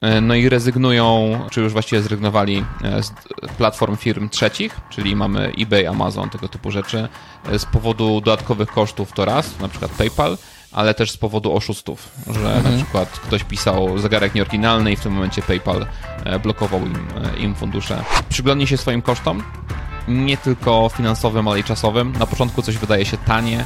E, 0.00 0.20
no 0.20 0.34
i 0.34 0.48
rezygnują, 0.48 1.38
czy 1.50 1.60
już 1.60 1.72
właściwie 1.72 2.02
zrezygnowali 2.02 2.64
e, 2.82 3.02
z 3.02 3.12
platform 3.58 3.96
firm 3.96 4.28
trzecich, 4.28 4.80
czyli 4.90 5.16
mamy 5.16 5.52
eBay, 5.58 5.86
Amazon, 5.86 6.30
tego 6.30 6.48
typu 6.48 6.70
rzeczy, 6.70 7.08
e, 7.52 7.58
z 7.58 7.64
powodu 7.64 8.20
dodatkowych 8.20 8.68
kosztów 8.68 9.12
to 9.12 9.24
raz, 9.24 9.60
na 9.60 9.68
przykład 9.68 9.90
PayPal, 9.90 10.38
ale 10.72 10.94
też 10.94 11.10
z 11.10 11.16
powodu 11.16 11.56
oszustów, 11.56 12.08
że 12.26 12.54
mhm. 12.54 12.76
na 12.76 12.82
przykład 12.82 13.08
ktoś 13.08 13.44
pisał 13.44 13.98
zegarek 13.98 14.34
nieoryginalny 14.34 14.92
i 14.92 14.96
w 14.96 15.00
tym 15.00 15.12
momencie 15.12 15.42
PayPal 15.42 15.86
blokował 16.42 16.80
im, 16.80 17.06
im 17.38 17.54
fundusze. 17.54 18.04
Przyglądnie 18.28 18.66
się 18.66 18.76
swoim 18.76 19.02
kosztom, 19.02 19.42
nie 20.08 20.36
tylko 20.36 20.90
finansowym, 20.96 21.48
ale 21.48 21.60
i 21.60 21.64
czasowym. 21.64 22.12
Na 22.18 22.26
początku 22.26 22.62
coś 22.62 22.76
wydaje 22.76 23.04
się 23.04 23.16
tanie, 23.16 23.64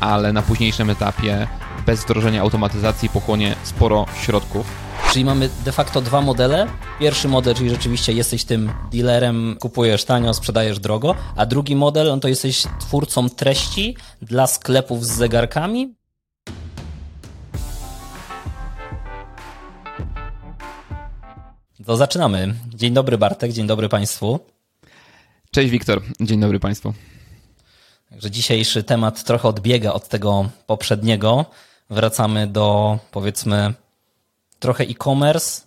ale 0.00 0.32
na 0.32 0.42
późniejszym 0.42 0.90
etapie 0.90 1.48
bez 1.90 2.04
wdrożenia 2.04 2.42
automatyzacji 2.42 3.08
pochłonie 3.08 3.56
sporo 3.62 4.06
środków 4.22 4.66
Czyli 5.12 5.24
mamy 5.24 5.50
de 5.64 5.72
facto 5.72 6.00
dwa 6.00 6.20
modele. 6.20 6.66
Pierwszy 7.00 7.28
model, 7.28 7.54
czyli 7.54 7.70
rzeczywiście 7.70 8.12
jesteś 8.12 8.44
tym 8.44 8.72
dealerem, 8.92 9.56
kupujesz 9.60 10.04
tanio, 10.04 10.34
sprzedajesz 10.34 10.78
drogo, 10.78 11.14
a 11.36 11.46
drugi 11.46 11.76
model, 11.76 12.06
no 12.06 12.20
to 12.20 12.28
jesteś 12.28 12.64
twórcą 12.80 13.30
treści 13.30 13.96
dla 14.22 14.46
sklepów 14.46 15.06
z 15.06 15.10
zegarkami. 15.10 15.94
To 21.86 21.96
zaczynamy. 21.96 22.54
Dzień 22.74 22.94
dobry 22.94 23.18
Bartek, 23.18 23.52
dzień 23.52 23.66
dobry 23.66 23.88
Państwu. 23.88 24.40
Cześć 25.50 25.70
Wiktor, 25.70 26.02
dzień 26.20 26.40
dobry 26.40 26.60
Państwu. 26.60 26.94
Także 28.10 28.30
dzisiejszy 28.30 28.82
temat 28.82 29.24
trochę 29.24 29.48
odbiega 29.48 29.92
od 29.92 30.08
tego 30.08 30.50
poprzedniego. 30.66 31.46
Wracamy 31.90 32.46
do 32.46 32.98
powiedzmy 33.10 33.74
trochę 34.58 34.84
e-commerce, 34.84 35.62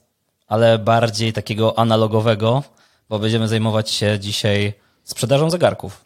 ale 0.47 0.79
bardziej 0.79 1.33
takiego 1.33 1.79
analogowego, 1.79 2.63
bo 3.09 3.19
będziemy 3.19 3.47
zajmować 3.47 3.91
się 3.91 4.19
dzisiaj 4.19 4.73
sprzedażą 5.03 5.49
zegarków. 5.49 6.03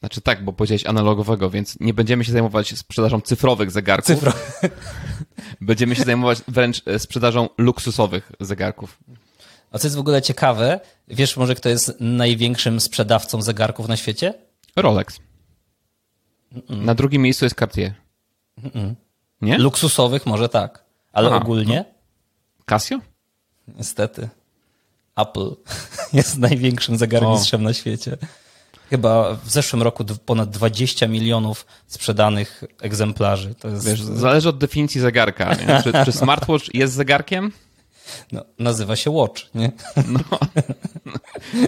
Znaczy 0.00 0.20
tak, 0.20 0.44
bo 0.44 0.52
powiedziałeś 0.52 0.86
analogowego, 0.86 1.50
więc 1.50 1.80
nie 1.80 1.94
będziemy 1.94 2.24
się 2.24 2.32
zajmować 2.32 2.78
sprzedażą 2.78 3.20
cyfrowych 3.20 3.70
zegarków. 3.70 4.06
Cyfro. 4.06 4.32
będziemy 5.60 5.96
się 5.96 6.02
zajmować 6.02 6.42
wręcz 6.48 6.82
e, 6.86 6.98
sprzedażą 6.98 7.48
luksusowych 7.58 8.32
zegarków. 8.40 8.98
A 9.72 9.78
co 9.78 9.86
jest 9.86 9.96
w 9.96 10.00
ogóle 10.00 10.22
ciekawe, 10.22 10.80
wiesz 11.08 11.36
może 11.36 11.54
kto 11.54 11.68
jest 11.68 11.96
największym 12.00 12.80
sprzedawcą 12.80 13.42
zegarków 13.42 13.88
na 13.88 13.96
świecie? 13.96 14.34
Rolex. 14.76 15.20
Mm 16.52 16.62
-mm. 16.66 16.84
Na 16.84 16.94
drugim 16.94 17.22
miejscu 17.22 17.44
jest 17.44 17.58
Cartier. 17.58 17.94
Mm 18.74 18.96
nie? 19.40 19.58
Luksusowych 19.58 20.26
może 20.26 20.48
tak. 20.48 20.84
Ale 21.12 21.28
Aha, 21.28 21.36
ogólnie? 21.36 21.84
No. 21.88 22.64
Casio? 22.64 22.98
Niestety. 23.68 24.28
Apple 25.16 25.50
jest 26.12 26.38
największym 26.38 26.98
zegarmistrzem 26.98 27.60
o. 27.60 27.64
na 27.64 27.74
świecie. 27.74 28.16
Chyba 28.90 29.34
w 29.34 29.50
zeszłym 29.50 29.82
roku 29.82 30.04
ponad 30.04 30.50
20 30.50 31.08
milionów 31.08 31.66
sprzedanych 31.86 32.64
egzemplarzy. 32.80 33.54
Jest... 33.64 33.86
Wiesz, 33.86 34.02
zależy 34.02 34.48
od 34.48 34.58
definicji 34.58 35.00
zegarka. 35.00 35.56
Czy, 35.82 35.92
czy 36.04 36.12
smartwatch 36.12 36.74
jest 36.74 36.94
zegarkiem? 36.94 37.52
No, 38.32 38.44
nazywa 38.58 38.96
się 38.96 39.10
Watch, 39.10 39.54
nie? 39.54 39.72
No, 40.08 40.38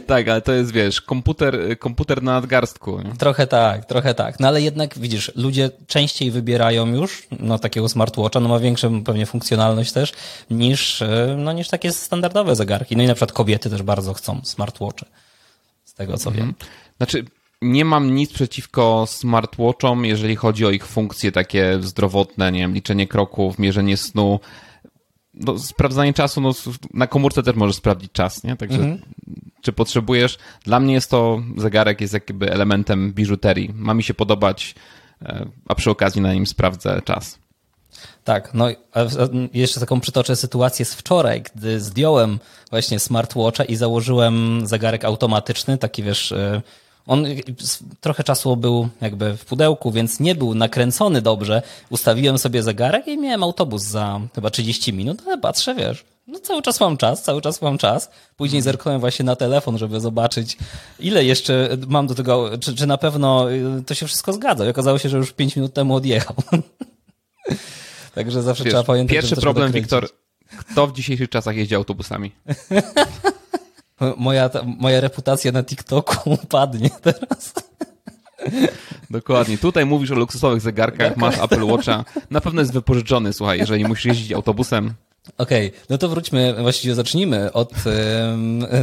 tak, 0.06 0.28
ale 0.28 0.40
to 0.40 0.52
jest, 0.52 0.72
wiesz, 0.72 1.00
komputer, 1.00 1.78
komputer 1.78 2.22
na 2.22 2.32
nadgarstku. 2.32 3.02
Nie? 3.02 3.12
Trochę 3.12 3.46
tak, 3.46 3.84
trochę 3.84 4.14
tak. 4.14 4.40
No 4.40 4.48
ale 4.48 4.62
jednak, 4.62 4.98
widzisz, 4.98 5.32
ludzie 5.36 5.70
częściej 5.86 6.30
wybierają 6.30 6.86
już 6.86 7.26
no, 7.40 7.58
takiego 7.58 7.88
smartwatcha, 7.88 8.40
no 8.40 8.48
ma 8.48 8.58
większą 8.58 9.04
pewnie 9.04 9.26
funkcjonalność 9.26 9.92
też, 9.92 10.12
niż, 10.50 11.02
e, 11.02 11.36
no, 11.38 11.52
niż 11.52 11.68
takie 11.68 11.92
standardowe 11.92 12.56
zegarki. 12.56 12.96
No 12.96 13.02
i 13.02 13.06
na 13.06 13.14
przykład 13.14 13.32
kobiety 13.32 13.70
też 13.70 13.82
bardzo 13.82 14.14
chcą 14.14 14.40
smartwatche, 14.44 15.06
z 15.84 15.94
tego 15.94 16.18
co 16.18 16.30
mhm. 16.30 16.46
wiem. 16.46 16.54
Znaczy, 16.96 17.24
nie 17.62 17.84
mam 17.84 18.14
nic 18.14 18.32
przeciwko 18.32 19.04
smartwatchom, 19.08 20.04
jeżeli 20.04 20.36
chodzi 20.36 20.66
o 20.66 20.70
ich 20.70 20.86
funkcje 20.86 21.32
takie 21.32 21.78
zdrowotne, 21.80 22.52
nie 22.52 22.60
wiem, 22.60 22.74
liczenie 22.74 23.06
kroków, 23.06 23.58
mierzenie 23.58 23.96
snu, 23.96 24.40
no, 25.38 25.58
sprawdzanie 25.58 26.12
czasu, 26.12 26.40
no, 26.40 26.52
na 26.94 27.06
komórce 27.06 27.42
też 27.42 27.56
możesz 27.56 27.76
sprawdzić 27.76 28.12
czas, 28.12 28.44
nie? 28.44 28.56
Także 28.56 28.78
mhm. 28.78 29.02
czy 29.62 29.72
potrzebujesz? 29.72 30.38
Dla 30.64 30.80
mnie 30.80 30.94
jest 30.94 31.10
to, 31.10 31.42
zegarek 31.56 32.00
jest 32.00 32.14
jakby 32.14 32.52
elementem 32.52 33.12
biżuterii. 33.12 33.70
Ma 33.74 33.94
mi 33.94 34.02
się 34.02 34.14
podobać, 34.14 34.74
e, 35.22 35.46
a 35.68 35.74
przy 35.74 35.90
okazji 35.90 36.20
na 36.20 36.34
nim 36.34 36.46
sprawdzę 36.46 37.02
czas. 37.02 37.38
Tak, 38.24 38.54
no 38.54 38.68
jeszcze 39.54 39.80
taką 39.80 40.00
przytoczę 40.00 40.36
sytuację 40.36 40.84
z 40.84 40.94
wczoraj, 40.94 41.42
gdy 41.42 41.80
zdjąłem 41.80 42.38
właśnie 42.70 42.98
smartwatcha 42.98 43.64
i 43.64 43.76
założyłem 43.76 44.66
zegarek 44.66 45.04
automatyczny, 45.04 45.78
taki 45.78 46.02
wiesz, 46.02 46.32
e, 46.32 46.62
on 47.08 47.26
trochę 48.00 48.24
czasu 48.24 48.56
był 48.56 48.88
jakby 49.00 49.36
w 49.36 49.44
pudełku, 49.44 49.90
więc 49.90 50.20
nie 50.20 50.34
był 50.34 50.54
nakręcony 50.54 51.22
dobrze. 51.22 51.62
Ustawiłem 51.90 52.38
sobie 52.38 52.62
zegarek 52.62 53.06
i 53.06 53.18
miałem 53.18 53.42
autobus 53.42 53.82
za 53.82 54.20
chyba 54.34 54.50
30 54.50 54.92
minut, 54.92 55.22
ale 55.26 55.38
patrzę, 55.38 55.74
wiesz, 55.74 56.04
no 56.26 56.38
cały 56.38 56.62
czas 56.62 56.80
mam 56.80 56.96
czas, 56.96 57.22
cały 57.22 57.42
czas 57.42 57.62
mam 57.62 57.78
czas. 57.78 58.10
Później 58.36 58.62
zerknąłem 58.62 59.00
właśnie 59.00 59.24
na 59.24 59.36
telefon, 59.36 59.78
żeby 59.78 60.00
zobaczyć, 60.00 60.56
ile 61.00 61.24
jeszcze 61.24 61.76
mam 61.86 62.06
do 62.06 62.14
tego, 62.14 62.58
czy, 62.58 62.74
czy 62.74 62.86
na 62.86 62.98
pewno 62.98 63.52
y, 63.52 63.82
to 63.86 63.94
się 63.94 64.06
wszystko 64.06 64.32
zgadza. 64.32 64.66
I 64.66 64.68
okazało 64.68 64.98
się, 64.98 65.08
że 65.08 65.16
już 65.16 65.32
5 65.32 65.56
minut 65.56 65.74
temu 65.74 65.94
odjechał. 65.94 66.36
Także 68.14 68.42
zawsze 68.42 68.64
Wiesz, 68.64 68.72
trzeba 68.72 68.84
pamiętać. 68.84 69.14
Pierwszy 69.14 69.36
problem, 69.36 69.72
Wiktor, 69.72 70.08
kto 70.58 70.86
w 70.86 70.92
dzisiejszych 70.92 71.28
czasach 71.28 71.56
jeździ 71.56 71.74
autobusami? 71.74 72.32
moja, 74.16 74.50
moja 74.78 75.00
reputacja 75.00 75.52
na 75.52 75.62
TikToku 75.62 76.30
upadnie 76.42 76.90
teraz. 76.90 77.52
Dokładnie. 79.10 79.58
Tutaj 79.58 79.86
mówisz 79.86 80.10
o 80.10 80.14
luksusowych 80.14 80.60
zegarkach, 80.60 81.16
masz 81.16 81.38
Apple 81.38 81.64
Watcha. 81.64 82.04
Na 82.30 82.40
pewno 82.40 82.60
jest 82.60 82.72
wypożyczony, 82.72 83.32
słuchaj, 83.32 83.58
jeżeli 83.58 83.84
musisz 83.84 84.04
jeździć 84.04 84.32
autobusem. 84.32 84.94
Okej, 85.38 85.68
okay, 85.68 85.80
no 85.90 85.98
to 85.98 86.08
wróćmy, 86.08 86.54
właściwie 86.62 86.94
zacznijmy 86.94 87.52
od, 87.52 87.72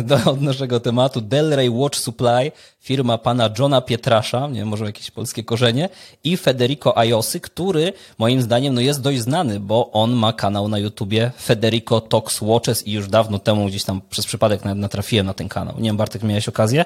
do, 0.03 0.31
od 0.31 0.41
naszego 0.41 0.79
tematu. 0.79 1.21
Delray 1.21 1.69
Watch 1.69 1.99
Supply, 1.99 2.51
firma 2.79 3.17
pana 3.17 3.49
Johna 3.59 3.81
Pietrasza, 3.81 4.47
nie 4.47 4.59
wiem, 4.59 4.67
może 4.67 4.85
jakieś 4.85 5.11
polskie 5.11 5.43
korzenie, 5.43 5.89
i 6.23 6.37
Federico 6.37 6.97
Ayosy, 6.97 7.39
który 7.39 7.93
moim 8.17 8.41
zdaniem 8.41 8.73
no 8.73 8.81
jest 8.81 9.01
dość 9.01 9.19
znany, 9.19 9.59
bo 9.59 9.91
on 9.91 10.13
ma 10.13 10.33
kanał 10.33 10.67
na 10.67 10.79
YouTubie 10.79 11.31
Federico 11.41 12.01
Talks 12.01 12.41
Watches 12.41 12.87
i 12.87 12.91
już 12.91 13.07
dawno 13.07 13.39
temu 13.39 13.65
gdzieś 13.67 13.83
tam 13.83 14.01
przez 14.09 14.25
przypadek 14.25 14.65
natrafiłem 14.65 15.25
na 15.25 15.33
ten 15.33 15.49
kanał. 15.49 15.75
Nie 15.77 15.89
wiem, 15.89 15.97
Bartek, 15.97 16.23
miałeś 16.23 16.49
okazję? 16.49 16.85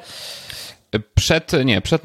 Przed, 1.15 1.51
nie, 1.65 1.81
przed, 1.81 2.01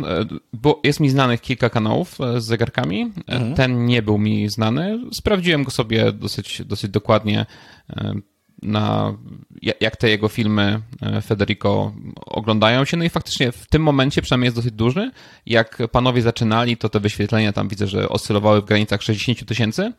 bo 0.52 0.80
jest 0.84 1.00
mi 1.00 1.10
znanych 1.10 1.40
kilka 1.40 1.70
kanałów 1.70 2.20
e, 2.20 2.40
z 2.40 2.44
zegarkami. 2.44 3.12
Mhm. 3.26 3.54
Ten 3.54 3.86
nie 3.86 4.02
był 4.02 4.18
mi 4.18 4.48
znany. 4.48 5.00
Sprawdziłem 5.12 5.64
go 5.64 5.70
sobie 5.70 6.12
dosyć, 6.12 6.62
dosyć 6.64 6.90
dokładnie 6.90 7.46
e, 7.90 8.14
na 8.62 9.14
jak 9.80 9.96
te 9.96 10.08
jego 10.08 10.28
filmy 10.28 10.80
e, 11.02 11.20
Federico 11.20 11.94
oglądają 12.26 12.84
się. 12.84 12.96
No 12.96 13.04
i 13.04 13.08
faktycznie 13.08 13.52
w 13.52 13.66
tym 13.66 13.82
momencie 13.82 14.22
przynajmniej 14.22 14.46
jest 14.46 14.56
dosyć 14.56 14.72
duży. 14.72 15.10
Jak 15.46 15.82
panowie 15.92 16.22
zaczynali, 16.22 16.76
to 16.76 16.88
te 16.88 17.00
wyświetlenia 17.00 17.52
tam 17.52 17.68
widzę, 17.68 17.86
że 17.86 18.08
oscylowały 18.08 18.60
w 18.60 18.64
granicach 18.64 19.02
60 19.02 19.48
tysięcy, 19.48 19.92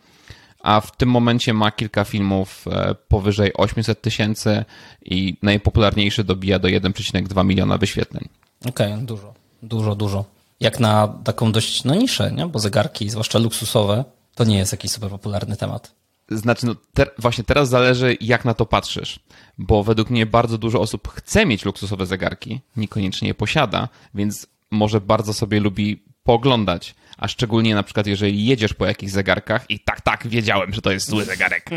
a 0.59 0.81
w 0.81 0.97
tym 0.97 1.09
momencie 1.09 1.53
ma 1.53 1.71
kilka 1.71 2.03
filmów 2.03 2.65
powyżej 3.07 3.53
800 3.53 4.01
tysięcy 4.01 4.65
i 5.05 5.37
najpopularniejszy 5.41 6.23
dobija 6.23 6.59
do 6.59 6.67
1,2 6.67 7.45
miliona 7.45 7.77
wyświetleń. 7.77 8.29
Okej, 8.69 8.93
okay, 8.93 9.05
dużo, 9.05 9.33
dużo, 9.63 9.95
dużo. 9.95 10.25
Jak 10.59 10.79
na 10.79 11.07
taką 11.23 11.51
dość 11.51 11.83
no, 11.83 11.95
niszę, 11.95 12.31
nie? 12.31 12.45
bo 12.45 12.59
zegarki, 12.59 13.09
zwłaszcza 13.09 13.39
luksusowe, 13.39 14.03
to 14.35 14.43
nie 14.43 14.57
jest 14.57 14.71
jakiś 14.71 14.91
super 14.91 15.09
popularny 15.09 15.57
temat. 15.57 15.91
Znaczy, 16.29 16.65
no 16.65 16.75
te, 16.93 17.05
właśnie 17.17 17.43
teraz 17.43 17.69
zależy, 17.69 18.17
jak 18.21 18.45
na 18.45 18.53
to 18.53 18.65
patrzysz, 18.65 19.19
bo 19.57 19.83
według 19.83 20.09
mnie 20.09 20.25
bardzo 20.25 20.57
dużo 20.57 20.79
osób 20.79 21.07
chce 21.07 21.45
mieć 21.45 21.65
luksusowe 21.65 22.05
zegarki, 22.05 22.61
niekoniecznie 22.77 23.27
je 23.27 23.33
posiada, 23.33 23.89
więc 24.13 24.47
może 24.71 25.01
bardzo 25.01 25.33
sobie 25.33 25.59
lubi 25.59 26.03
pooglądać, 26.23 26.95
a 27.17 27.27
szczególnie 27.27 27.75
na 27.75 27.83
przykład 27.83 28.07
jeżeli 28.07 28.45
jedziesz 28.45 28.73
po 28.73 28.85
jakichś 28.85 29.11
zegarkach 29.11 29.65
i 29.69 29.79
tak, 29.79 30.01
tak, 30.01 30.27
wiedziałem, 30.27 30.73
że 30.73 30.81
to 30.81 30.91
jest 30.91 31.09
zły 31.09 31.25
zegarek. 31.25 31.69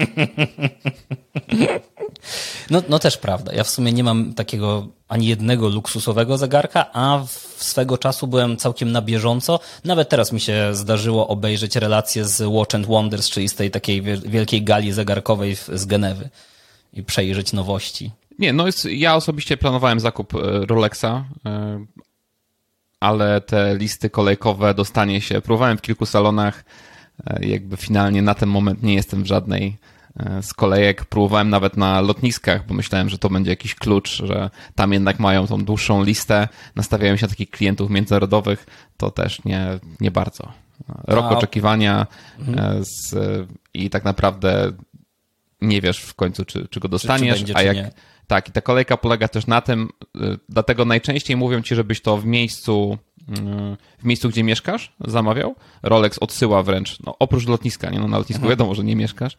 No, 2.71 2.83
no 2.89 2.99
też 2.99 3.19
prawda. 3.19 3.53
Ja 3.53 3.65
w 3.65 3.71
sumie 3.71 3.93
nie 3.93 4.05
mam 4.05 4.35
takiego 4.35 4.89
ani 5.09 5.27
jednego 5.27 5.69
luksusowego 5.69 6.39
zegarka, 6.39 6.93
a 6.93 7.19
w 7.27 7.65
swego 7.65 7.99
czasu 7.99 8.27
byłem 8.27 8.57
całkiem 8.57 8.93
na 8.93 9.03
bieżąco. 9.03 9.61
Nawet 9.85 10.09
teraz 10.09 10.33
mi 10.33 10.41
się 10.41 10.75
zdarzyło 10.75 11.29
obejrzeć 11.29 11.77
relacje 11.77 12.25
z 12.25 12.43
Watch 12.47 12.75
and 12.75 12.87
Wonders, 12.87 13.31
czyli 13.31 13.49
z 13.49 13.55
tej 13.55 13.71
takiej 13.71 14.03
wielkiej 14.03 14.63
gali 14.63 14.93
zegarkowej 14.93 15.57
z 15.57 15.87
Genewy 15.87 16.29
i 16.93 17.03
przejrzeć 17.03 17.53
nowości. 17.53 18.11
Nie, 18.39 18.53
no 18.53 18.67
jest, 18.67 18.85
ja 18.85 19.15
osobiście 19.15 19.57
planowałem 19.57 20.01
zakup 20.01 20.35
e, 20.35 20.39
Rolexa, 20.67 21.05
e, 21.05 21.25
ale 23.01 23.41
te 23.41 23.77
listy 23.77 24.11
kolejkowe, 24.11 24.75
dostanie 24.75 25.21
się, 25.21 25.41
próbowałem 25.41 25.79
w 25.79 25.83
kilku 25.83 26.07
salonach, 26.07 26.65
e, 27.27 27.47
jakby 27.47 27.77
finalnie 27.77 28.23
na 28.23 28.35
ten 28.35 28.49
moment 28.49 28.83
nie 28.83 28.95
jestem 28.95 29.23
w 29.23 29.27
żadnej 29.27 29.77
z 30.43 30.55
kolejek. 30.55 31.05
Próbowałem 31.05 31.51
nawet 31.51 31.77
na 31.77 32.01
lotniskach, 32.01 32.67
bo 32.67 32.75
myślałem, 32.75 33.09
że 33.09 33.19
to 33.19 33.29
będzie 33.31 33.51
jakiś 33.51 33.75
klucz, 33.75 34.23
że 34.23 34.51
tam 34.75 34.93
jednak 34.93 35.19
mają 35.19 35.47
tą 35.47 35.65
dłuższą 35.65 36.05
listę. 36.05 36.49
Nastawiają 36.77 37.17
się 37.17 37.27
na 37.27 37.31
takich 37.31 37.51
klientów 37.51 37.91
międzynarodowych. 37.91 38.67
To 38.97 39.11
też 39.11 39.45
nie, 39.45 39.79
nie 40.01 40.11
bardzo. 40.11 40.53
Rok 41.07 41.25
A... 41.25 41.29
oczekiwania 41.29 42.07
mhm. 42.39 42.85
z, 42.85 43.15
i 43.75 43.91
tak 43.91 44.05
naprawdę 44.05 44.73
nie 45.61 45.81
wiesz 45.81 45.99
w 45.99 46.15
końcu, 46.15 46.45
czy, 46.45 46.69
czy 46.69 46.81
go 46.81 46.89
dostaniesz, 46.89 47.39
czy, 47.39 47.45
czy 47.45 47.55
będzie, 47.55 47.71
a 47.71 47.75
jak. 47.75 47.95
Tak, 48.27 48.49
i 48.49 48.53
ta 48.53 48.61
kolejka 48.61 48.97
polega 48.97 49.29
też 49.29 49.47
na 49.47 49.61
tym, 49.61 49.89
dlatego 50.49 50.85
najczęściej 50.85 51.37
mówią 51.37 51.63
ci, 51.63 51.75
żebyś 51.75 52.03
to 52.03 52.17
w 52.17 52.27
miejscu 52.27 52.99
w 53.99 54.05
miejscu, 54.05 54.29
gdzie 54.29 54.45
mieszkasz, 54.45 54.93
zamawiał. 55.01 55.55
Rolex 55.83 56.19
odsyła 56.19 56.63
wręcz, 56.63 57.01
no 57.07 57.15
oprócz 57.19 57.47
lotniska, 57.47 57.91
nie? 57.91 57.99
No 57.99 58.09
na 58.09 58.19
lotnisku 58.19 58.49
wiadomo, 58.49 58.75
że 58.75 58.85
nie 58.85 58.97
mieszkasz, 58.97 59.37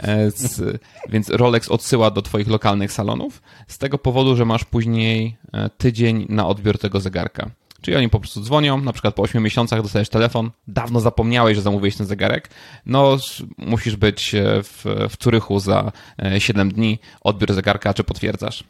e, 0.00 0.30
z, 0.30 0.80
więc 1.08 1.28
Rolex 1.28 1.68
odsyła 1.68 2.10
do 2.10 2.22
twoich 2.22 2.48
lokalnych 2.48 2.92
salonów 2.92 3.42
z 3.66 3.78
tego 3.78 3.98
powodu, 3.98 4.36
że 4.36 4.44
masz 4.44 4.64
później 4.64 5.36
e, 5.52 5.70
tydzień 5.70 6.26
na 6.28 6.46
odbiór 6.46 6.78
tego 6.78 7.00
zegarka. 7.00 7.50
Czyli 7.80 7.96
oni 7.96 8.08
po 8.08 8.20
prostu 8.20 8.40
dzwonią, 8.40 8.80
na 8.80 8.92
przykład 8.92 9.14
po 9.14 9.22
8 9.22 9.42
miesiącach 9.42 9.82
dostajesz 9.82 10.08
telefon, 10.08 10.50
dawno 10.68 11.00
zapomniałeś, 11.00 11.56
że 11.56 11.62
zamówiłeś 11.62 11.96
ten 11.96 12.06
zegarek, 12.06 12.50
no 12.86 13.16
musisz 13.58 13.96
być 13.96 14.34
e, 14.34 14.62
w, 14.62 14.84
w 15.10 15.16
Turychu 15.16 15.58
za 15.58 15.92
7 16.38 16.72
dni, 16.72 16.98
odbiór 17.20 17.52
zegarka, 17.52 17.94
czy 17.94 18.04
potwierdzasz. 18.04 18.64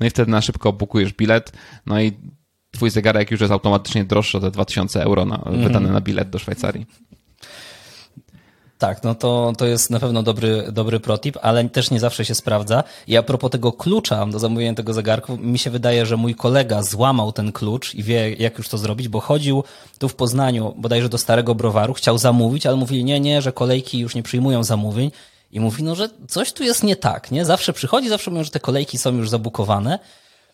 No 0.00 0.06
i 0.06 0.10
wtedy 0.10 0.30
na 0.30 0.40
szybko 0.40 0.72
bukujesz 0.72 1.12
bilet, 1.12 1.52
no 1.86 2.00
i 2.00 2.12
twój 2.82 2.90
zegarek 2.90 3.30
już 3.30 3.40
jest 3.40 3.52
automatycznie 3.52 4.04
droższy 4.04 4.38
o 4.38 4.40
te 4.40 4.50
2000 4.50 5.02
euro 5.02 5.24
na, 5.24 5.42
mm. 5.46 5.62
wydane 5.62 5.90
na 5.90 6.00
bilet 6.00 6.30
do 6.30 6.38
Szwajcarii. 6.38 6.86
Tak, 8.78 9.02
no 9.04 9.14
to, 9.14 9.52
to 9.58 9.66
jest 9.66 9.90
na 9.90 10.00
pewno 10.00 10.22
dobry, 10.22 10.72
dobry 10.72 11.00
protip, 11.00 11.38
ale 11.42 11.68
też 11.68 11.90
nie 11.90 12.00
zawsze 12.00 12.24
się 12.24 12.34
sprawdza. 12.34 12.84
I 13.06 13.16
a 13.16 13.22
propos 13.22 13.50
tego 13.50 13.72
klucza 13.72 14.26
do 14.26 14.38
zamówienia 14.38 14.74
tego 14.74 14.92
zegarku, 14.92 15.36
mi 15.36 15.58
się 15.58 15.70
wydaje, 15.70 16.06
że 16.06 16.16
mój 16.16 16.34
kolega 16.34 16.82
złamał 16.82 17.32
ten 17.32 17.52
klucz 17.52 17.94
i 17.94 18.02
wie, 18.02 18.34
jak 18.34 18.58
już 18.58 18.68
to 18.68 18.78
zrobić, 18.78 19.08
bo 19.08 19.20
chodził 19.20 19.64
tu 19.98 20.08
w 20.08 20.14
Poznaniu 20.14 20.74
bodajże 20.76 21.08
do 21.08 21.18
starego 21.18 21.54
browaru, 21.54 21.94
chciał 21.94 22.18
zamówić, 22.18 22.66
ale 22.66 22.76
mówili, 22.76 23.04
nie, 23.04 23.20
nie, 23.20 23.42
że 23.42 23.52
kolejki 23.52 23.98
już 23.98 24.14
nie 24.14 24.22
przyjmują 24.22 24.64
zamówień. 24.64 25.10
I 25.52 25.60
mówi, 25.60 25.82
no, 25.82 25.94
że 25.94 26.08
coś 26.28 26.52
tu 26.52 26.64
jest 26.64 26.82
nie 26.82 26.96
tak, 26.96 27.30
nie? 27.30 27.44
Zawsze 27.44 27.72
przychodzi, 27.72 28.08
zawsze 28.08 28.30
mówią, 28.30 28.44
że 28.44 28.50
te 28.50 28.60
kolejki 28.60 28.98
są 28.98 29.16
już 29.16 29.30
zabukowane. 29.30 29.98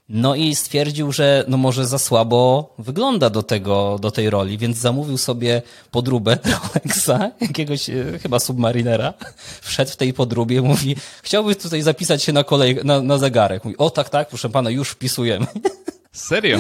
No 0.09 0.35
i 0.35 0.55
stwierdził, 0.55 1.13
że 1.13 1.45
no 1.49 1.57
może 1.57 1.87
za 1.87 1.99
słabo 1.99 2.75
wygląda 2.79 3.31
do 3.31 3.43
tego, 3.43 3.99
do 4.01 4.11
tej 4.11 4.31
roli, 4.31 4.59
więc 4.59 4.77
zamówił 4.77 5.19
sobie 5.19 5.63
podróbę 5.91 6.39
Rolexa, 6.75 7.31
jakiegoś 7.41 7.91
e, 7.91 8.19
chyba 8.23 8.39
submarinera. 8.39 9.15
Wszedł 9.61 9.91
w 9.91 9.97
tej 9.97 10.13
podróbie, 10.13 10.63
mówi, 10.63 10.97
chciałbyś 11.23 11.57
tutaj 11.57 11.83
zapisać 11.83 12.23
się 12.23 12.33
na 12.33 12.45
kolej, 12.45 12.79
na, 12.85 13.01
na 13.01 13.19
zegarek. 13.19 13.65
Mówi, 13.65 13.77
o 13.77 13.91
tak, 13.91 14.09
tak, 14.09 14.29
proszę 14.29 14.49
pana, 14.49 14.71
już 14.71 14.91
wpisujemy. 14.91 15.47
Serio? 16.13 16.59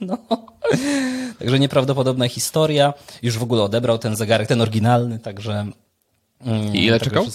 No. 0.00 0.18
Także 1.38 1.58
nieprawdopodobna 1.58 2.28
historia. 2.28 2.94
Już 3.22 3.38
w 3.38 3.42
ogóle 3.42 3.62
odebrał 3.62 3.98
ten 3.98 4.16
zegarek, 4.16 4.48
ten 4.48 4.60
oryginalny, 4.60 5.18
także... 5.18 5.66
Mm, 6.40 6.74
I 6.74 6.84
ile 6.84 7.00
czekał? 7.00 7.24
Się... 7.24 7.30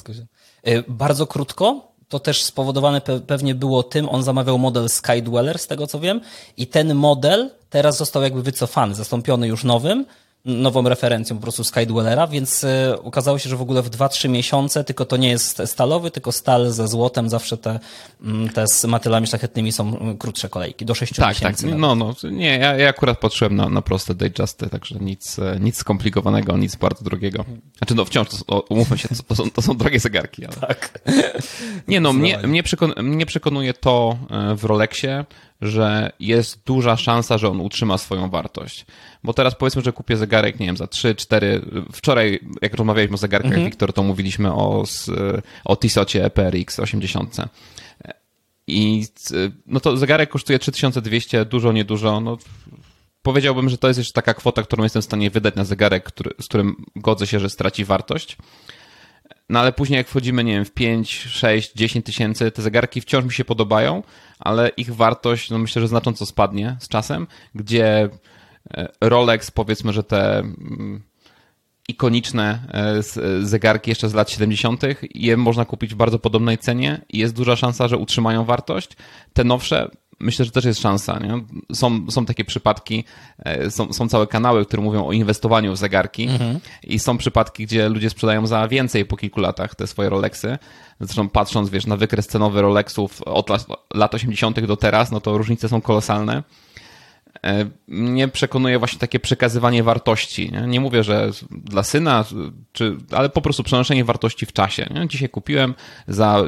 E, 0.63 0.83
bardzo 0.88 1.27
krótko, 1.27 1.93
to 2.13 2.19
też 2.19 2.44
spowodowane 2.44 3.01
pe 3.01 3.19
pewnie 3.19 3.56
było 3.56 3.83
tym, 3.83 4.10
on 4.10 4.24
zamawiał 4.24 4.57
model 4.57 4.89
Skydweller, 4.89 5.60
z 5.60 5.68
tego 5.68 5.88
co 5.88 6.00
wiem, 6.00 6.21
i 6.57 6.68
ten 6.68 6.95
model 6.95 7.50
teraz 7.69 7.98
został 7.98 8.24
jakby 8.24 8.44
wycofany, 8.44 8.95
zastąpiony 8.95 9.48
już 9.48 9.63
nowym, 9.63 10.06
nową 10.45 10.90
referencją 10.90 11.36
po 11.36 11.42
prostu 11.42 11.63
Skydwellera, 11.63 12.28
więc 12.28 12.63
y, 12.63 13.01
okazało 13.04 13.40
się, 13.40 13.50
że 13.50 13.57
w 13.57 13.62
ogóle 13.62 13.81
w 13.81 13.90
2-3 13.90 14.30
miesiące, 14.30 14.84
tylko 14.84 15.06
to 15.06 15.18
nie 15.18 15.30
jest 15.30 15.62
stalowy, 15.66 16.12
tylko 16.12 16.31
stal 16.31 16.72
ze 16.72 16.88
złotem, 16.88 17.30
zawsze 17.30 17.57
te, 17.57 17.80
mm, 18.24 18.50
te 18.50 18.68
z 18.68 18.86
matylami 18.86 19.28
szlachetnymi 19.28 19.72
są 19.72 19.98
mm, 19.98 20.18
krótsze 20.18 20.50
kolejki, 20.50 20.86
do 20.86 20.95
6 20.95 21.16
tak, 21.16 21.30
miesięcy. 21.30 21.68
Tak, 21.69 21.78
no, 21.78 21.95
no, 21.95 22.16
nie, 22.31 22.57
ja, 22.57 22.78
ja 22.78 22.90
akurat 22.90 23.19
patrzyłem 23.19 23.56
na, 23.56 23.69
na 23.69 23.81
proste 23.81 24.16
Datejusty, 24.16 24.69
także 24.69 24.95
nic, 24.95 25.40
e, 25.40 25.57
nic 25.60 25.78
skomplikowanego, 25.78 26.57
nic 26.57 26.75
bardzo 26.75 27.04
drogiego. 27.04 27.46
Znaczy, 27.78 27.96
no 27.96 28.06
wciąż, 28.06 28.28
to, 28.48 28.60
umówmy 28.69 28.98
się, 28.98 29.07
to, 29.28 29.36
są, 29.36 29.51
to 29.51 29.62
są 29.62 29.78
drogie 29.78 30.00
zegarki, 30.00 30.46
ale... 30.46 30.56
Tak. 30.56 31.00
Nie 31.88 32.01
no, 32.01 32.13
mnie, 32.13 32.38
mnie, 32.38 32.63
przekon, 32.63 32.94
mnie 33.04 33.25
przekonuje 33.25 33.74
to 33.74 34.18
e, 34.30 34.56
w 34.56 34.63
Rolexie, 34.63 35.25
że 35.63 36.12
jest 36.19 36.63
duża 36.65 36.98
szansa, 36.98 37.38
że 37.38 37.50
on 37.50 37.60
utrzyma 37.62 37.98
swoją 37.98 38.30
wartość. 38.30 38.86
Bo 39.24 39.33
teraz 39.33 39.56
powiedzmy, 39.56 39.81
że 39.81 39.94
kupię 39.94 40.18
zegarek, 40.18 40.60
nie 40.60 40.65
wiem, 40.65 40.77
za 40.77 40.88
3, 40.88 41.15
4. 41.15 41.62
Wczoraj, 41.92 42.39
jak 42.62 42.74
rozmawialiśmy 42.74 43.15
o 43.15 43.18
zegarkach, 43.18 43.51
mhm. 43.51 43.65
Wiktor, 43.65 43.94
to 43.94 44.04
mówiliśmy 44.04 44.54
o, 44.54 44.83
o 45.65 45.75
Tisocie 45.75 46.30
PRX 46.30 46.80
80. 46.80 47.38
I 48.68 49.07
no 49.65 49.80
to 49.80 49.98
zegarek 49.98 50.30
kosztuje 50.30 50.60
3200, 50.60 51.45
dużo, 51.45 51.71
niedużo. 51.71 52.19
No, 52.19 52.38
powiedziałbym, 53.21 53.69
że 53.69 53.77
to 53.77 53.88
jest 53.88 53.98
jeszcze 53.98 54.13
taka 54.13 54.33
kwota, 54.33 54.63
którą 54.63 54.83
jestem 54.83 55.01
w 55.01 55.06
stanie 55.06 55.30
wydać 55.30 55.56
na 55.56 55.65
zegarek, 55.65 56.04
który, 56.04 56.31
z 56.42 56.45
którym 56.45 56.86
godzę 56.95 57.27
się, 57.27 57.39
że 57.39 57.50
straci 57.50 57.86
wartość. 57.86 58.38
No 59.50 59.60
ale 59.60 59.74
później 59.74 59.98
jak 59.98 60.08
wchodzimy, 60.08 60.44
nie 60.44 60.54
wiem, 60.54 60.66
w 60.66 60.72
5, 60.72 61.16
6, 61.16 61.74
10 61.74 62.06
tysięcy, 62.06 62.52
te 62.52 62.62
zegarki 62.62 63.02
wciąż 63.02 63.25
mi 63.25 63.34
się 63.34 63.46
podobają, 63.46 64.04
ale 64.40 64.70
ich 64.70 64.96
wartość, 64.96 65.50
no 65.50 65.58
myślę, 65.58 65.81
że 65.81 65.88
znacząco 65.88 66.25
spadnie 66.25 66.78
z 66.80 66.88
czasem, 66.88 67.28
gdzie 67.56 68.10
e, 68.74 68.88
Rolex, 69.02 69.52
powiedzmy, 69.52 69.94
że 69.94 70.04
te 70.04 70.40
mm, 70.40 71.04
ikoniczne 71.88 72.60
e, 72.74 73.04
zegarki 73.46 73.92
jeszcze 73.92 74.10
z 74.10 74.14
lat 74.14 74.31
70. 74.31 74.81
je 75.16 75.38
można 75.38 75.66
kupić 75.66 75.94
w 75.94 75.98
bardzo 75.98 76.20
podobnej 76.20 76.58
cenie 76.58 77.02
i 77.10 77.18
jest 77.18 77.36
duża 77.36 77.56
szansa, 77.56 77.88
że 77.88 77.98
utrzymają 77.98 78.46
wartość. 78.46 78.90
Te 79.34 79.44
nowsze 79.44 79.90
myślę, 80.19 80.45
że 80.45 80.51
też 80.51 80.65
jest 80.65 80.81
szansa. 80.81 81.19
Nie? 81.19 81.44
Są, 81.75 82.12
są 82.12 82.25
takie 82.25 82.45
przypadki, 82.45 83.04
e, 83.39 83.71
są, 83.71 83.94
są 83.94 84.07
całe 84.07 84.27
kanały, 84.27 84.65
które 84.65 84.83
mówią 84.83 85.06
o 85.06 85.12
inwestowaniu 85.12 85.74
w 85.74 85.77
zegarki 85.77 86.24
mhm. 86.24 86.60
i 86.83 87.00
są 87.00 87.18
przypadki, 87.18 87.65
gdzie 87.65 87.89
ludzie 87.89 88.10
sprzedają 88.10 88.48
za 88.48 88.68
więcej 88.68 89.06
po 89.06 89.18
kilku 89.18 89.42
latach 89.42 89.75
te 89.75 89.88
swoje 89.88 90.10
Rolexy. 90.10 90.57
Zresztą 91.00 91.30
patrząc, 91.30 91.69
wiesz, 91.69 91.86
na 91.86 91.98
wykres 91.98 92.27
cenowy 92.27 92.62
Rolexów 92.62 93.21
od 93.21 93.50
lat, 93.50 93.65
lat 93.94 94.15
80. 94.15 94.65
do 94.65 94.77
teraz, 94.77 95.12
no 95.12 95.21
to 95.21 95.38
różnice 95.38 95.69
są 95.69 95.81
kolosalne. 95.81 96.44
E, 97.45 97.65
mnie 97.88 98.27
przekonuje 98.27 98.80
właśnie 98.80 99.00
takie 99.00 99.19
przekazywanie 99.19 99.83
wartości. 99.83 100.51
Nie, 100.51 100.62
nie 100.62 100.80
mówię, 100.80 101.04
że 101.04 101.31
dla 101.51 101.83
syna, 101.83 102.25
czy, 102.71 102.98
ale 103.12 103.30
po 103.30 103.42
prostu 103.42 103.63
przenoszenie 103.63 104.06
wartości 104.06 104.45
w 104.45 104.54
czasie. 104.54 104.89
Nie? 104.95 105.07
Dzisiaj 105.07 105.30
kupiłem 105.30 105.74
za 106.07 106.44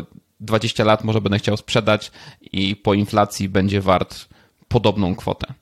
20 0.46 0.84
lat 0.84 1.04
może 1.04 1.22
będę 1.22 1.40
chciał 1.40 1.58
sprzedać 1.58 2.12
i 2.42 2.76
po 2.76 2.94
inflacji 2.94 3.50
będzie 3.50 3.82
wart 3.82 4.26
podobną 4.68 5.16
kwotę. 5.16 5.54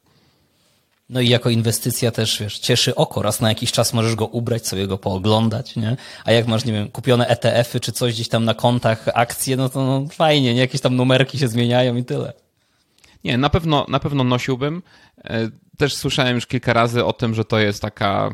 No 1.09 1.21
i 1.21 1.29
jako 1.29 1.49
inwestycja 1.49 2.11
też, 2.11 2.39
wiesz, 2.39 2.59
cieszy 2.59 2.95
oko. 2.95 3.21
Raz 3.21 3.41
na 3.41 3.49
jakiś 3.49 3.71
czas 3.71 3.93
możesz 3.93 4.15
go 4.15 4.25
ubrać, 4.25 4.67
sobie 4.67 4.87
go 4.87 4.97
pooglądać, 4.97 5.75
nie? 5.75 5.97
A 6.25 6.31
jak 6.31 6.47
masz, 6.47 6.65
nie 6.65 6.73
wiem, 6.73 6.91
kupione 6.91 7.27
ETF-y 7.27 7.79
czy 7.79 7.91
coś 7.91 8.13
gdzieś 8.13 8.27
tam 8.27 8.45
na 8.45 8.53
kontach, 8.53 9.05
akcje, 9.13 9.57
no 9.57 9.69
to 9.69 9.83
no, 9.83 10.07
fajnie, 10.11 10.53
nie? 10.53 10.59
Jakieś 10.59 10.81
tam 10.81 10.95
numerki 10.95 11.37
się 11.37 11.47
zmieniają 11.47 11.95
i 11.95 12.05
tyle. 12.05 12.33
Nie, 13.23 13.37
na 13.37 13.49
pewno, 13.49 13.85
na 13.89 13.99
pewno 13.99 14.23
nosiłbym. 14.23 14.83
E, 15.23 15.49
też 15.77 15.95
słyszałem 15.95 16.35
już 16.35 16.47
kilka 16.47 16.73
razy 16.73 17.05
o 17.05 17.13
tym, 17.13 17.35
że 17.35 17.45
to 17.45 17.59
jest 17.59 17.81
taka 17.81 18.29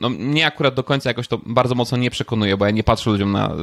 no, 0.00 0.08
mnie 0.08 0.46
akurat 0.46 0.74
do 0.74 0.84
końca 0.84 1.10
jakoś 1.10 1.28
to 1.28 1.40
bardzo 1.46 1.74
mocno 1.74 1.98
nie 1.98 2.10
przekonuje, 2.10 2.56
bo 2.56 2.64
ja 2.64 2.70
nie 2.70 2.84
patrzę 2.84 3.10
ludziom 3.10 3.32
na 3.32 3.54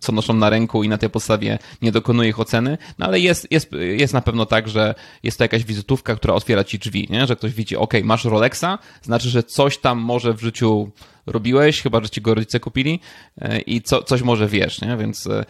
co 0.00 0.12
noszą 0.12 0.34
na 0.34 0.50
ręku 0.50 0.84
i 0.84 0.88
na 0.88 0.98
tej 0.98 1.10
podstawie 1.10 1.58
nie 1.82 1.92
dokonuję 1.92 2.28
ich 2.28 2.40
oceny, 2.40 2.78
no 2.98 3.06
ale 3.06 3.20
jest, 3.20 3.46
jest, 3.50 3.72
jest 3.72 4.14
na 4.14 4.20
pewno 4.20 4.46
tak, 4.46 4.68
że 4.68 4.94
jest 5.22 5.38
to 5.38 5.44
jakaś 5.44 5.64
wizytówka, 5.64 6.16
która 6.16 6.34
otwiera 6.34 6.64
ci 6.64 6.78
drzwi, 6.78 7.08
nie? 7.10 7.26
że 7.26 7.36
ktoś 7.36 7.54
widzi, 7.54 7.76
ok, 7.76 7.94
masz 8.04 8.24
Rolexa, 8.24 8.78
znaczy, 9.02 9.28
że 9.28 9.42
coś 9.42 9.78
tam 9.78 9.98
może 9.98 10.34
w 10.34 10.40
życiu 10.40 10.90
robiłeś, 11.26 11.82
chyba, 11.82 12.00
że 12.02 12.10
ci 12.10 12.20
go 12.20 12.34
rodzice 12.34 12.60
kupili 12.60 13.00
e, 13.40 13.60
i 13.60 13.82
co, 13.82 14.02
coś 14.02 14.22
może 14.22 14.48
wiesz, 14.48 14.80
nie? 14.80 14.96
więc 14.96 15.26
e, 15.26 15.44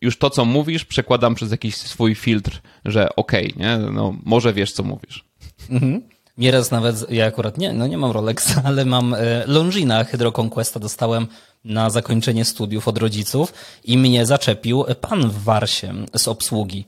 już 0.00 0.18
to, 0.18 0.30
co 0.30 0.44
mówisz, 0.44 0.84
przekładam 0.84 1.34
przez 1.34 1.50
jakiś 1.50 1.76
swój 1.76 2.14
filtr, 2.14 2.60
że 2.84 3.16
okay, 3.16 3.52
nie? 3.56 3.78
No, 3.78 4.14
może 4.24 4.52
wiesz, 4.52 4.72
co 4.72 4.82
mówisz. 4.82 5.24
Mhm. 5.70 6.02
Nieraz 6.38 6.70
nawet, 6.70 7.10
ja 7.10 7.26
akurat 7.26 7.58
nie, 7.58 7.72
no 7.72 7.86
nie 7.86 7.98
mam 7.98 8.10
Rolexa, 8.10 8.62
ale 8.64 8.84
mam 8.84 9.14
e, 9.14 9.18
Longina 9.46 10.04
Hydro 10.04 10.32
Conquesta 10.32 10.80
dostałem 10.80 11.26
na 11.64 11.90
zakończenie 11.90 12.44
studiów 12.44 12.88
od 12.88 12.98
rodziców 12.98 13.52
i 13.84 13.98
mnie 13.98 14.26
zaczepił 14.26 14.84
pan 15.00 15.30
w 15.30 15.42
Warsie 15.42 15.94
z 16.16 16.28
obsługi. 16.28 16.84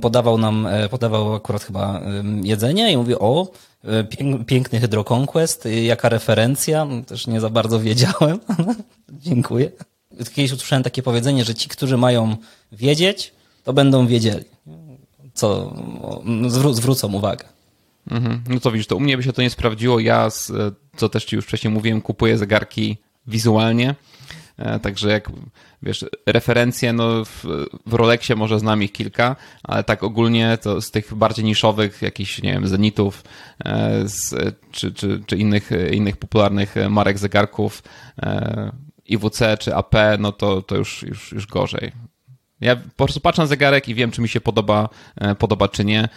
Podawał 0.00 0.38
nam, 0.38 0.66
e, 0.66 0.88
podawał 0.88 1.34
akurat 1.34 1.64
chyba 1.64 2.00
jedzenie 2.42 2.92
i 2.92 2.96
mówi, 2.96 3.14
o, 3.14 3.48
e, 3.84 4.04
piękny 4.46 4.80
Hydro 4.80 5.04
Conquest, 5.04 5.68
jaka 5.82 6.08
referencja, 6.08 6.84
no, 6.84 7.02
też 7.02 7.26
nie 7.26 7.40
za 7.40 7.50
bardzo 7.50 7.80
wiedziałem. 7.80 8.40
Dziękuję. 9.08 9.70
Kiedyś 10.34 10.52
usłyszałem 10.52 10.82
takie 10.82 11.02
powiedzenie, 11.02 11.44
że 11.44 11.54
ci, 11.54 11.68
którzy 11.68 11.96
mają 11.96 12.36
wiedzieć, 12.72 13.32
to 13.64 13.72
będą 13.72 14.06
wiedzieli. 14.06 14.44
Co 15.34 15.74
zwró 16.48 16.74
zwrócą 16.74 17.12
uwagę. 17.12 17.51
Mhm. 18.12 18.44
No 18.48 18.60
to 18.60 18.70
widzisz, 18.70 18.86
to 18.86 18.96
u 18.96 19.00
mnie 19.00 19.16
by 19.16 19.22
się 19.22 19.32
to 19.32 19.42
nie 19.42 19.50
sprawdziło. 19.50 20.00
Ja, 20.00 20.28
co 20.96 21.08
też 21.08 21.24
ci 21.24 21.36
już 21.36 21.44
wcześniej 21.44 21.72
mówiłem, 21.72 22.00
kupuję 22.00 22.38
zegarki 22.38 22.96
wizualnie. 23.26 23.94
Także 24.82 25.10
jak 25.10 25.30
wiesz, 25.82 26.04
referencje, 26.26 26.92
no 26.92 27.24
w, 27.24 27.44
w 27.86 27.92
Rolexie 27.92 28.36
może 28.36 28.58
znam 28.58 28.82
ich 28.82 28.92
kilka, 28.92 29.36
ale 29.62 29.84
tak 29.84 30.02
ogólnie 30.02 30.58
to 30.62 30.80
z 30.80 30.90
tych 30.90 31.14
bardziej 31.14 31.44
niszowych, 31.44 32.02
jakichś, 32.02 32.42
nie 32.42 32.52
wiem, 32.52 32.66
Zenitów 32.66 33.24
z, 34.04 34.34
czy, 34.70 34.92
czy, 34.92 35.22
czy 35.26 35.36
innych, 35.36 35.70
innych 35.92 36.16
popularnych 36.16 36.74
marek 36.90 37.18
zegarków, 37.18 37.82
IWC 39.04 39.56
czy 39.58 39.74
AP, 39.74 39.94
no 40.18 40.32
to, 40.32 40.62
to 40.62 40.76
już, 40.76 41.02
już, 41.02 41.32
już 41.32 41.46
gorzej. 41.46 41.92
Ja 42.60 42.76
po 42.76 43.04
prostu 43.04 43.20
patrzę 43.20 43.42
na 43.42 43.46
zegarek 43.46 43.88
i 43.88 43.94
wiem, 43.94 44.10
czy 44.10 44.20
mi 44.20 44.28
się 44.28 44.40
podoba, 44.40 44.88
podoba 45.38 45.68
czy 45.68 45.84
nie. 45.84 46.08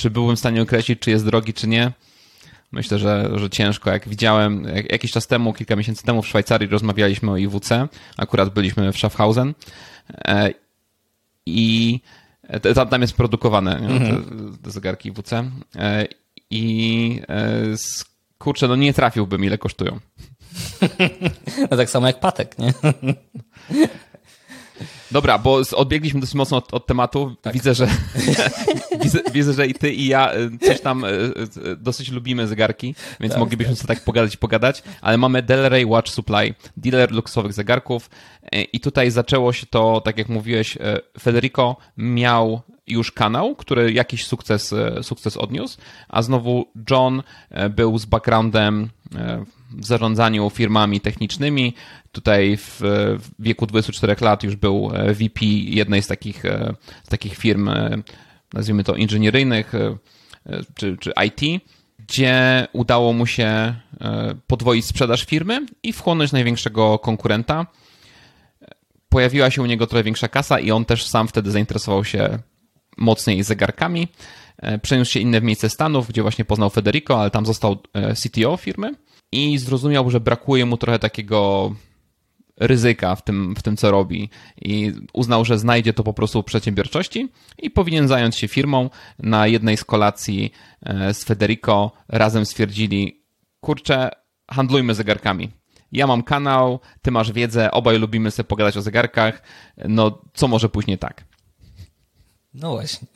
Czy 0.00 0.10
byłbym 0.10 0.36
w 0.36 0.38
stanie 0.38 0.62
określić, 0.62 1.00
czy 1.00 1.10
jest 1.10 1.24
drogi, 1.24 1.52
czy 1.52 1.68
nie? 1.68 1.92
Myślę, 2.72 2.98
że, 2.98 3.30
że 3.34 3.50
ciężko. 3.50 3.90
Jak 3.90 4.08
widziałem 4.08 4.66
jakiś 4.90 5.12
czas 5.12 5.26
temu, 5.26 5.52
kilka 5.52 5.76
miesięcy 5.76 6.02
temu 6.04 6.22
w 6.22 6.26
Szwajcarii 6.26 6.68
rozmawialiśmy 6.68 7.30
o 7.30 7.36
IWC, 7.36 7.88
akurat 8.16 8.54
byliśmy 8.54 8.92
w 8.92 8.96
Schaffhausen 8.96 9.54
e, 10.24 10.50
i 11.46 12.00
tam, 12.74 12.88
tam 12.88 13.00
jest 13.00 13.16
produkowane 13.16 13.78
mhm. 13.78 14.24
te, 14.24 14.62
te, 14.62 14.70
zegarki 14.70 15.08
IWC 15.08 15.32
e, 15.76 16.06
i 16.50 17.22
e, 17.28 17.76
kurczę, 18.38 18.68
no 18.68 18.76
nie 18.76 18.94
trafiłbym 18.94 19.44
ile 19.44 19.58
kosztują. 19.58 19.98
No 21.70 21.76
tak 21.76 21.90
samo 21.90 22.06
jak 22.06 22.20
patek, 22.20 22.58
nie? 22.58 22.72
Dobra, 25.10 25.38
bo 25.38 25.60
odbiegliśmy 25.76 26.20
dosyć 26.20 26.34
mocno 26.34 26.56
od, 26.56 26.74
od 26.74 26.86
tematu. 26.86 27.36
Tak. 27.42 27.52
Widzę, 27.52 27.74
że 27.74 27.88
widzę, 29.02 29.18
widzę, 29.32 29.52
że 29.52 29.66
i 29.66 29.74
ty 29.74 29.92
i 29.92 30.06
ja 30.06 30.34
y, 30.34 30.58
coś 30.58 30.80
tam 30.80 31.04
y, 31.04 31.08
y, 31.08 31.76
dosyć 31.76 32.10
lubimy 32.10 32.46
zegarki, 32.46 32.94
więc 33.20 33.32
tak, 33.32 33.40
moglibyśmy 33.40 33.72
tak. 33.72 33.80
sobie 33.80 33.94
tak 33.94 34.04
pogadać 34.04 34.36
pogadać, 34.36 34.82
ale 35.00 35.18
mamy 35.18 35.42
Delray 35.42 35.86
Watch 35.86 36.10
Supply, 36.10 36.54
dealer 36.76 37.12
luksusowych 37.12 37.52
zegarków 37.52 38.10
i 38.72 38.80
tutaj 38.80 39.10
zaczęło 39.10 39.52
się 39.52 39.66
to, 39.66 40.00
tak 40.00 40.18
jak 40.18 40.28
mówiłeś, 40.28 40.78
Federico 41.20 41.76
miał 41.96 42.60
już 42.90 43.12
kanał, 43.12 43.56
który 43.56 43.92
jakiś 43.92 44.26
sukces, 44.26 44.74
sukces 45.02 45.36
odniósł, 45.36 45.78
a 46.08 46.22
znowu 46.22 46.66
John 46.90 47.22
był 47.70 47.98
z 47.98 48.04
backgroundem 48.04 48.90
w 49.70 49.86
zarządzaniu 49.86 50.50
firmami 50.50 51.00
technicznymi. 51.00 51.74
Tutaj 52.12 52.56
w, 52.56 52.80
wieku 53.38 53.66
24 53.66 54.16
lat 54.20 54.42
już 54.42 54.56
był 54.56 54.90
e, 54.94 55.14
VP 55.14 55.46
jednej 55.46 56.02
z 56.02 56.06
takich, 56.06 56.44
e, 56.44 56.74
z 57.04 57.08
takich 57.08 57.36
firm, 57.36 57.68
e, 57.68 58.02
nazwijmy 58.52 58.84
to 58.84 58.94
inżynieryjnych 58.94 59.72
czy, 60.74 60.96
czy 60.96 61.12
IT, 61.26 61.62
gdzie 61.98 62.66
udało 62.72 63.12
mu 63.12 63.26
się 63.26 63.74
podwoić 64.46 64.84
sprzedaż 64.84 65.24
firmy 65.24 65.66
i 65.82 65.92
wchłonąć 65.92 66.32
największego 66.32 66.98
konkurenta. 66.98 67.66
Pojawiła 69.08 69.50
się 69.50 69.62
u 69.62 69.66
niego 69.66 69.86
trochę 69.86 70.02
większa 70.02 70.28
kasa 70.28 70.60
i 70.60 70.70
on 70.70 70.84
też 70.84 71.06
sam 71.06 71.28
wtedy 71.28 71.50
zainteresował 71.50 72.04
się 72.04 72.38
mocniej 73.00 73.42
zegarkami. 73.42 74.08
Przeniósł 74.82 75.12
się 75.12 75.20
inne 75.20 75.40
w 75.40 75.44
miejsce 75.44 75.68
Stanów, 75.68 76.08
gdzie 76.08 76.22
właśnie 76.22 76.44
poznał 76.44 76.70
Federico, 76.70 77.20
ale 77.20 77.30
tam 77.30 77.46
został 77.46 77.78
CTO 78.22 78.56
firmy 78.56 78.94
i 79.32 79.58
zrozumiał, 79.58 80.10
że 80.10 80.20
brakuje 80.20 80.66
mu 80.66 80.76
trochę 80.76 80.98
takiego 80.98 81.70
ryzyka 82.60 83.16
w 83.16 83.24
tym, 83.24 83.54
w 83.58 83.62
tym, 83.62 83.76
co 83.76 83.90
robi 83.90 84.30
i 84.62 84.92
uznał, 85.12 85.44
że 85.44 85.58
znajdzie 85.58 85.92
to 85.92 86.04
po 86.04 86.14
prostu 86.14 86.42
w 86.42 86.44
przedsiębiorczości 86.44 87.28
i 87.58 87.70
powinien 87.70 88.08
zająć 88.08 88.36
się 88.36 88.48
firmą. 88.48 88.90
Na 89.18 89.46
jednej 89.46 89.76
z 89.76 89.84
kolacji 89.84 90.52
e, 90.82 91.14
z 91.14 91.24
Federico 91.24 91.92
razem 92.08 92.46
stwierdzili, 92.46 93.22
kurczę, 93.60 94.10
handlujmy 94.50 94.94
zegarkami. 94.94 95.50
Ja 95.92 96.06
mam 96.06 96.22
kanał, 96.22 96.80
ty 97.02 97.10
masz 97.10 97.32
wiedzę, 97.32 97.70
obaj 97.70 97.98
lubimy 97.98 98.30
sobie 98.30 98.48
pogadać 98.48 98.76
o 98.76 98.82
zegarkach, 98.82 99.42
no 99.88 100.22
co 100.34 100.48
może 100.48 100.68
później 100.68 100.98
tak? 100.98 101.24
No 102.54 102.70
właśnie. 102.70 103.08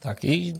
Tak, 0.00 0.24
i 0.24 0.54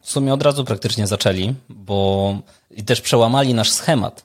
w 0.00 0.10
sumie 0.10 0.34
od 0.34 0.42
razu 0.42 0.64
praktycznie 0.64 1.06
zaczęli, 1.06 1.54
bo 1.68 2.38
i 2.70 2.84
też 2.84 3.00
przełamali 3.00 3.54
nasz 3.54 3.70
schemat. 3.70 4.24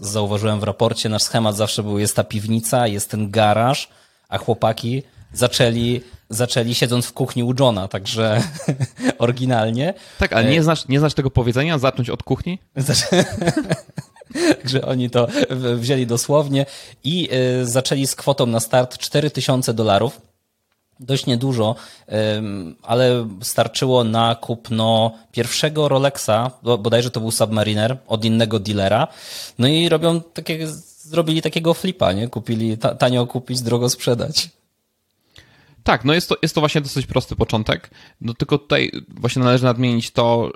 Zauważyłem 0.00 0.60
w 0.60 0.62
raporcie, 0.62 1.08
nasz 1.08 1.22
schemat 1.22 1.56
zawsze 1.56 1.82
był, 1.82 1.98
jest 1.98 2.16
ta 2.16 2.24
piwnica, 2.24 2.86
jest 2.86 3.10
ten 3.10 3.30
garaż, 3.30 3.88
a 4.28 4.38
chłopaki 4.38 5.02
zaczęli, 5.32 6.00
zaczęli 6.30 6.74
siedząc 6.74 7.06
w 7.06 7.12
kuchni 7.12 7.44
u 7.44 7.54
Johna, 7.60 7.88
także 7.88 8.42
oryginalnie. 9.18 9.94
Tak, 10.18 10.32
ale 10.32 10.50
nie 10.50 10.58
e, 10.58 10.62
znasz, 10.62 10.88
nie 10.88 10.98
znasz 10.98 11.14
tego 11.14 11.30
powiedzenia, 11.30 11.78
zacząć 11.78 12.10
od 12.10 12.22
kuchni? 12.22 12.58
Także 14.62 14.86
oni 14.92 15.10
to 15.10 15.28
wzięli 15.76 16.06
dosłownie 16.06 16.66
i 17.04 17.28
e, 17.30 17.66
zaczęli 17.66 18.06
z 18.06 18.16
kwotą 18.16 18.46
na 18.46 18.60
start 18.60 18.98
4000 18.98 19.74
dolarów 19.74 20.20
dość 21.00 21.26
niedużo, 21.26 21.74
ale 22.82 23.28
starczyło 23.42 24.04
na 24.04 24.34
kupno 24.34 25.12
pierwszego 25.32 25.88
Rolexa, 25.88 26.50
bodajże 26.62 27.10
to 27.10 27.20
był 27.20 27.30
Submariner, 27.30 27.98
od 28.06 28.24
innego 28.24 28.58
dealera. 28.58 29.08
No 29.58 29.68
i 29.68 29.88
robią 29.88 30.20
takie, 30.20 30.66
zrobili 30.98 31.42
takiego 31.42 31.74
flipa, 31.74 32.12
nie? 32.12 32.28
Kupili, 32.28 32.78
tanio 32.98 33.26
kupić, 33.26 33.62
drogo 33.62 33.88
sprzedać. 33.88 34.48
Tak, 35.82 36.04
no 36.04 36.14
jest 36.14 36.28
to, 36.28 36.36
jest 36.42 36.54
to 36.54 36.60
właśnie 36.60 36.80
dosyć 36.80 37.06
prosty 37.06 37.36
początek. 37.36 37.90
No 38.20 38.34
tylko 38.34 38.58
tutaj 38.58 38.92
właśnie 39.08 39.42
należy 39.42 39.64
nadmienić 39.64 40.10
to, 40.10 40.52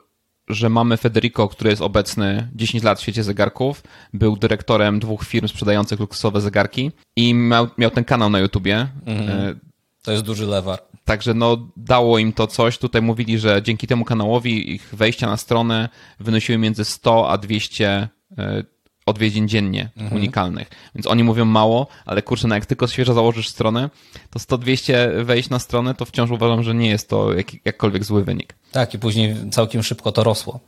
że 0.49 0.69
mamy 0.69 0.97
Federico, 0.97 1.49
który 1.49 1.71
jest 1.71 1.83
obecny 1.83 2.49
10 2.55 2.85
lat 2.85 2.99
w 2.99 3.03
świecie 3.03 3.23
zegarków, 3.23 3.83
był 4.13 4.37
dyrektorem 4.37 5.01
dwóch 5.01 5.25
firm 5.25 5.49
sprzedających 5.49 6.01
luksusowe 6.01 6.41
zegarki 6.41 6.93
i 7.17 7.35
miał, 7.35 7.69
miał 7.79 7.91
ten 7.91 8.05
kanał 8.05 8.31
na 8.31 8.39
YouTubie. 8.39 8.89
Mhm. 9.07 9.61
To 10.03 10.13
jest 10.13 10.25
duży 10.25 10.47
lewar. 10.47 10.83
Także 11.05 11.35
no, 11.35 11.69
dało 11.77 12.19
im 12.19 12.33
to 12.33 12.47
coś. 12.47 12.79
Tutaj 12.79 13.03
mówili, 13.03 13.39
że 13.39 13.63
dzięki 13.63 13.87
temu 13.87 14.05
kanałowi 14.05 14.75
ich 14.75 14.91
wejścia 14.93 15.27
na 15.27 15.37
stronę 15.37 15.89
wynosiły 16.21 16.59
między 16.59 16.85
100 16.85 17.31
a 17.31 17.39
200 17.39 18.09
e, 18.39 18.65
odwiedzin 19.07 19.49
dziennie 19.49 19.91
mhm. 19.97 20.21
unikalnych. 20.21 20.71
Więc 20.95 21.07
oni 21.07 21.25
mówią 21.25 21.45
mało, 21.45 21.87
ale 22.07 22.23
kurczę, 22.23 22.49
no 22.49 22.55
jak 22.55 22.67
tylko 22.67 22.87
świeżo 22.87 23.15
założysz 23.15 23.49
stronę, 23.49 23.91
to 24.31 24.39
100-200 24.39 25.25
wejść 25.25 25.51
na 25.51 25.59
stronę, 25.59 25.95
to 25.95 26.05
wciąż 26.05 26.31
uważam, 26.31 26.63
że 26.63 26.75
nie 26.75 26.89
jest 26.89 27.09
to 27.09 27.33
jak, 27.33 27.47
jakkolwiek 27.65 28.05
zły 28.05 28.25
wynik. 28.25 28.55
Tak, 28.73 28.95
i 28.95 28.99
później 28.99 29.37
całkiem 29.51 29.83
szybko 29.83 30.13
to 30.13 30.25
rosło. 30.25 30.61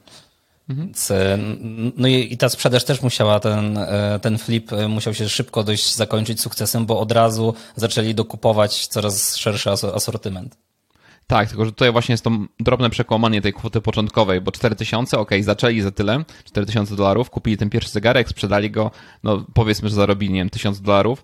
Mhm. 0.73 1.93
No 1.97 2.09
i, 2.09 2.37
ta 2.37 2.49
sprzedaż 2.49 2.85
też 2.85 3.03
musiała, 3.03 3.41
ten, 3.41 3.79
e, 3.79 4.19
ten 4.23 4.39
flip 4.39 4.73
e, 4.73 4.89
musiał 4.89 5.15
się 5.15 5.29
szybko 5.29 5.65
dość 5.65 5.95
zakończyć 5.95 6.41
sukcesem, 6.41 6.87
bo 6.87 7.01
od 7.01 7.13
razu 7.13 7.55
zaczęli 7.77 8.15
dokupować 8.15 8.87
coraz 8.87 9.37
szerszy 9.37 9.71
asortyment. 9.71 10.57
Tak, 11.27 11.49
tylko 11.49 11.65
że 11.65 11.73
tutaj 11.73 11.93
właśnie 11.93 12.13
jest 12.13 12.25
to 12.25 12.31
drobne 12.61 12.91
przekłamanie 12.91 13.43
tej 13.43 13.53
kwoty 13.53 13.81
początkowej, 13.81 14.41
bo 14.41 14.53
4000, 14.53 15.19
ok, 15.19 15.31
zaczęli 15.41 15.81
za 15.81 15.91
tyle, 15.91 16.25
4000 16.45 16.97
dolarów, 16.97 17.31
kupili 17.31 17.57
ten 17.57 17.71
pierwszy 17.71 17.91
zegarek, 17.91 18.29
sprzedali 18.29 18.71
go, 18.71 18.91
no 19.23 19.45
powiedzmy, 19.55 19.89
że 19.89 19.95
zarobili, 19.95 20.33
nie 20.33 20.41
wiem, 20.41 20.51
1000 20.51 20.81
dolarów, 20.81 21.23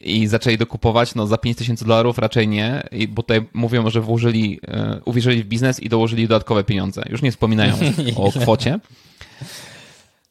i 0.00 0.26
zaczęli 0.26 0.58
dokupować, 0.58 1.14
no 1.14 1.26
za 1.26 1.38
5000 1.38 1.84
dolarów 1.84 2.18
raczej 2.18 2.48
nie, 2.48 2.88
bo 3.08 3.22
tutaj 3.22 3.46
mówią, 3.52 3.90
że 3.90 4.00
włożyli, 4.00 4.60
e, 4.68 5.00
uwierzyli 5.04 5.42
w 5.42 5.46
biznes 5.46 5.80
i 5.80 5.88
dołożyli 5.88 6.28
dodatkowe 6.28 6.64
pieniądze. 6.64 7.02
Już 7.08 7.22
nie 7.22 7.30
wspominają 7.30 7.74
o 8.16 8.32
kwocie. 8.32 8.80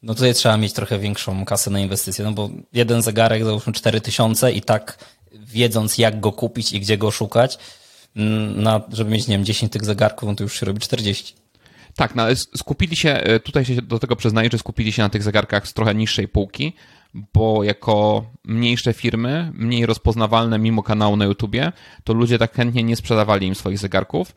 No 0.03 0.15
tutaj 0.15 0.33
trzeba 0.33 0.57
mieć 0.57 0.73
trochę 0.73 0.99
większą 0.99 1.45
kasę 1.45 1.71
na 1.71 1.79
inwestycje, 1.79 2.25
no 2.25 2.31
bo 2.31 2.49
jeden 2.73 3.01
zegarek 3.01 3.43
załóżmy 3.45 3.73
4000 3.73 4.51
i 4.51 4.61
tak 4.61 5.05
wiedząc 5.33 5.97
jak 5.97 6.19
go 6.19 6.31
kupić 6.31 6.73
i 6.73 6.79
gdzie 6.79 6.97
go 6.97 7.11
szukać, 7.11 7.57
mm, 8.15 8.63
na, 8.63 8.81
żeby 8.91 9.11
mieć, 9.11 9.27
nie 9.27 9.35
wiem, 9.35 9.45
10 9.45 9.71
tych 9.71 9.85
zegarków, 9.85 10.29
no 10.29 10.35
to 10.35 10.43
już 10.43 10.59
się 10.59 10.65
robi 10.65 10.79
40. 10.79 11.35
Tak, 11.95 12.15
no 12.15 12.23
ale 12.23 12.35
skupili 12.35 12.95
się, 12.95 13.09
e, 13.09 13.39
tutaj 13.39 13.65
się 13.65 13.81
do 13.81 13.99
tego 13.99 14.15
przyznaję, 14.15 14.49
że 14.51 14.57
skupili 14.57 14.91
się 14.91 15.01
na 15.01 15.09
tych 15.09 15.23
zegarkach 15.23 15.67
z 15.67 15.73
trochę 15.73 15.95
niższej 15.95 16.27
półki, 16.27 16.73
bo 17.13 17.63
jako 17.63 18.25
mniejsze 18.45 18.93
firmy, 18.93 19.51
mniej 19.53 19.85
rozpoznawalne 19.85 20.59
mimo 20.59 20.83
kanału 20.83 21.15
na 21.15 21.25
YouTubie, 21.25 21.71
to 22.03 22.13
ludzie 22.13 22.37
tak 22.37 22.53
chętnie 22.53 22.83
nie 22.83 22.95
sprzedawali 22.95 23.47
im 23.47 23.55
swoich 23.55 23.79
zegarków. 23.79 24.35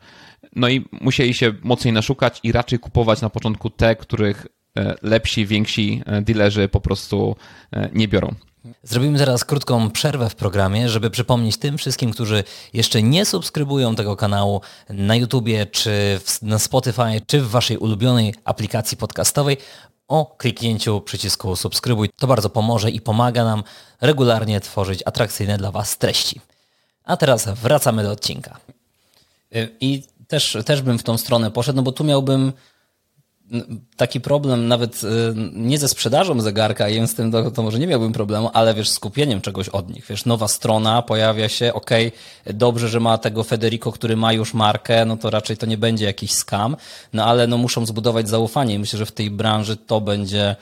No 0.55 0.69
i 0.69 0.85
musieli 1.01 1.33
się 1.33 1.53
mocniej 1.63 1.93
naszukać 1.93 2.39
i 2.43 2.51
raczej 2.51 2.79
kupować 2.79 3.21
na 3.21 3.29
początku 3.29 3.69
te, 3.69 3.95
których 3.95 4.47
e, 4.77 4.95
lepsi, 5.01 5.45
więksi 5.45 6.01
e, 6.05 6.21
dealerzy 6.21 6.67
po 6.67 6.81
prostu 6.81 7.35
e, 7.71 7.89
nie 7.93 8.07
biorą. 8.07 8.35
Zrobimy 8.83 9.17
teraz 9.17 9.45
krótką 9.45 9.91
przerwę 9.91 10.29
w 10.29 10.35
programie, 10.35 10.89
żeby 10.89 11.09
przypomnieć 11.09 11.57
tym 11.57 11.77
wszystkim, 11.77 12.11
którzy 12.11 12.43
jeszcze 12.73 13.03
nie 13.03 13.25
subskrybują 13.25 13.95
tego 13.95 14.15
kanału 14.15 14.61
na 14.89 15.15
YouTubie, 15.15 15.65
czy 15.65 16.19
na 16.41 16.59
Spotify, 16.59 17.21
czy 17.27 17.41
w 17.41 17.49
waszej 17.49 17.77
ulubionej 17.77 18.33
aplikacji 18.45 18.97
podcastowej, 18.97 19.57
o 20.07 20.35
kliknięciu 20.37 21.01
przycisku 21.01 21.55
subskrybuj. 21.55 22.09
To 22.19 22.27
bardzo 22.27 22.49
pomoże 22.49 22.91
i 22.91 23.01
pomaga 23.01 23.43
nam 23.43 23.63
regularnie 24.01 24.59
tworzyć 24.59 25.03
atrakcyjne 25.05 25.57
dla 25.57 25.71
Was 25.71 25.97
treści. 25.97 26.41
A 27.03 27.17
teraz 27.17 27.47
wracamy 27.47 28.03
do 28.03 28.11
odcinka. 28.11 28.57
Y, 29.55 29.75
I 29.81 30.03
też, 30.27 30.57
też 30.65 30.81
bym 30.81 30.99
w 30.99 31.03
tą 31.03 31.17
stronę 31.17 31.51
poszedł, 31.51 31.75
no 31.75 31.83
bo 31.83 31.91
tu 31.91 32.03
miałbym 32.03 32.53
taki 33.97 34.21
problem 34.21 34.67
nawet 34.67 35.03
y, 35.03 35.07
nie 35.53 35.77
ze 35.77 35.87
sprzedażą 35.87 36.41
zegarka, 36.41 36.89
i 36.89 37.07
z 37.07 37.15
tym 37.15 37.31
to, 37.31 37.51
to, 37.51 37.63
może 37.63 37.79
nie 37.79 37.87
miałbym 37.87 38.13
problemu, 38.13 38.49
ale 38.53 38.73
wiesz, 38.73 38.89
skupieniem 38.89 39.41
czegoś 39.41 39.69
od 39.69 39.89
nich. 39.89 40.05
Wiesz, 40.09 40.25
nowa 40.25 40.47
strona 40.47 41.01
pojawia 41.01 41.49
się, 41.49 41.73
okej, 41.73 42.07
okay, 42.07 42.53
dobrze, 42.53 42.89
że 42.89 42.99
ma 42.99 43.17
tego 43.17 43.43
Federico, 43.43 43.91
który 43.91 44.17
ma 44.17 44.33
już 44.33 44.53
markę, 44.53 45.05
no 45.05 45.17
to 45.17 45.29
raczej 45.29 45.57
to 45.57 45.65
nie 45.65 45.77
będzie 45.77 46.05
jakiś 46.05 46.31
scam, 46.31 46.75
no 47.13 47.25
ale 47.25 47.47
no 47.47 47.57
muszą 47.57 47.85
zbudować 47.85 48.29
zaufanie 48.29 48.73
i 48.73 48.79
myślę, 48.79 48.99
że 48.99 49.05
w 49.05 49.11
tej 49.11 49.31
branży 49.31 49.77
to 49.77 50.01
będzie 50.01 50.55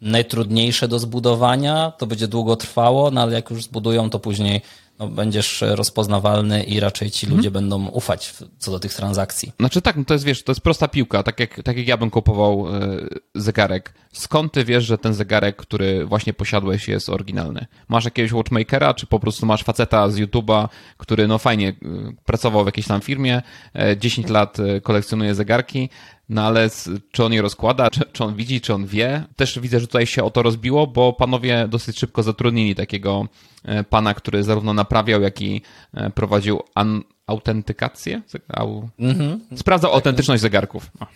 najtrudniejsze 0.00 0.88
do 0.88 0.98
zbudowania, 0.98 1.92
to 1.98 2.06
będzie 2.06 2.28
długo 2.28 2.56
trwało, 2.56 3.10
no 3.10 3.22
ale 3.22 3.32
jak 3.32 3.50
już 3.50 3.64
zbudują, 3.64 4.10
to 4.10 4.18
później 4.18 4.60
no, 4.98 5.08
będziesz 5.08 5.64
rozpoznawalny 5.66 6.62
i 6.62 6.80
raczej 6.80 7.10
ci 7.10 7.26
ludzie 7.26 7.48
mhm. 7.48 7.52
będą 7.52 7.86
ufać 7.88 8.34
co 8.58 8.70
do 8.70 8.80
tych 8.80 8.94
transakcji. 8.94 9.52
Znaczy 9.60 9.82
tak, 9.82 9.96
no 9.96 10.04
to 10.04 10.14
jest, 10.14 10.24
wiesz, 10.24 10.42
to 10.42 10.52
jest 10.52 10.60
prosta 10.60 10.88
piłka, 10.88 11.22
tak 11.22 11.40
jak, 11.40 11.62
tak 11.62 11.76
jak 11.76 11.88
ja 11.88 11.96
bym 11.96 12.10
kupował 12.10 12.66
y, 12.76 13.08
zegarek. 13.34 13.94
Skąd 14.12 14.52
ty 14.52 14.64
wiesz, 14.64 14.84
że 14.84 14.98
ten 14.98 15.14
zegarek, 15.14 15.56
który 15.56 16.06
właśnie 16.06 16.32
posiadłeś 16.32 16.88
jest 16.88 17.08
oryginalny? 17.08 17.66
Masz 17.88 18.04
jakiegoś 18.04 18.32
watchmakera, 18.32 18.94
czy 18.94 19.06
po 19.06 19.20
prostu 19.20 19.46
masz 19.46 19.64
faceta 19.64 20.10
z 20.10 20.16
YouTube'a, 20.16 20.68
który 20.96 21.28
no 21.28 21.38
fajnie 21.38 21.68
y, 21.68 21.74
pracował 22.24 22.62
w 22.62 22.66
jakiejś 22.66 22.86
tam 22.86 23.00
firmie, 23.00 23.42
y, 23.92 23.96
10 23.96 24.28
lat 24.28 24.56
kolekcjonuje 24.82 25.34
zegarki, 25.34 25.88
no 26.28 26.42
ale 26.42 26.70
czy 27.12 27.24
on 27.24 27.32
je 27.32 27.42
rozkłada, 27.42 27.90
czy, 27.90 28.00
czy, 28.12 28.24
on 28.24 28.34
widzi, 28.34 28.60
czy 28.60 28.74
on 28.74 28.86
wie? 28.86 29.24
Też 29.36 29.58
widzę, 29.58 29.80
że 29.80 29.86
tutaj 29.86 30.06
się 30.06 30.24
o 30.24 30.30
to 30.30 30.42
rozbiło, 30.42 30.86
bo 30.86 31.12
panowie 31.12 31.68
dosyć 31.68 31.98
szybko 31.98 32.22
zatrudnili 32.22 32.74
takiego 32.74 33.26
e, 33.26 33.53
pana, 33.90 34.14
który 34.14 34.42
zarówno 34.42 34.74
naprawiał, 34.74 35.22
jak 35.22 35.42
i 35.42 35.62
e, 35.94 36.10
prowadził 36.10 36.60
an- 36.74 37.02
autentykację. 37.26 38.22
Au... 38.48 38.88
Mhm. 38.98 39.40
Sprawdzał 39.56 39.90
tak. 39.90 39.96
autentyczność 39.96 40.42
zegarków. 40.42 40.90
O. 41.00 41.06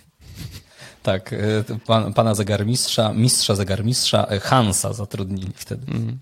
Tak, 1.02 1.32
e, 1.32 1.38
pan, 1.86 2.12
pana 2.12 2.34
zegarmistrza, 2.34 3.12
mistrza 3.12 3.54
zegarmistrza 3.54 4.26
Hansa 4.40 4.92
zatrudnili 4.92 5.52
wtedy. 5.54 5.92
Mhm. 5.92 6.18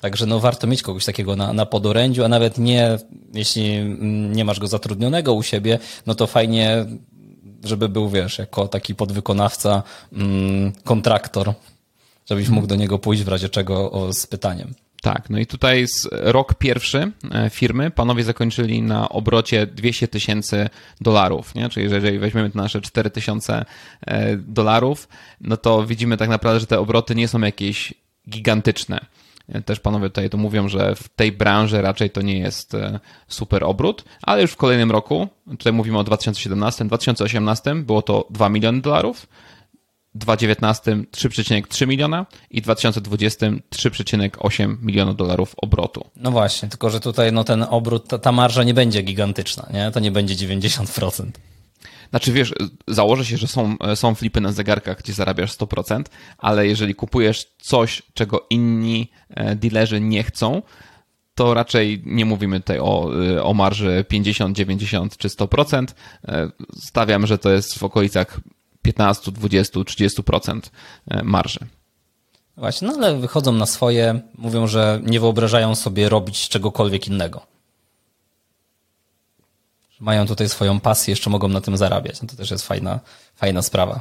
Także 0.00 0.26
no 0.26 0.40
warto 0.40 0.66
mieć 0.66 0.82
kogoś 0.82 1.04
takiego 1.04 1.36
na, 1.36 1.52
na 1.52 1.66
podorędziu, 1.66 2.24
a 2.24 2.28
nawet 2.28 2.58
nie, 2.58 2.98
jeśli 3.34 3.84
nie 4.30 4.44
masz 4.44 4.60
go 4.60 4.66
zatrudnionego 4.66 5.34
u 5.34 5.42
siebie, 5.42 5.78
no 6.06 6.14
to 6.14 6.26
fajnie 6.26 6.86
żeby 7.64 7.88
był, 7.88 8.08
wiesz, 8.08 8.38
jako 8.38 8.68
taki 8.68 8.94
podwykonawca, 8.94 9.82
mm, 10.12 10.72
kontraktor, 10.84 11.54
żebyś 12.30 12.48
mógł 12.48 12.66
do 12.66 12.76
niego 12.76 12.98
pójść 12.98 13.22
w 13.22 13.28
razie 13.28 13.48
czego 13.48 13.90
o, 13.90 14.12
z 14.12 14.26
pytaniem. 14.26 14.74
Tak, 15.02 15.30
no 15.30 15.38
i 15.38 15.46
tutaj 15.46 15.86
z 15.86 16.08
rok 16.12 16.54
pierwszy 16.54 17.12
e, 17.30 17.50
firmy 17.50 17.90
panowie 17.90 18.24
zakończyli 18.24 18.82
na 18.82 19.08
obrocie 19.08 19.66
200 19.66 20.08
tysięcy 20.08 20.68
dolarów, 21.00 21.54
nie? 21.54 21.68
czyli 21.68 21.90
jeżeli 21.90 22.18
weźmiemy 22.18 22.50
nasze 22.54 22.80
4 22.80 23.10
tysiące 23.10 23.64
e, 24.06 24.36
dolarów, 24.36 25.08
no 25.40 25.56
to 25.56 25.86
widzimy 25.86 26.16
tak 26.16 26.28
naprawdę, 26.28 26.60
że 26.60 26.66
te 26.66 26.80
obroty 26.80 27.14
nie 27.14 27.28
są 27.28 27.40
jakieś 27.40 27.94
gigantyczne. 28.30 29.00
Też 29.64 29.80
panowie 29.80 30.08
tutaj 30.08 30.30
to 30.30 30.38
mówią, 30.38 30.68
że 30.68 30.94
w 30.94 31.08
tej 31.08 31.32
branży 31.32 31.82
raczej 31.82 32.10
to 32.10 32.22
nie 32.22 32.38
jest 32.38 32.74
e, 32.74 33.00
super 33.28 33.64
obrót, 33.64 34.04
ale 34.22 34.42
już 34.42 34.50
w 34.50 34.56
kolejnym 34.56 34.90
roku, 34.90 35.28
tutaj 35.50 35.72
mówimy 35.72 35.98
o 35.98 36.04
2017, 36.04 36.84
2018 36.84 37.74
było 37.74 38.02
to 38.02 38.26
2 38.30 38.48
miliony 38.48 38.80
dolarów, 38.80 39.26
2019 40.14 40.96
3,3 41.12 41.86
miliona 41.86 42.26
i 42.50 42.62
2020 42.62 43.46
3,8 43.46 44.76
miliona 44.82 45.14
dolarów 45.14 45.54
obrotu. 45.56 46.06
No 46.16 46.30
właśnie, 46.30 46.68
tylko 46.68 46.90
że 46.90 47.00
tutaj 47.00 47.32
no 47.32 47.44
ten 47.44 47.66
obrót, 47.70 48.08
ta, 48.08 48.18
ta 48.18 48.32
marża 48.32 48.64
nie 48.64 48.74
będzie 48.74 49.02
gigantyczna, 49.02 49.68
nie? 49.72 49.90
To 49.90 50.00
nie 50.00 50.10
będzie 50.10 50.34
90%. 50.34 51.24
Znaczy 52.10 52.32
wiesz, 52.32 52.54
założę 52.88 53.24
się, 53.24 53.36
że 53.36 53.46
są, 53.46 53.76
są 53.94 54.14
flipy 54.14 54.40
na 54.40 54.52
zegarkach, 54.52 54.98
gdzie 54.98 55.12
zarabiasz 55.12 55.56
100%, 55.56 56.02
ale 56.38 56.66
jeżeli 56.66 56.94
kupujesz 56.94 57.46
coś, 57.58 58.02
czego 58.14 58.46
inni 58.50 59.10
e, 59.30 59.56
dealerzy 59.56 60.00
nie 60.00 60.22
chcą, 60.22 60.62
to 61.34 61.54
raczej 61.54 62.02
nie 62.06 62.24
mówimy 62.24 62.60
tutaj 62.60 62.78
o, 62.78 63.10
e, 63.26 63.42
o 63.42 63.54
marży 63.54 64.04
50, 64.08 64.56
90 64.56 65.16
czy 65.16 65.28
100%. 65.28 65.86
E, 66.28 66.50
stawiam, 66.74 67.26
że 67.26 67.38
to 67.38 67.50
jest 67.50 67.78
w 67.78 67.84
okolicach 67.84 68.40
15, 68.82 69.32
20, 69.32 69.80
30% 69.80 70.60
marży. 71.22 71.60
Właśnie, 72.56 72.88
no 72.88 72.94
ale 72.94 73.18
wychodzą 73.18 73.52
na 73.52 73.66
swoje, 73.66 74.20
mówią, 74.38 74.66
że 74.66 75.00
nie 75.04 75.20
wyobrażają 75.20 75.74
sobie 75.74 76.08
robić 76.08 76.48
czegokolwiek 76.48 77.08
innego 77.08 77.50
mają 80.00 80.26
tutaj 80.26 80.48
swoją 80.48 80.80
pasję, 80.80 81.12
jeszcze 81.12 81.30
mogą 81.30 81.48
na 81.48 81.60
tym 81.60 81.76
zarabiać. 81.76 82.22
No 82.22 82.28
to 82.28 82.36
też 82.36 82.50
jest 82.50 82.66
fajna, 82.66 83.00
fajna 83.34 83.62
sprawa. 83.62 84.00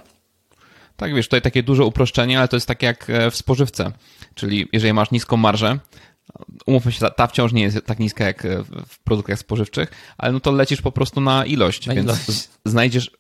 Tak, 0.96 1.16
wiesz, 1.16 1.28
tutaj 1.28 1.42
takie 1.42 1.64
duże 1.64 1.84
uproszczenie, 1.84 2.40
ale 2.40 2.48
to 2.48 2.56
jest 2.56 2.68
tak 2.68 2.84
jak 2.84 3.10
e, 3.10 3.32
w 3.32 3.36
spożywce. 3.36 3.92
Czyli 4.36 4.68
jeżeli 4.74 4.94
masz 4.94 5.12
niską 5.12 5.38
marżę, 5.38 5.80
umówmy 6.66 6.92
się, 6.92 7.06
ta 7.16 7.28
wciąż 7.28 7.54
nie 7.54 7.62
jest 7.62 7.86
tak 7.86 8.00
niska 8.00 8.26
jak 8.26 8.46
e, 8.46 8.64
w 8.88 9.00
produktach 9.04 9.40
spożywczych, 9.40 9.92
ale 10.18 10.34
no 10.34 10.40
to 10.40 10.52
lecisz 10.52 10.82
po 10.82 10.92
prostu 10.92 11.22
na 11.22 11.46
ilość, 11.46 11.88
na 11.88 11.96
więc 11.96 12.08
ilość. 12.08 12.50
znajdziesz 12.66 13.12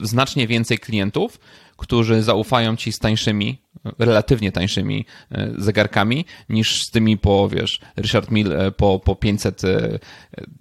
znacznie 0.00 0.46
więcej 0.46 0.78
klientów, 0.78 1.40
którzy 1.76 2.22
zaufają 2.22 2.76
ci 2.76 2.92
z 2.92 2.98
tańszymi, 2.98 3.58
relatywnie 3.98 4.52
tańszymi 4.52 5.04
e, 5.32 5.50
zegarkami, 5.58 6.24
niż 6.48 6.82
z 6.82 6.90
tymi 6.90 7.18
po, 7.18 7.48
wiesz, 7.48 7.80
Richard 7.98 8.30
Mill 8.30 8.52
po, 8.76 9.00
po 9.04 9.16
500 9.16 9.62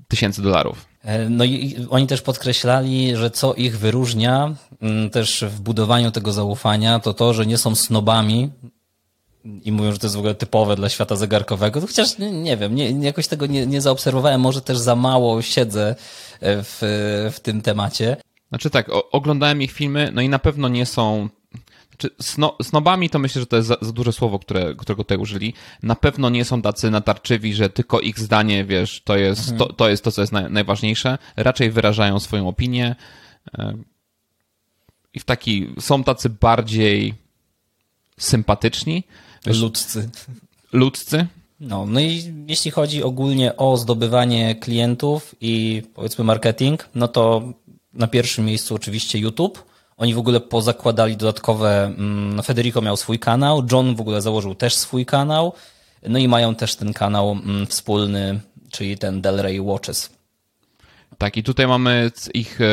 tysięcy 0.08 0.42
dolarów. 0.42 0.86
E, 1.06 1.30
no 1.30 1.44
i 1.44 1.76
oni 1.90 2.08
też 2.08 2.22
podkreślali, 2.22 3.16
że 3.16 3.32
co 3.32 3.54
ich 3.54 3.80
wyróżnia 3.80 4.56
mm, 4.82 5.10
też 5.10 5.46
w 5.48 5.62
budowaniu 5.62 6.12
tego 6.12 6.34
zaufania, 6.34 7.00
to 7.00 7.14
to, 7.14 7.34
że 7.34 7.46
nie 7.46 7.58
są 7.58 7.76
snobami 7.76 8.50
i 9.64 9.72
mówią, 9.72 9.92
że 9.92 9.98
to 9.98 10.08
jest 10.08 10.16
w 10.16 10.20
ogóle 10.20 10.36
typowe 10.36 10.76
dla 10.76 10.90
świata 10.90 11.16
zegarkowego. 11.16 11.82
To 11.82 11.88
chociaż 11.88 12.18
nie, 12.18 12.32
nie 12.32 12.58
wiem, 12.58 12.76
nie, 12.76 12.92
jakoś 12.92 13.28
tego 13.28 13.46
nie, 13.46 13.66
nie 13.66 13.82
zaobserwowałem, 13.82 14.42
może 14.42 14.62
też 14.62 14.78
za 14.78 14.96
mało 14.96 15.42
siedzę 15.42 15.96
e, 16.40 16.64
w, 16.64 16.78
w 17.34 17.40
tym 17.40 17.62
temacie. 17.62 18.18
Znaczy 18.56 18.70
tak, 18.70 18.92
oglądałem 19.12 19.62
ich 19.62 19.72
filmy, 19.72 20.12
no 20.14 20.22
i 20.22 20.30
na 20.30 20.40
pewno 20.40 20.68
nie 20.68 20.86
są 20.86 21.30
czy 21.98 22.10
sno, 22.22 22.58
snobami 22.62 23.10
to 23.10 23.20
myślę, 23.20 23.40
że 23.40 23.46
to 23.46 23.56
jest 23.56 23.68
za, 23.68 23.78
za, 23.82 23.92
duże 23.92 24.14
słowo, 24.14 24.40
które, 24.40 24.76
którego 24.76 25.04
tutaj 25.04 25.18
użyli. 25.18 25.54
Na 25.84 25.96
pewno 25.96 26.30
nie 26.30 26.46
są 26.46 26.62
tacy 26.62 26.92
natarczywi, 26.92 27.54
że 27.54 27.70
tylko 27.70 28.00
ich 28.00 28.20
zdanie, 28.20 28.66
wiesz, 28.66 29.02
to 29.04 29.18
jest, 29.18 29.52
mhm. 29.52 29.58
to, 29.58 29.74
to, 29.74 29.90
jest 29.90 30.04
to, 30.04 30.12
co 30.12 30.22
jest 30.22 30.34
naj, 30.34 30.52
najważniejsze. 30.52 31.18
Raczej 31.36 31.72
wyrażają 31.72 32.20
swoją 32.20 32.48
opinię. 32.48 32.96
E, 33.58 33.78
I 35.14 35.20
w 35.20 35.24
taki, 35.24 35.74
są 35.80 36.04
tacy 36.04 36.30
bardziej 36.30 37.14
sympatyczni. 38.18 39.04
Wiesz, 39.46 39.62
ludzcy. 39.62 40.10
Ludzcy. 40.74 41.28
No, 41.60 41.86
no 41.86 42.00
i 42.00 42.34
jeśli 42.48 42.72
chodzi 42.72 43.04
ogólnie 43.04 43.58
o 43.58 43.78
zdobywanie 43.78 44.56
klientów 44.56 45.36
i 45.42 45.84
powiedzmy 45.94 46.24
marketing, 46.24 46.90
no 46.96 47.08
to 47.08 47.54
na 47.96 48.08
pierwszym 48.08 48.46
miejscu 48.46 48.76
oczywiście 48.76 49.20
YouTube 49.20 49.76
oni 49.98 50.14
w 50.14 50.18
ogóle 50.18 50.40
pozakładali 50.40 51.18
dodatkowe. 51.18 51.94
Mm, 51.98 52.44
Federico 52.44 52.82
miał 52.82 52.98
swój 52.98 53.20
kanał, 53.20 53.64
John 53.72 53.96
w 53.96 54.02
ogóle 54.02 54.22
założył 54.22 54.56
też 54.56 54.76
swój 54.76 55.06
kanał. 55.06 55.54
No 56.08 56.20
i 56.20 56.28
mają 56.28 56.56
też 56.56 56.76
ten 56.76 56.94
kanał 56.94 57.32
mm, 57.32 57.68
wspólny, 57.68 58.40
czyli 58.72 58.98
ten 58.98 59.22
Delray 59.22 59.62
Watches. 59.62 60.10
Tak, 61.18 61.38
i 61.38 61.44
tutaj 61.44 61.68
mamy 61.68 62.12
ich 62.34 62.62
e, 62.62 62.66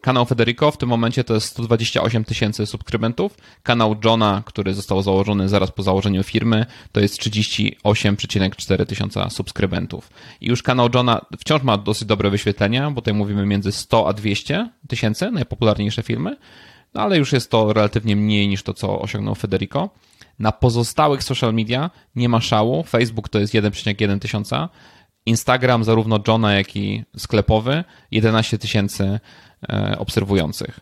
kanał 0.00 0.24
Federico 0.24 0.70
w 0.70 0.76
tym 0.76 0.88
momencie 0.88 1.24
to 1.24 1.34
jest 1.34 1.46
128 1.46 2.24
tysięcy 2.24 2.66
subskrybentów. 2.66 3.36
Kanał 3.62 3.96
Johna, 4.04 4.42
który 4.46 4.74
został 4.74 5.02
założony 5.02 5.48
zaraz 5.48 5.70
po 5.70 5.82
założeniu 5.82 6.22
firmy, 6.22 6.66
to 6.92 7.00
jest 7.00 7.20
38,4 7.20 8.86
tysiąca 8.86 9.30
subskrybentów. 9.30 10.10
I 10.40 10.46
już 10.46 10.62
kanał 10.62 10.88
Johna 10.94 11.26
wciąż 11.38 11.62
ma 11.62 11.78
dosyć 11.78 12.08
dobre 12.08 12.30
wyświetlenia, 12.30 12.90
bo 12.90 13.00
tutaj 13.00 13.14
mówimy 13.14 13.46
między 13.46 13.72
100 13.72 14.08
a 14.08 14.12
200 14.12 14.70
tysięcy, 14.88 15.30
najpopularniejsze 15.30 16.02
filmy, 16.02 16.36
no 16.94 17.00
ale 17.00 17.18
już 17.18 17.32
jest 17.32 17.50
to 17.50 17.72
relatywnie 17.72 18.16
mniej 18.16 18.48
niż 18.48 18.62
to, 18.62 18.74
co 18.74 19.00
osiągnął 19.00 19.34
Federico. 19.34 19.90
Na 20.38 20.52
pozostałych 20.52 21.22
social 21.22 21.54
media 21.54 21.90
nie 22.16 22.28
ma 22.28 22.40
szału. 22.40 22.82
Facebook 22.82 23.28
to 23.28 23.38
jest 23.38 23.54
1,1 23.54 24.18
tysiąca. 24.18 24.68
Instagram 25.26 25.84
zarówno 25.84 26.18
Johna, 26.28 26.54
jak 26.54 26.76
i 26.76 27.04
sklepowy 27.16 27.84
11 28.10 28.58
tysięcy 28.58 29.20
E, 29.68 29.98
obserwujących. 29.98 30.80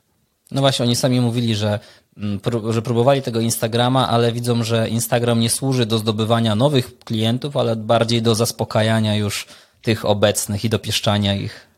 No 0.51 0.61
właśnie, 0.61 0.85
oni 0.85 0.97
sami 0.97 1.21
mówili, 1.21 1.55
że, 1.55 1.81
mm, 2.17 2.41
że 2.71 2.83
próbowali 2.83 3.23
tego 3.23 3.41
Instagrama, 3.41 4.09
ale 4.09 4.33
widzą, 4.33 4.65
że 4.65 4.89
Instagram 4.89 5.41
nie 5.41 5.51
służy 5.51 5.87
do 5.87 5.99
zdobywania 5.99 6.55
nowych 6.55 6.99
klientów, 6.99 7.57
ale 7.57 7.77
bardziej 7.77 8.23
do 8.23 8.35
zaspokajania 8.35 9.17
już 9.17 9.47
tych 9.83 10.05
obecnych 10.05 10.65
i 10.65 10.69
dopieszczania 10.69 11.35
ich. 11.35 11.70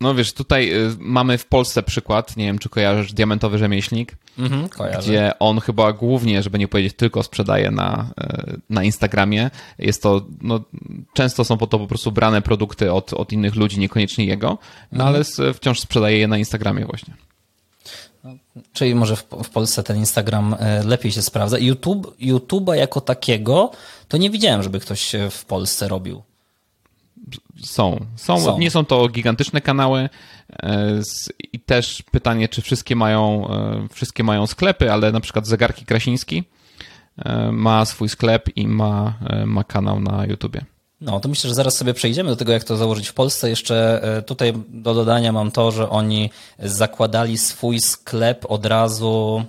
No 0.00 0.14
wiesz, 0.14 0.32
tutaj 0.32 0.72
y, 0.72 0.96
mamy 0.98 1.38
w 1.38 1.46
Polsce 1.46 1.82
przykład, 1.82 2.36
nie 2.36 2.44
wiem 2.44 2.58
czy 2.58 2.68
kojarzysz, 2.68 3.12
Diamentowy 3.12 3.58
Rzemieślnik, 3.58 4.16
mhm, 4.38 4.68
gdzie 4.98 5.38
on 5.38 5.60
chyba 5.60 5.92
głównie, 5.92 6.42
żeby 6.42 6.58
nie 6.58 6.68
powiedzieć 6.68 6.94
tylko 6.96 7.22
sprzedaje 7.22 7.70
na, 7.70 8.10
y, 8.20 8.60
na 8.70 8.84
Instagramie. 8.84 9.50
Jest 9.78 10.02
to, 10.02 10.26
no, 10.40 10.60
często 11.12 11.44
są 11.44 11.58
po 11.58 11.66
to 11.66 11.78
po 11.78 11.86
prostu 11.86 12.12
brane 12.12 12.42
produkty 12.42 12.92
od, 12.92 13.12
od 13.12 13.32
innych 13.32 13.56
ludzi, 13.56 13.80
niekoniecznie 13.80 14.24
jego, 14.24 14.58
no 14.92 15.04
mhm. 15.04 15.14
ale 15.14 15.52
wciąż 15.54 15.80
sprzedaje 15.80 16.18
je 16.18 16.28
na 16.28 16.38
Instagramie 16.38 16.84
właśnie. 16.84 17.14
No, 18.24 18.34
czyli 18.72 18.94
może 18.94 19.16
w, 19.16 19.26
w, 19.44 19.50
Polsce 19.50 19.82
ten 19.82 19.96
Instagram 19.96 20.56
e, 20.58 20.82
lepiej 20.82 21.12
się 21.12 21.22
sprawdza. 21.22 21.58
YouTube, 21.58 22.16
YouTube'a 22.20 22.74
jako 22.74 23.00
takiego 23.00 23.70
to 24.08 24.16
nie 24.16 24.30
widziałem, 24.30 24.62
żeby 24.62 24.80
ktoś 24.80 25.12
w 25.30 25.44
Polsce 25.44 25.88
robił. 25.88 26.22
Są. 27.62 28.06
są. 28.16 28.40
są. 28.40 28.58
Nie 28.58 28.70
są 28.70 28.84
to 28.84 29.08
gigantyczne 29.08 29.60
kanały 29.60 30.08
e, 30.62 31.00
i 31.52 31.60
też 31.60 32.02
pytanie, 32.10 32.48
czy 32.48 32.62
wszystkie 32.62 32.96
mają, 32.96 33.48
e, 33.50 33.88
wszystkie 33.92 34.24
mają 34.24 34.46
sklepy, 34.46 34.92
ale 34.92 35.12
na 35.12 35.20
przykład 35.20 35.46
Zegarki 35.46 35.84
Krasiński 35.84 36.44
ma 37.52 37.84
swój 37.84 38.08
sklep 38.08 38.56
i 38.56 38.68
ma, 38.68 39.18
ma 39.46 39.64
kanał 39.64 40.00
na 40.00 40.26
YouTubie. 40.26 40.64
No, 41.00 41.20
to 41.20 41.28
myślę, 41.28 41.48
że 41.48 41.54
zaraz 41.54 41.76
sobie 41.76 41.94
przejdziemy 41.94 42.30
do 42.30 42.36
tego, 42.36 42.52
jak 42.52 42.64
to 42.64 42.76
założyć 42.76 43.08
w 43.08 43.14
Polsce. 43.14 43.50
Jeszcze 43.50 44.02
e, 44.02 44.22
tutaj 44.22 44.52
do 44.68 44.94
dodania 44.94 45.32
mam 45.32 45.50
to, 45.50 45.70
że 45.70 45.90
oni 45.90 46.30
zakładali 46.58 47.38
swój 47.38 47.80
sklep 47.80 48.46
od 48.48 48.66
razu 48.66 49.44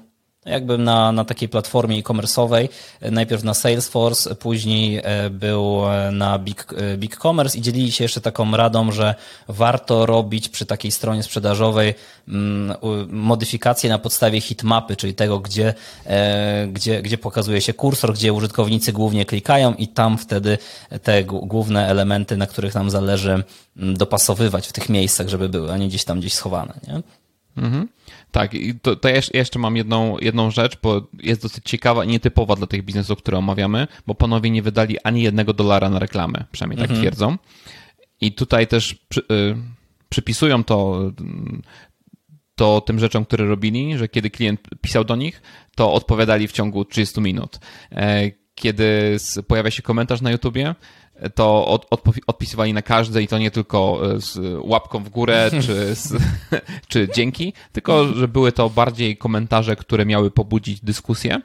jakby 0.50 0.78
na, 0.78 1.12
na 1.12 1.26
takiej 1.26 1.50
platformie 1.50 1.98
e-commerce'owej, 1.98 2.70
najpierw 3.02 3.44
na 3.44 3.54
Salesforce, 3.54 4.36
później 4.36 5.02
e, 5.04 5.30
był 5.30 5.90
e, 5.90 6.12
na 6.12 6.40
Big, 6.40 6.68
e, 6.78 6.98
Big 6.98 7.18
Commerce 7.18 7.58
i 7.58 7.62
dzielili 7.62 7.92
się 7.92 8.04
jeszcze 8.04 8.22
taką 8.22 8.58
radą, 8.58 8.92
że 8.92 9.16
warto 9.48 10.06
robić 10.06 10.50
przy 10.50 10.66
takiej 10.66 10.92
stronie 10.92 11.24
sprzedażowej 11.24 11.94
mm, 12.28 12.78
modyfikacje 13.10 13.90
na 13.90 14.00
podstawie 14.00 14.42
hitmapy, 14.42 14.96
czyli 14.96 15.14
tego, 15.14 15.40
gdzie, 15.40 15.74
gdzie, 16.68 17.02
gdzie 17.02 17.18
pokazuje 17.18 17.62
się 17.62 17.74
kursor, 17.74 18.14
gdzie 18.14 18.34
użytkownicy 18.34 18.94
głównie 18.94 19.26
klikają 19.26 19.74
i 19.74 19.88
tam 19.88 20.18
wtedy 20.18 20.58
te 21.04 21.24
główne 21.24 21.88
elementy, 21.88 22.38
na 22.38 22.48
których 22.48 22.76
nam 22.76 22.90
zależy 22.90 23.44
mm, 23.78 23.98
dopasowywać 23.98 24.68
w 24.68 24.74
tych 24.74 24.90
miejscach, 24.90 25.30
żeby 25.30 25.50
były, 25.50 25.72
a 25.72 25.78
nie 25.78 25.88
gdzieś 25.88 26.04
tam 26.04 26.20
gdzieś 26.20 26.34
schowane. 26.34 26.74
Nie? 26.88 27.02
Mhm. 27.58 27.88
Tak, 28.32 28.54
i 28.54 28.80
to, 28.80 28.96
to 28.96 29.10
jeszcze 29.34 29.60
mam 29.60 29.78
jedną, 29.78 30.18
jedną 30.18 30.52
rzecz, 30.52 30.78
bo 30.84 31.08
jest 31.24 31.42
dosyć 31.42 31.64
ciekawa 31.66 32.06
i 32.06 32.08
nietypowa 32.08 32.56
dla 32.56 32.68
tych 32.68 32.84
biznesów, 32.86 33.18
które 33.18 33.38
omawiamy, 33.38 33.88
bo 34.08 34.16
panowie 34.16 34.50
nie 34.50 34.62
wydali 34.62 35.00
ani 35.04 35.22
jednego 35.22 35.54
dolara 35.54 35.90
na 35.90 36.00
reklamę, 36.00 36.46
przynajmniej 36.52 36.78
tak 36.78 36.90
mhm. 36.90 37.00
twierdzą. 37.00 37.38
I 38.22 38.32
tutaj 38.32 38.68
też 38.68 38.96
przy, 39.10 39.22
y, 39.22 39.56
przypisują 40.10 40.64
to, 40.64 41.12
to 42.56 42.82
tym 42.82 43.00
rzeczom, 43.00 43.26
które 43.26 43.46
robili, 43.46 43.98
że 43.98 44.08
kiedy 44.08 44.30
klient 44.30 44.62
pisał 44.82 45.04
do 45.04 45.16
nich, 45.16 45.42
to 45.76 45.94
odpowiadali 45.94 46.48
w 46.48 46.52
ciągu 46.52 46.86
30 46.86 47.22
minut. 47.22 47.60
E, 47.92 48.32
kiedy 48.56 49.18
pojawia 49.48 49.72
się 49.72 49.82
komentarz 49.82 50.22
na 50.22 50.32
YouTubie, 50.32 50.76
to 51.36 51.68
od, 51.68 51.88
odpisywali 52.28 52.74
na 52.74 52.82
każde 52.82 53.22
i 53.22 53.28
to 53.28 53.38
nie 53.38 53.52
tylko 53.52 54.02
e, 54.16 54.22
z 54.22 54.38
łapką 54.64 55.04
w 55.04 55.10
górę 55.10 55.50
czy, 55.66 55.96
z, 55.96 56.14
czy 56.88 57.08
dzięki, 57.16 57.54
tylko 57.72 58.14
że 58.14 58.28
były 58.28 58.52
to 58.52 58.70
bardziej 58.70 59.18
komentarze, 59.18 59.76
które 59.76 60.06
miały 60.06 60.32
pobudzić 60.32 60.82
dyskusję. 60.82 61.42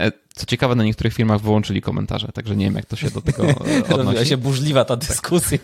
E, 0.00 0.12
co 0.34 0.46
ciekawe, 0.46 0.74
na 0.74 0.84
niektórych 0.84 1.14
firmach 1.14 1.40
wyłączyli 1.40 1.82
komentarze, 1.82 2.28
także 2.28 2.56
nie 2.56 2.64
wiem, 2.64 2.74
jak 2.74 2.86
to 2.86 2.96
się 2.96 3.10
do 3.10 3.20
tego 3.20 3.42
e, 3.42 3.48
odnosi. 3.54 3.88
Robiła 3.88 4.24
się 4.24 4.36
burzliwa 4.36 4.84
ta 4.84 4.96
dyskusja. 4.96 5.58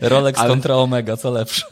Rolex 0.00 0.38
Ale... 0.38 0.48
kontra 0.48 0.74
Omega, 0.74 1.16
co 1.16 1.30
lepsze. 1.30 1.66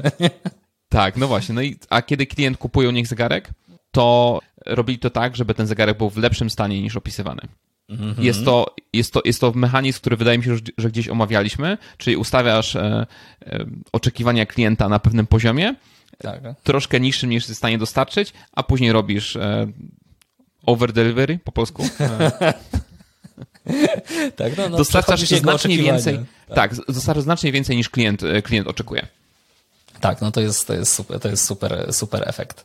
tak, 0.88 1.16
no 1.16 1.28
właśnie. 1.28 1.54
No 1.54 1.62
i, 1.62 1.78
a 1.90 2.02
kiedy 2.02 2.26
klient 2.26 2.58
kupuje 2.58 2.88
u 2.88 2.92
nich 2.92 3.06
zegarek, 3.06 3.50
to 3.90 4.40
robili 4.66 4.98
to 4.98 5.10
tak, 5.10 5.36
żeby 5.36 5.54
ten 5.54 5.66
zegarek 5.66 5.98
był 5.98 6.10
w 6.10 6.16
lepszym 6.16 6.50
stanie 6.50 6.82
niż 6.82 6.96
opisywany. 6.96 7.42
-hmm. 7.90 8.22
Jest, 8.22 8.44
to, 8.44 8.74
jest, 8.92 9.12
to, 9.12 9.22
jest 9.24 9.40
to 9.40 9.52
mechanizm, 9.52 9.98
który 10.00 10.16
wydaje 10.16 10.38
mi 10.38 10.44
się, 10.44 10.56
że 10.78 10.90
gdzieś 10.90 11.08
omawialiśmy, 11.08 11.78
czyli 11.98 12.16
ustawiasz 12.16 12.76
e, 12.76 13.06
e, 13.46 13.64
oczekiwania 13.92 14.46
klienta 14.46 14.88
na 14.88 14.98
pewnym 14.98 15.26
poziomie, 15.26 15.74
tak. 16.18 16.40
troszkę 16.62 17.00
niższym 17.00 17.30
niż 17.30 17.42
jest 17.44 17.54
w 17.54 17.58
stanie 17.58 17.78
dostarczyć, 17.78 18.32
a 18.52 18.62
później 18.62 18.92
robisz 18.92 19.36
e, 19.36 19.66
over 20.66 20.92
delivery 20.92 21.38
po 21.44 21.52
polsku. 21.52 21.88
tak, 24.36 24.56
no, 24.56 24.68
no, 24.68 24.76
dostarczasz 24.76 25.20
znacznie 25.20 25.78
więcej. 25.78 26.20
Tak, 26.48 26.74
tak 26.74 26.86
dostarczasz 26.88 27.24
znacznie 27.24 27.52
więcej 27.52 27.76
niż 27.76 27.88
klient, 27.88 28.22
e, 28.22 28.42
klient 28.42 28.68
oczekuje. 28.68 29.06
Tak, 30.00 30.20
no 30.20 30.30
to 30.30 30.40
jest, 30.40 30.66
to 30.66 30.74
jest 30.74 30.94
super, 30.94 31.20
to 31.20 31.28
jest 31.28 31.44
super, 31.44 31.94
super 31.94 32.28
efekt. 32.28 32.64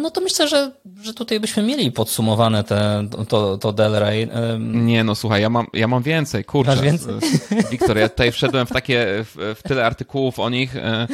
No 0.00 0.10
to 0.10 0.20
myślę, 0.20 0.48
że, 0.48 0.72
że 1.02 1.14
tutaj 1.14 1.40
byśmy 1.40 1.62
mieli 1.62 1.92
podsumowane 1.92 2.64
te, 2.64 3.08
to, 3.28 3.58
to 3.58 3.72
Delray. 3.72 4.28
Nie, 4.60 5.04
no 5.04 5.14
słuchaj, 5.14 5.42
ja 5.42 5.50
mam, 5.50 5.66
ja 5.72 5.88
mam 5.88 6.02
więcej, 6.02 6.44
kurczę. 6.44 6.70
Masz 6.70 6.80
więcej? 6.80 7.14
Wiktor, 7.70 7.98
ja 7.98 8.08
tutaj 8.08 8.32
wszedłem 8.32 8.66
w 8.66 8.70
takie, 8.70 9.06
w, 9.06 9.54
w 9.58 9.62
tyle 9.62 9.86
artykułów 9.86 10.38
o 10.38 10.50
nich. 10.50 10.76
E, 10.76 11.06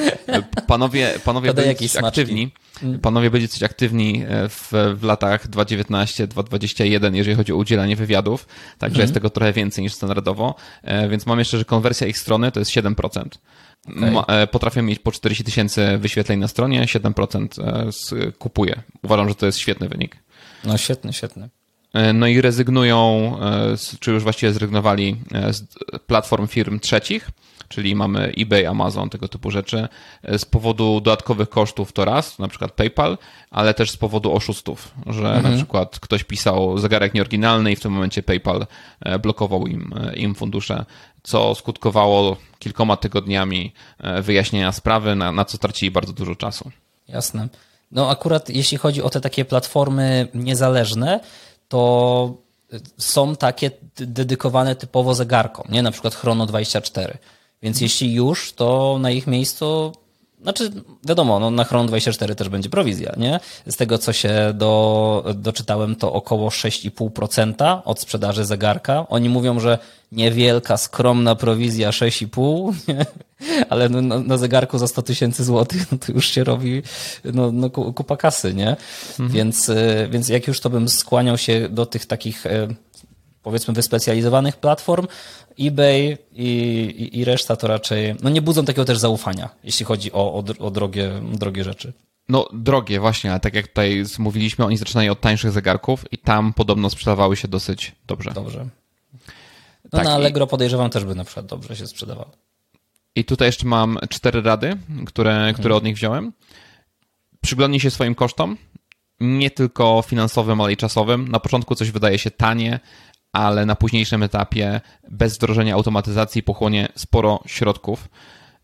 panowie, 0.66 1.14
panowie 1.24 1.54
byli 1.54 1.74
aktywni. 2.02 2.50
Mm. 2.82 2.98
Panowie 3.00 3.30
byli 3.30 3.48
coś 3.48 3.62
aktywni 3.62 4.24
e, 4.28 4.48
w, 4.48 4.72
w 4.96 5.02
latach 5.02 5.48
2019-2021, 5.48 7.14
jeżeli 7.14 7.36
chodzi 7.36 7.52
o 7.52 7.56
udzielanie 7.56 7.96
wywiadów, 7.96 8.46
także 8.78 8.96
mm. 8.96 9.04
jest 9.04 9.14
tego 9.14 9.30
trochę 9.30 9.52
więcej 9.52 9.84
niż 9.84 9.94
standardowo, 9.94 10.54
e, 10.82 11.08
więc 11.08 11.26
mam 11.26 11.38
jeszcze, 11.38 11.58
że 11.58 11.64
konwersja 11.64 12.06
ich 12.06 12.18
strony 12.18 12.52
to 12.52 12.60
jest 12.60 12.70
7%. 12.70 13.28
Okay. 13.96 14.36
E, 14.36 14.46
potrafię 14.46 14.82
mieć 14.82 14.98
po 14.98 15.12
40 15.12 15.44
tysięcy 15.44 15.98
wyświetleń 15.98 16.38
na 16.38 16.48
stronie, 16.48 16.82
7% 16.82 17.46
e, 18.26 18.32
kupuje. 18.32 18.82
Uważam, 19.02 19.28
że 19.28 19.34
to 19.34 19.46
jest 19.46 19.58
świetny 19.58 19.88
wynik. 19.88 20.16
No 20.64 20.78
świetny, 20.78 21.12
świetny. 21.12 21.48
E, 21.92 22.12
no 22.12 22.26
i 22.26 22.40
rezygnują, 22.40 23.32
czy 24.00 24.10
już 24.10 24.22
właściwie 24.22 24.52
zrezygnowali 24.52 25.16
z 25.50 25.64
platform 26.06 26.46
firm 26.46 26.80
trzecich, 26.80 27.30
czyli 27.68 27.94
mamy 27.94 28.32
eBay, 28.38 28.66
Amazon, 28.66 29.10
tego 29.10 29.28
typu 29.28 29.50
rzeczy, 29.50 29.88
z 30.38 30.44
powodu 30.44 31.00
dodatkowych 31.00 31.48
kosztów 31.48 31.92
to 31.92 32.04
raz, 32.04 32.38
na 32.38 32.48
przykład 32.48 32.72
PayPal, 32.72 33.18
ale 33.50 33.74
też 33.74 33.90
z 33.90 33.96
powodu 33.96 34.34
oszustów, 34.34 34.94
że 35.06 35.34
mhm. 35.34 35.42
na 35.42 35.56
przykład 35.56 36.00
ktoś 36.00 36.24
pisał 36.24 36.78
zegarek 36.78 37.14
nieoryginalny 37.14 37.72
i 37.72 37.76
w 37.76 37.80
tym 37.80 37.92
momencie 37.92 38.22
PayPal 38.22 38.66
blokował 39.22 39.66
im, 39.66 39.94
im 40.16 40.34
fundusze 40.34 40.84
co 41.22 41.54
skutkowało 41.54 42.36
kilkoma 42.58 42.96
tygodniami 42.96 43.72
e, 43.98 44.22
wyjaśnienia 44.22 44.72
sprawy, 44.72 45.14
na, 45.14 45.32
na 45.32 45.44
co 45.44 45.56
stracili 45.56 45.90
bardzo 45.90 46.12
dużo 46.12 46.34
czasu. 46.34 46.70
Jasne. 47.08 47.48
No 47.90 48.10
akurat 48.10 48.48
jeśli 48.48 48.78
chodzi 48.78 49.02
o 49.02 49.10
te 49.10 49.20
takie 49.20 49.44
platformy 49.44 50.28
niezależne, 50.34 51.20
to 51.68 52.34
są 52.98 53.36
takie 53.36 53.70
dedykowane 53.96 54.76
typowo 54.76 55.14
zegarkom, 55.14 55.66
nie? 55.68 55.82
Na 55.82 55.90
przykład 55.90 56.14
Chrono24. 56.14 57.16
Więc 57.62 57.76
mhm. 57.76 57.82
jeśli 57.82 58.14
już, 58.14 58.52
to 58.52 58.98
na 59.00 59.10
ich 59.10 59.26
miejscu 59.26 59.92
znaczy, 60.42 60.70
wiadomo, 61.08 61.40
no 61.40 61.50
na 61.50 61.64
Chron24 61.64 62.34
też 62.34 62.48
będzie 62.48 62.68
prowizja, 62.68 63.14
nie? 63.16 63.40
Z 63.66 63.76
tego, 63.76 63.98
co 63.98 64.12
się 64.12 64.52
do, 64.54 65.24
doczytałem, 65.34 65.96
to 65.96 66.12
około 66.12 66.48
6,5% 66.48 67.80
od 67.84 68.00
sprzedaży 68.00 68.44
zegarka. 68.44 69.06
Oni 69.08 69.28
mówią, 69.28 69.60
że 69.60 69.78
niewielka, 70.12 70.76
skromna 70.76 71.34
prowizja 71.34 71.90
6,5, 71.90 72.74
nie? 72.88 73.06
ale 73.70 73.88
no, 73.88 74.02
no, 74.02 74.20
na 74.20 74.38
zegarku 74.38 74.78
za 74.78 74.86
100 74.86 75.02
tysięcy 75.02 75.44
złotych, 75.44 75.92
no 75.92 75.98
to 75.98 76.12
już 76.12 76.28
się 76.28 76.44
robi 76.44 76.82
no, 77.24 77.52
no 77.52 77.70
kupa 77.70 78.16
kasy, 78.16 78.54
nie? 78.54 78.76
Mhm. 79.10 79.28
Więc, 79.30 79.68
y, 79.68 80.08
więc 80.10 80.28
jak 80.28 80.46
już 80.46 80.60
to 80.60 80.70
bym 80.70 80.88
skłaniał 80.88 81.38
się 81.38 81.68
do 81.68 81.86
tych 81.86 82.06
takich 82.06 82.46
y, 82.46 82.74
powiedzmy 83.48 83.74
wyspecjalizowanych 83.74 84.56
platform, 84.56 85.06
eBay 85.60 86.18
i, 86.32 86.48
i, 86.98 87.18
i, 87.18 87.24
reszta 87.24 87.56
to 87.56 87.66
raczej 87.66 88.14
no 88.22 88.30
nie 88.30 88.42
budzą 88.42 88.64
takiego 88.64 88.84
też 88.84 88.98
zaufania, 88.98 89.48
jeśli 89.64 89.86
chodzi 89.86 90.12
o, 90.12 90.34
o, 90.34 90.44
o 90.58 90.70
drogie, 90.70 91.12
drogie 91.32 91.64
rzeczy. 91.64 91.92
No, 92.28 92.48
drogie, 92.52 93.00
właśnie, 93.00 93.30
ale 93.30 93.40
tak 93.40 93.54
jak 93.54 93.68
tutaj 93.68 94.04
mówiliśmy, 94.18 94.64
oni 94.64 94.76
zaczynają 94.76 95.12
od 95.12 95.20
tańszych 95.20 95.52
zegarków 95.52 96.12
i 96.12 96.18
tam 96.18 96.52
podobno 96.52 96.90
sprzedawały 96.90 97.36
się 97.36 97.48
dosyć 97.48 97.92
dobrze. 98.06 98.30
Dobrze. 98.34 98.66
No 99.84 99.90
tak, 99.90 100.04
na 100.04 100.14
Allegro 100.14 100.44
i... 100.44 100.48
podejrzewam 100.48 100.90
też 100.90 101.04
by 101.04 101.14
na 101.14 101.24
przykład 101.24 101.46
dobrze 101.46 101.76
się 101.76 101.86
sprzedawało. 101.86 102.30
I 103.14 103.24
tutaj 103.24 103.48
jeszcze 103.48 103.66
mam 103.66 103.98
cztery 104.08 104.42
rady, 104.42 104.76
które, 105.06 105.32
mhm. 105.32 105.54
które 105.54 105.74
od 105.74 105.84
nich 105.84 105.96
wziąłem. 105.96 106.32
Przyglądnij 107.40 107.80
się 107.80 107.90
swoim 107.90 108.14
kosztom, 108.14 108.56
nie 109.20 109.50
tylko 109.50 110.02
finansowym, 110.06 110.60
ale 110.60 110.72
i 110.72 110.76
czasowym. 110.76 111.28
Na 111.28 111.40
początku 111.40 111.74
coś 111.74 111.90
wydaje 111.90 112.18
się 112.18 112.30
tanie, 112.30 112.80
ale 113.32 113.66
na 113.66 113.76
późniejszym 113.76 114.22
etapie 114.22 114.80
bez 115.10 115.36
wdrożenia 115.36 115.74
automatyzacji 115.74 116.42
pochłonie 116.42 116.88
sporo 116.94 117.40
środków, 117.46 118.08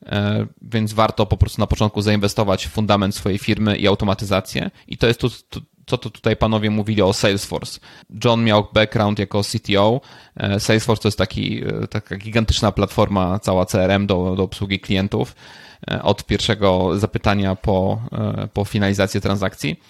e, 0.06 0.46
więc 0.62 0.92
warto 0.92 1.26
po 1.26 1.36
prostu 1.36 1.60
na 1.60 1.66
początku 1.66 2.02
zainwestować 2.02 2.66
w 2.66 2.70
fundament 2.70 3.14
swojej 3.14 3.38
firmy 3.38 3.76
i 3.76 3.86
automatyzację. 3.86 4.70
I 4.88 4.98
to 4.98 5.06
jest 5.06 5.20
to, 5.20 5.28
co 5.86 5.98
to 5.98 6.10
tutaj 6.10 6.36
panowie 6.36 6.70
mówili 6.70 7.02
o 7.02 7.12
Salesforce. 7.12 7.80
John 8.24 8.44
miał 8.44 8.68
background 8.72 9.18
jako 9.18 9.42
CTO. 9.42 10.00
E, 10.36 10.60
Salesforce 10.60 11.02
to 11.02 11.08
jest 11.08 11.18
taki, 11.18 11.64
e, 11.64 11.86
taka 11.86 12.16
gigantyczna 12.16 12.72
platforma, 12.72 13.38
cała 13.38 13.66
CRM 13.66 14.06
do, 14.06 14.34
do 14.36 14.42
obsługi 14.42 14.80
klientów 14.80 15.34
od 16.02 16.26
pierwszego 16.26 16.98
zapytania 16.98 17.56
po, 17.56 18.02
po 18.52 18.64
finalizację 18.64 19.20
transakcji. 19.20 19.80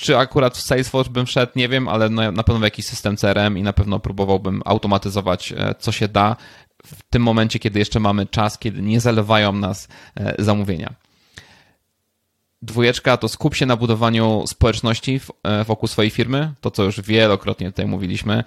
Czy 0.00 0.18
akurat 0.18 0.56
w 0.56 0.60
Salesforce 0.60 1.10
bym 1.10 1.26
wszedł, 1.26 1.52
nie 1.56 1.68
wiem, 1.68 1.88
ale 1.88 2.08
na 2.10 2.42
pewno 2.42 2.60
w 2.60 2.62
jakiś 2.62 2.86
system 2.86 3.16
CRM 3.16 3.58
i 3.58 3.62
na 3.62 3.72
pewno 3.72 4.00
próbowałbym 4.00 4.62
automatyzować, 4.64 5.52
e, 5.52 5.74
co 5.78 5.92
się 5.92 6.08
da 6.08 6.36
w 6.86 7.02
tym 7.10 7.22
momencie, 7.22 7.58
kiedy 7.58 7.78
jeszcze 7.78 8.00
mamy 8.00 8.26
czas, 8.26 8.58
kiedy 8.58 8.82
nie 8.82 9.00
zalewają 9.00 9.52
nas 9.52 9.88
e, 10.16 10.34
zamówienia. 10.38 10.94
Dwójeczka 12.62 13.16
to 13.16 13.28
skup 13.28 13.54
się 13.54 13.66
na 13.66 13.76
budowaniu 13.76 14.44
społeczności 14.46 15.20
e, 15.42 15.64
wokół 15.64 15.88
swojej 15.88 16.10
firmy. 16.10 16.52
To, 16.60 16.70
co 16.70 16.84
już 16.84 17.00
wielokrotnie 17.00 17.66
tutaj 17.66 17.86
mówiliśmy. 17.86 18.44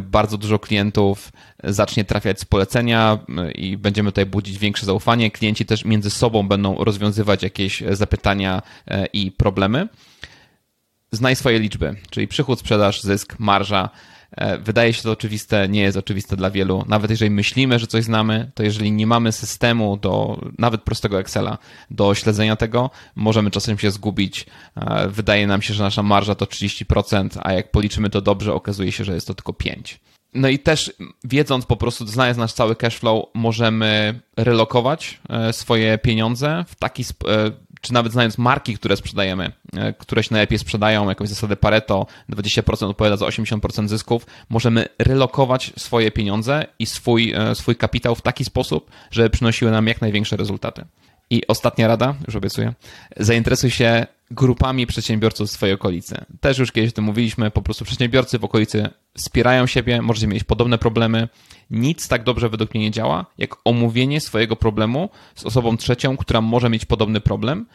Bardzo 0.00 0.38
dużo 0.38 0.58
klientów 0.58 1.32
zacznie 1.64 2.04
trafiać 2.04 2.40
z 2.40 2.44
polecenia 2.44 3.18
i 3.54 3.76
będziemy 3.76 4.12
tutaj 4.12 4.26
budzić 4.26 4.58
większe 4.58 4.86
zaufanie. 4.86 5.30
Klienci 5.30 5.66
też 5.66 5.84
między 5.84 6.10
sobą 6.10 6.48
będą 6.48 6.84
rozwiązywać 6.84 7.42
jakieś 7.42 7.82
zapytania 7.90 8.62
i 9.12 9.32
problemy. 9.32 9.88
Znaj 11.12 11.36
swoje 11.36 11.58
liczby, 11.58 11.96
czyli 12.10 12.28
przychód, 12.28 12.58
sprzedaż, 12.58 13.02
zysk, 13.02 13.36
marża 13.38 13.90
E, 14.36 14.58
wydaje 14.58 14.92
się 14.92 15.02
to 15.02 15.10
oczywiste, 15.10 15.68
nie 15.68 15.80
jest 15.80 15.96
oczywiste 15.96 16.36
dla 16.36 16.50
wielu. 16.50 16.84
Nawet 16.88 17.10
jeżeli 17.10 17.30
myślimy, 17.30 17.78
że 17.78 17.86
coś 17.86 18.04
znamy, 18.04 18.50
to 18.54 18.62
jeżeli 18.62 18.92
nie 18.92 19.06
mamy 19.06 19.32
systemu 19.32 19.96
do 19.96 20.40
nawet 20.58 20.82
prostego 20.82 21.20
Excela 21.20 21.58
do 21.90 22.14
śledzenia 22.14 22.56
tego, 22.56 22.90
możemy 23.16 23.50
czasem 23.50 23.78
się 23.78 23.90
zgubić. 23.90 24.46
E, 24.76 25.08
wydaje 25.08 25.46
nam 25.46 25.62
się, 25.62 25.74
że 25.74 25.82
nasza 25.82 26.02
marża 26.02 26.34
to 26.34 26.44
30%, 26.44 27.28
a 27.42 27.52
jak 27.52 27.70
policzymy 27.70 28.10
to 28.10 28.20
dobrze, 28.20 28.54
okazuje 28.54 28.92
się, 28.92 29.04
że 29.04 29.14
jest 29.14 29.26
to 29.26 29.34
tylko 29.34 29.52
5%. 29.52 29.98
No 30.34 30.48
i 30.48 30.58
też 30.58 30.92
wiedząc 31.24 31.66
po 31.66 31.76
prostu, 31.76 32.06
znając 32.06 32.38
nasz 32.38 32.52
cały 32.52 32.76
cashflow, 32.76 33.24
możemy 33.34 34.20
relokować 34.36 35.20
e, 35.28 35.52
swoje 35.52 35.98
pieniądze 35.98 36.64
w 36.68 36.74
taki 36.74 37.04
sposób, 37.04 37.30
czy 37.80 37.92
nawet 37.92 38.12
znając 38.12 38.38
marki, 38.38 38.74
które 38.74 38.96
sprzedajemy, 38.96 39.52
e, 39.76 39.92
które 39.92 40.22
się 40.22 40.28
najlepiej 40.30 40.58
sprzedają, 40.58 41.08
jakąś 41.08 41.28
zasadę 41.28 41.56
Pareto, 41.56 42.06
20% 42.28 42.90
odpowiada 42.90 43.16
za 43.16 43.26
80% 43.26 43.88
zysków, 43.88 44.26
możemy 44.48 44.86
relokować 44.98 45.72
swoje 45.76 46.10
pieniądze 46.10 46.66
i 46.78 46.86
swój, 46.86 47.32
e, 47.36 47.54
swój 47.54 47.76
kapitał 47.76 48.14
w 48.14 48.22
taki 48.22 48.44
sposób, 48.44 48.90
żeby 49.10 49.30
przynosiły 49.30 49.70
nam 49.70 49.86
jak 49.86 50.00
największe 50.00 50.36
rezultaty. 50.36 50.84
I 51.30 51.46
ostatnia 51.46 51.88
rada, 51.88 52.14
już 52.26 52.36
obiecuję, 52.36 52.74
zainteresuj 53.16 53.70
się 53.70 54.06
grupami 54.30 54.86
przedsiębiorców 54.86 55.48
w 55.48 55.52
swojej 55.52 55.74
okolicy. 55.74 56.24
Też 56.40 56.58
już 56.58 56.72
kiedyś 56.72 56.90
o 56.90 56.94
tym 56.94 57.04
mówiliśmy, 57.04 57.50
po 57.50 57.62
prostu 57.62 57.84
przedsiębiorcy 57.84 58.38
w 58.38 58.44
okolicy 58.44 58.88
wspierają 59.14 59.66
siebie, 59.66 60.02
możecie 60.02 60.26
mieć 60.26 60.44
podobne 60.44 60.78
problemy. 60.78 61.28
Nic 61.70 62.08
tak 62.08 62.24
dobrze 62.24 62.48
według 62.48 62.74
mnie 62.74 62.84
nie 62.84 62.90
działa, 62.90 63.26
jak 63.38 63.56
omówienie 63.64 64.20
swojego 64.20 64.56
problemu 64.56 65.08
z 65.34 65.44
osobą 65.44 65.76
trzecią, 65.76 66.16
która 66.16 66.40
może 66.40 66.70
mieć 66.70 66.84
podobny 66.84 67.20
problem 67.20 67.66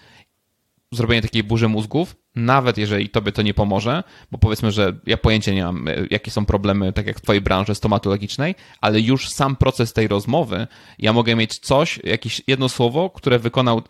zrobienie 0.91 1.21
takiej 1.21 1.43
burzy 1.43 1.67
mózgów, 1.67 2.15
nawet 2.35 2.77
jeżeli 2.77 3.09
tobie 3.09 3.31
to 3.31 3.41
nie 3.41 3.53
pomoże, 3.53 4.03
bo 4.31 4.37
powiedzmy, 4.37 4.71
że 4.71 4.95
ja 5.05 5.17
pojęcia 5.17 5.53
nie 5.53 5.63
mam, 5.63 5.87
e, 5.87 5.93
jakie 6.09 6.31
są 6.31 6.45
problemy, 6.45 6.93
tak 6.93 7.07
jak 7.07 7.19
w 7.19 7.21
twojej 7.21 7.41
branży 7.41 7.75
stomatologicznej, 7.75 8.55
ale 8.81 9.01
już 9.01 9.29
sam 9.29 9.55
proces 9.55 9.93
tej 9.93 10.07
rozmowy, 10.07 10.67
ja 10.99 11.13
mogę 11.13 11.35
mieć 11.35 11.59
coś, 11.59 11.99
jakieś 12.03 12.41
jedno 12.47 12.69
słowo, 12.69 13.09
które 13.09 13.39
wykonał, 13.39 13.77
e, 13.77 13.81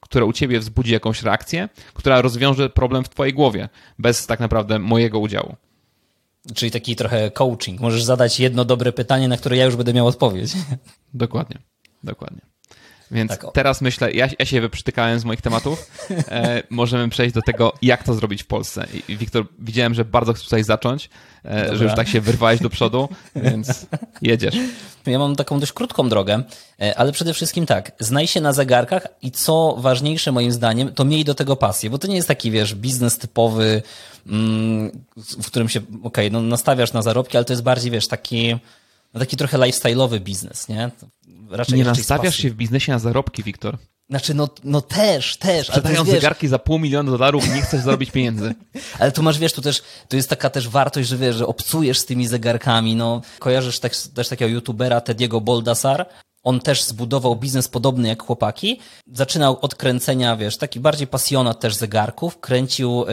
które 0.00 0.24
u 0.24 0.32
ciebie 0.32 0.60
wzbudzi 0.60 0.92
jakąś 0.92 1.22
reakcję, 1.22 1.68
która 1.94 2.22
rozwiąże 2.22 2.70
problem 2.70 3.04
w 3.04 3.08
twojej 3.08 3.34
głowie, 3.34 3.68
bez 3.98 4.26
tak 4.26 4.40
naprawdę 4.40 4.78
mojego 4.78 5.18
udziału. 5.18 5.56
Czyli 6.54 6.70
taki 6.70 6.96
trochę 6.96 7.30
coaching. 7.30 7.80
Możesz 7.80 8.04
zadać 8.04 8.40
jedno 8.40 8.64
dobre 8.64 8.92
pytanie, 8.92 9.28
na 9.28 9.36
które 9.36 9.56
ja 9.56 9.64
już 9.64 9.76
będę 9.76 9.94
miał 9.94 10.06
odpowiedź. 10.06 10.52
Dokładnie, 11.14 11.58
dokładnie. 12.04 12.40
Więc 13.10 13.30
tak, 13.30 13.46
teraz 13.52 13.80
myślę, 13.80 14.12
ja, 14.12 14.28
ja 14.38 14.46
się 14.46 14.60
wyprztykałem 14.60 15.20
z 15.20 15.24
moich 15.24 15.40
tematów. 15.40 15.90
E, 16.10 16.62
możemy 16.70 17.08
przejść 17.08 17.34
do 17.34 17.42
tego, 17.42 17.72
jak 17.82 18.02
to 18.04 18.14
zrobić 18.14 18.42
w 18.42 18.46
Polsce. 18.46 18.86
I 19.08 19.16
Wiktor, 19.16 19.46
widziałem, 19.58 19.94
że 19.94 20.04
bardzo 20.04 20.32
chcesz 20.32 20.44
tutaj 20.44 20.64
zacząć, 20.64 21.10
e, 21.44 21.76
że 21.76 21.84
już 21.84 21.94
tak 21.94 22.08
się 22.08 22.20
wyrwałeś 22.20 22.60
do 22.60 22.70
przodu, 22.70 23.08
więc 23.36 23.86
jedziesz. 24.22 24.54
Ja 25.06 25.18
mam 25.18 25.36
taką 25.36 25.60
dość 25.60 25.72
krótką 25.72 26.08
drogę, 26.08 26.42
e, 26.80 26.98
ale 26.98 27.12
przede 27.12 27.34
wszystkim 27.34 27.66
tak, 27.66 27.92
znaj 28.00 28.26
się 28.26 28.40
na 28.40 28.52
zegarkach 28.52 29.06
i 29.22 29.30
co 29.30 29.76
ważniejsze 29.78 30.32
moim 30.32 30.52
zdaniem, 30.52 30.92
to 30.92 31.04
miej 31.04 31.24
do 31.24 31.34
tego 31.34 31.56
pasję, 31.56 31.90
bo 31.90 31.98
to 31.98 32.06
nie 32.06 32.16
jest 32.16 32.28
taki, 32.28 32.50
wiesz, 32.50 32.74
biznes 32.74 33.18
typowy, 33.18 33.82
mm, 34.26 34.90
w 35.16 35.46
którym 35.46 35.68
się, 35.68 35.80
okej, 35.80 36.00
okay, 36.02 36.30
no 36.30 36.42
nastawiasz 36.42 36.92
na 36.92 37.02
zarobki, 37.02 37.36
ale 37.36 37.44
to 37.44 37.52
jest 37.52 37.62
bardziej, 37.62 37.90
wiesz, 37.90 38.08
taki 38.08 38.56
no 39.16 39.20
taki 39.20 39.36
trochę 39.36 39.58
lifestyle'owy 39.58 40.20
biznes, 40.20 40.68
nie? 40.68 40.90
Raczej 41.50 41.78
nie 41.78 41.84
nastawiasz 41.84 42.36
się 42.36 42.50
w 42.50 42.54
biznesie 42.54 42.92
na 42.92 42.98
zarobki, 42.98 43.42
Wiktor. 43.42 43.78
Znaczy, 44.10 44.34
no, 44.34 44.48
no 44.64 44.80
też, 44.80 45.36
też. 45.36 45.66
Sprzedając 45.66 46.08
zegarki 46.08 46.48
za 46.48 46.58
pół 46.58 46.78
miliona 46.78 47.10
dolarów 47.10 47.54
nie 47.54 47.62
chcesz 47.62 47.80
zarobić 47.80 48.10
pieniędzy. 48.10 48.54
Ale 48.98 49.12
tu 49.12 49.22
masz, 49.22 49.38
wiesz, 49.38 49.52
tu 49.52 49.62
też, 49.62 49.82
tu 50.08 50.16
jest 50.16 50.30
taka 50.30 50.50
też 50.50 50.68
wartość, 50.68 51.08
że 51.08 51.16
wiesz, 51.16 51.36
że 51.36 51.46
obcujesz 51.46 51.98
z 51.98 52.04
tymi 52.04 52.26
zegarkami, 52.26 52.96
no. 52.96 53.22
Kojarzysz 53.38 53.80
też, 53.80 54.08
też 54.14 54.28
takiego 54.28 54.50
youtubera 54.50 55.00
Tediego 55.00 55.40
Boldasar? 55.40 56.06
On 56.42 56.60
też 56.60 56.82
zbudował 56.82 57.36
biznes 57.36 57.68
podobny 57.68 58.08
jak 58.08 58.22
chłopaki. 58.22 58.80
Zaczynał 59.12 59.58
od 59.60 59.74
kręcenia, 59.74 60.36
wiesz, 60.36 60.56
taki 60.56 60.80
bardziej 60.80 61.06
pasjonat 61.06 61.60
też 61.60 61.74
zegarków. 61.74 62.40
Kręcił 62.40 63.02
y, 63.02 63.06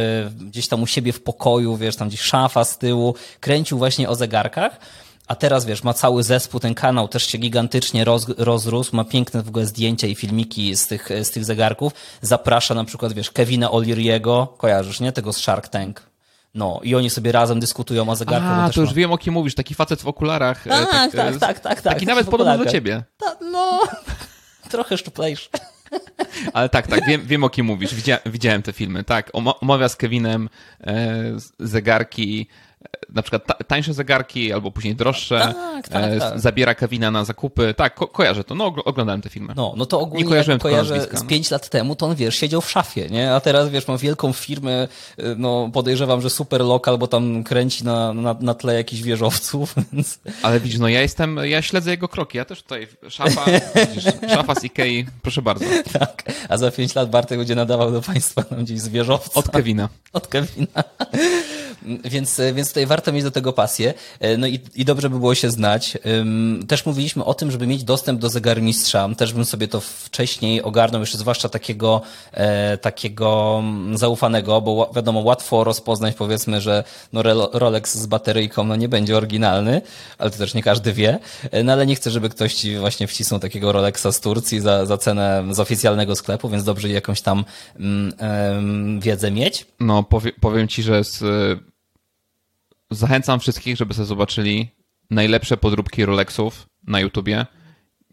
gdzieś 0.45 0.67
tam 0.67 0.83
u 0.83 0.87
siebie 0.87 1.13
w 1.13 1.23
pokoju, 1.23 1.77
wiesz, 1.77 1.95
tam 1.95 2.07
gdzieś 2.07 2.21
szafa 2.21 2.63
z 2.63 2.77
tyłu. 2.77 3.15
Kręcił 3.39 3.77
właśnie 3.77 4.09
o 4.09 4.15
zegarkach. 4.15 4.79
A 5.27 5.35
teraz 5.35 5.65
wiesz, 5.65 5.83
ma 5.83 5.93
cały 5.93 6.23
zespół, 6.23 6.59
ten 6.59 6.75
kanał 6.75 7.07
też 7.07 7.27
się 7.27 7.37
gigantycznie 7.37 8.05
roz, 8.05 8.25
rozrósł, 8.37 8.95
ma 8.95 9.03
piękne 9.03 9.43
w 9.43 9.47
ogóle 9.47 9.65
zdjęcia 9.65 10.07
i 10.07 10.15
filmiki 10.15 10.75
z 10.75 10.87
tych, 10.87 11.09
z 11.23 11.31
tych 11.31 11.45
zegarków. 11.45 11.93
Zaprasza 12.21 12.73
na 12.73 12.83
przykład, 12.83 13.13
wiesz, 13.13 13.31
Kevina 13.31 13.67
O'Leary'ego, 13.67 14.47
kojarzysz, 14.57 14.99
nie? 14.99 15.11
Tego 15.11 15.33
z 15.33 15.37
Shark 15.37 15.67
Tank. 15.67 16.01
No, 16.53 16.79
i 16.83 16.95
oni 16.95 17.09
sobie 17.09 17.31
razem 17.31 17.59
dyskutują 17.59 18.09
o 18.09 18.15
zegarku. 18.15 18.47
A, 18.47 18.69
to 18.69 18.81
już 18.81 18.89
ma... 18.89 18.95
wiem, 18.95 19.11
o 19.11 19.17
kim 19.17 19.33
mówisz, 19.33 19.55
taki 19.55 19.75
facet 19.75 20.01
w 20.01 20.07
okularach. 20.07 20.63
Tak, 20.63 20.91
tak, 20.91 21.11
tak, 21.11 21.37
tak, 21.37 21.59
tak, 21.59 21.81
tak. 21.81 21.93
Taki 21.93 22.05
nawet 22.05 22.27
podobny 22.29 22.57
do 22.57 22.71
ciebie. 22.71 23.03
Ta, 23.17 23.35
no, 23.51 23.81
trochę 24.71 24.97
szczuplejszy. 24.97 25.49
Ale 26.53 26.69
tak, 26.69 26.87
tak, 26.87 27.05
wiem, 27.05 27.21
wiem 27.25 27.43
o 27.43 27.49
kim 27.49 27.65
mówisz. 27.65 27.95
Widzia, 27.95 28.19
widziałem 28.25 28.61
te 28.61 28.73
filmy, 28.73 29.03
tak. 29.03 29.31
Omawia 29.33 29.89
z 29.89 29.95
Kevinem 29.95 30.49
e, 30.81 31.15
zegarki 31.59 32.47
na 33.13 33.21
przykład 33.21 33.67
tańsze 33.67 33.93
zegarki, 33.93 34.53
albo 34.53 34.71
później 34.71 34.95
droższe, 34.95 35.39
tak, 35.39 35.87
tak, 35.87 36.03
e, 36.03 36.19
tak. 36.19 36.39
zabiera 36.39 36.75
Kevina 36.75 37.11
na 37.11 37.25
zakupy. 37.25 37.73
Tak, 37.73 37.95
ko 37.95 38.07
kojarzę 38.07 38.43
to, 38.43 38.55
no 38.55 38.65
oglądałem 38.65 39.21
te 39.21 39.29
filmy. 39.29 39.53
No, 39.55 39.73
no 39.77 39.85
to 39.85 39.99
ogólnie 39.99 40.23
nie 40.23 40.29
kojarzyłem 40.29 40.59
kojarzę 40.59 41.07
z 41.13 41.23
pięć 41.23 41.51
lat 41.51 41.69
temu, 41.69 41.95
to 41.95 42.05
on 42.05 42.15
wiesz, 42.15 42.35
siedział 42.35 42.61
w 42.61 42.69
szafie, 42.69 43.09
nie? 43.09 43.33
A 43.33 43.39
teraz 43.39 43.69
wiesz, 43.69 43.87
mam 43.87 43.97
wielką 43.97 44.33
firmę, 44.33 44.87
y, 45.19 45.23
no 45.37 45.69
podejrzewam, 45.73 46.21
że 46.21 46.29
super 46.29 46.61
lokal, 46.61 46.97
bo 46.97 47.07
tam 47.07 47.43
kręci 47.43 47.83
na, 47.83 48.13
na, 48.13 48.35
na 48.39 48.53
tle 48.53 48.73
jakichś 48.73 49.01
wieżowców, 49.01 49.75
więc... 49.93 50.19
Ale 50.41 50.59
widzisz, 50.59 50.79
no 50.79 50.87
ja 50.87 51.01
jestem, 51.01 51.39
ja 51.43 51.61
śledzę 51.61 51.91
jego 51.91 52.07
kroki, 52.07 52.37
ja 52.37 52.45
też 52.45 52.63
tutaj 52.63 52.87
szafa, 53.09 53.45
widzisz, 53.75 54.03
szafa 54.29 54.55
z 54.55 54.63
Ikei, 54.63 55.05
proszę 55.21 55.41
bardzo. 55.41 55.65
Tak, 55.99 56.23
a 56.49 56.57
za 56.57 56.71
pięć 56.71 56.95
lat 56.95 57.09
Bartek 57.09 57.37
będzie 57.37 57.55
nadawał 57.55 57.91
do 57.91 58.01
państwa 58.01 58.43
tam 58.43 58.63
gdzieś 58.63 58.79
z 58.79 58.87
wieżowca. 58.87 59.39
Od 59.39 59.49
Kevina. 59.49 59.89
Od 60.13 60.27
Kevina. 60.27 60.83
Więc, 62.05 62.41
więc 62.53 62.67
tutaj 62.67 62.85
warto 62.85 63.11
mieć 63.13 63.23
do 63.23 63.31
tego 63.31 63.53
pasję. 63.53 63.93
E, 64.19 64.37
no 64.37 64.47
i, 64.47 64.59
i 64.75 64.85
dobrze 64.85 65.09
by 65.09 65.19
było 65.19 65.35
się 65.35 65.49
znać. 65.51 65.97
Też 66.67 66.85
mówiliśmy 66.85 67.23
o 67.25 67.33
tym, 67.33 67.51
żeby 67.51 67.67
mieć 67.67 67.83
dostęp 67.83 68.19
do 68.19 68.29
zegarmistrza. 68.29 69.09
Też 69.17 69.33
bym 69.33 69.45
sobie 69.45 69.67
to 69.67 69.81
wcześniej 69.81 70.61
ogarnął, 70.61 71.01
jeszcze 71.01 71.17
zwłaszcza 71.17 71.49
takiego, 71.49 72.01
e, 72.31 72.77
takiego 72.77 73.59
mm, 73.59 73.97
zaufanego, 73.97 74.61
bo 74.61 74.91
wiadomo, 74.95 75.19
łatwo 75.19 75.63
rozpoznać 75.63 76.15
powiedzmy, 76.15 76.61
że 76.61 76.83
no 77.13 77.23
Rolex 77.53 77.97
z 77.97 78.05
bateryjką 78.05 78.63
no 78.63 78.75
nie 78.75 78.89
będzie 78.89 79.17
oryginalny, 79.17 79.81
ale 80.17 80.31
to 80.31 80.37
też 80.37 80.53
nie 80.53 80.63
każdy 80.63 80.93
wie. 80.93 81.19
E, 81.51 81.63
no 81.63 81.73
ale 81.73 81.85
nie 81.85 81.95
chcę, 81.95 82.11
żeby 82.11 82.29
ktoś 82.29 82.53
ci 82.53 82.77
właśnie 82.77 83.07
wcisnął 83.07 83.39
takiego 83.39 83.71
Rolexa 83.71 84.11
z 84.11 84.19
Turcji 84.19 84.59
za, 84.59 84.85
za 84.85 84.97
cenę 84.97 85.43
z 85.51 85.59
oficjalnego 85.59 86.15
sklepu, 86.15 86.49
więc 86.49 86.63
dobrze 86.63 86.89
jakąś 86.89 87.21
tam 87.21 87.45
um, 87.79 88.99
wiedzę 88.99 89.31
mieć. 89.31 89.65
No 89.79 90.03
powie, 90.03 90.31
powiem 90.39 90.67
ci, 90.67 90.83
że 90.83 91.03
z 91.03 91.23
Zachęcam 92.93 93.39
wszystkich, 93.39 93.77
żeby 93.77 93.93
sobie 93.93 94.05
zobaczyli 94.05 94.69
najlepsze 95.09 95.57
podróbki 95.57 96.05
Rolexów 96.05 96.67
na 96.87 96.99
YouTubie. 96.99 97.45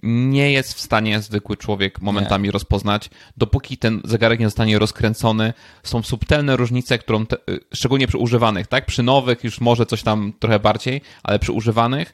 Nie 0.03 0.53
jest 0.53 0.75
w 0.75 0.81
stanie 0.81 1.21
zwykły 1.21 1.57
człowiek 1.57 2.03
momentami 2.03 2.49
nie. 2.49 2.53
rozpoznać, 2.53 3.11
dopóki 3.37 3.79
ten 3.79 4.01
zegarek 4.05 4.41
nie 4.41 4.47
zostanie 4.47 4.79
rozkręcony. 4.79 5.53
Są 5.83 6.03
subtelne 6.03 6.57
różnice, 6.57 6.99
którą 6.99 7.27
te, 7.27 7.37
y, 7.37 7.61
szczególnie 7.75 8.07
przy 8.07 8.19
używanych, 8.19 8.67
tak? 8.67 8.87
Przy 8.87 9.03
nowych 9.03 9.45
już 9.45 9.61
może 9.61 9.87
coś 9.87 10.03
tam 10.03 10.33
trochę 10.39 10.59
bardziej, 10.59 11.01
ale 11.23 11.39
przy 11.39 11.53
używanych 11.53 12.13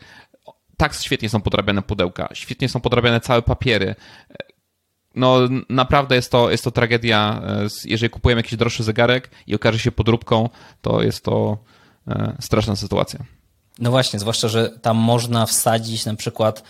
tak 0.77 0.95
świetnie 0.95 1.29
są 1.29 1.41
podrabiane 1.41 1.83
pudełka, 1.83 2.29
świetnie 2.35 2.69
są 2.69 2.81
podrabiane 2.81 3.21
całe 3.21 3.43
papiery. 3.43 3.95
No 5.15 5.39
naprawdę 5.69 6.17
jest 6.17 6.31
to, 6.31 6.51
jest 6.51 6.65
to 6.65 6.71
tragedia. 6.71 7.43
Jeżeli 7.85 8.11
kupujemy 8.11 8.39
jakiś 8.39 8.57
droższy 8.57 8.83
zegarek 8.83 9.31
i 9.47 9.55
okaże 9.55 9.79
się 9.79 9.93
podróbką, 9.93 10.49
to 10.83 11.03
jest 11.03 11.25
to 11.25 11.59
E, 11.59 11.76
straszna 12.41 12.77
sytuacja. 12.77 13.21
No 13.79 13.91
właśnie, 13.91 14.19
zwłaszcza, 14.19 14.49
że 14.49 14.71
tam 14.83 14.97
można 14.97 15.47
wsadzić 15.47 16.07
na 16.07 16.15
przykład 16.15 16.63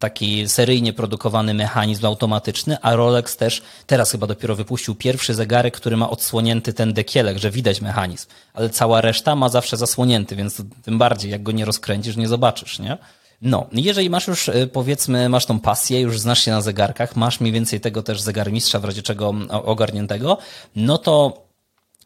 taki 0.00 0.48
seryjnie 0.48 0.92
produkowany 0.92 1.54
mechanizm 1.54 2.06
automatyczny, 2.06 2.76
a 2.82 2.96
Rolex 2.96 3.36
też 3.36 3.62
teraz 3.86 4.10
chyba 4.10 4.26
dopiero 4.26 4.56
wypuścił 4.56 4.94
pierwszy 4.94 5.34
zegarek, 5.34 5.76
który 5.76 5.96
ma 5.96 6.10
odsłonięty 6.10 6.72
ten 6.72 6.92
dekielek, 6.92 7.38
że 7.38 7.50
widać 7.50 7.80
mechanizm, 7.80 8.26
ale 8.54 8.70
cała 8.70 9.00
reszta 9.00 9.36
ma 9.36 9.48
zawsze 9.48 9.76
zasłonięty, 9.76 10.36
więc 10.36 10.62
tym 10.82 10.98
bardziej 10.98 11.30
jak 11.30 11.42
go 11.42 11.52
nie 11.52 11.64
rozkręcisz, 11.64 12.16
nie 12.16 12.28
zobaczysz, 12.28 12.78
nie? 12.78 12.98
No, 13.42 13.66
jeżeli 13.72 14.10
masz 14.10 14.26
już, 14.26 14.50
powiedzmy, 14.72 15.28
masz 15.28 15.46
tą 15.46 15.60
pasję, 15.60 16.00
już 16.00 16.20
znasz 16.20 16.44
się 16.44 16.50
na 16.50 16.60
zegarkach, 16.60 17.16
masz 17.16 17.40
mniej 17.40 17.52
więcej 17.52 17.80
tego 17.80 18.02
też 18.02 18.20
zegarmistrza 18.20 18.78
w 18.78 18.84
razie 18.84 19.02
czego 19.02 19.34
ogarniętego, 19.48 20.38
no 20.76 20.98
to 20.98 21.42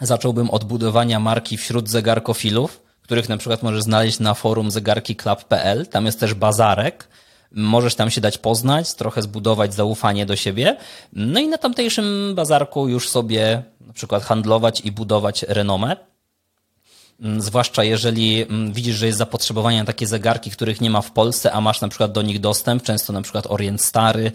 zacząłbym 0.07 0.51
od 0.51 0.65
budowania 0.65 1.21
marki 1.21 1.57
wśród 1.57 1.89
zegarkofilów, 1.89 2.83
których 3.03 3.29
na 3.29 3.37
przykład 3.37 3.63
możesz 3.63 3.83
znaleźć 3.83 4.19
na 4.19 4.35
forum 4.35 4.71
zegarkiclub.pl. 4.71 5.87
Tam 5.87 6.07
jest 6.07 6.21
też 6.21 6.35
bazarek. 6.35 7.09
Możesz 7.55 7.95
tam 7.95 8.11
się 8.11 8.21
dać 8.21 8.39
poznać, 8.39 8.95
trochę 8.95 9.23
zbudować 9.23 9.75
zaufanie 9.75 10.27
do 10.27 10.37
siebie. 10.37 10.77
No 11.13 11.41
i 11.41 11.49
na 11.49 11.59
tamtejszym 11.59 12.35
bazarku 12.35 12.89
już 12.89 13.09
sobie 13.09 13.63
na 13.81 13.93
przykład 13.93 14.23
handlować 14.23 14.81
i 14.81 14.93
budować 14.93 15.43
renomę. 15.43 15.97
Mm, 17.21 17.41
zwłaszcza 17.41 17.85
jeżeli 17.85 18.43
mm, 18.43 18.73
widzisz, 18.73 18.97
że 18.97 19.07
jest 19.07 19.19
zapotrzebowanie 19.19 19.79
na 19.79 19.85
takie 19.85 20.07
zegarki, 20.07 20.51
których 20.51 20.81
nie 20.81 20.91
ma 20.91 21.01
w 21.01 21.11
Polsce, 21.11 21.53
a 21.53 21.61
masz 21.61 21.81
na 21.81 21.89
przykład 21.89 22.13
do 22.13 22.23
nich 22.23 22.41
dostęp. 22.41 22.83
Często 22.83 23.13
na 23.13 23.23
przykład 23.23 23.47
Orient 23.49 23.83
Stary 23.83 24.33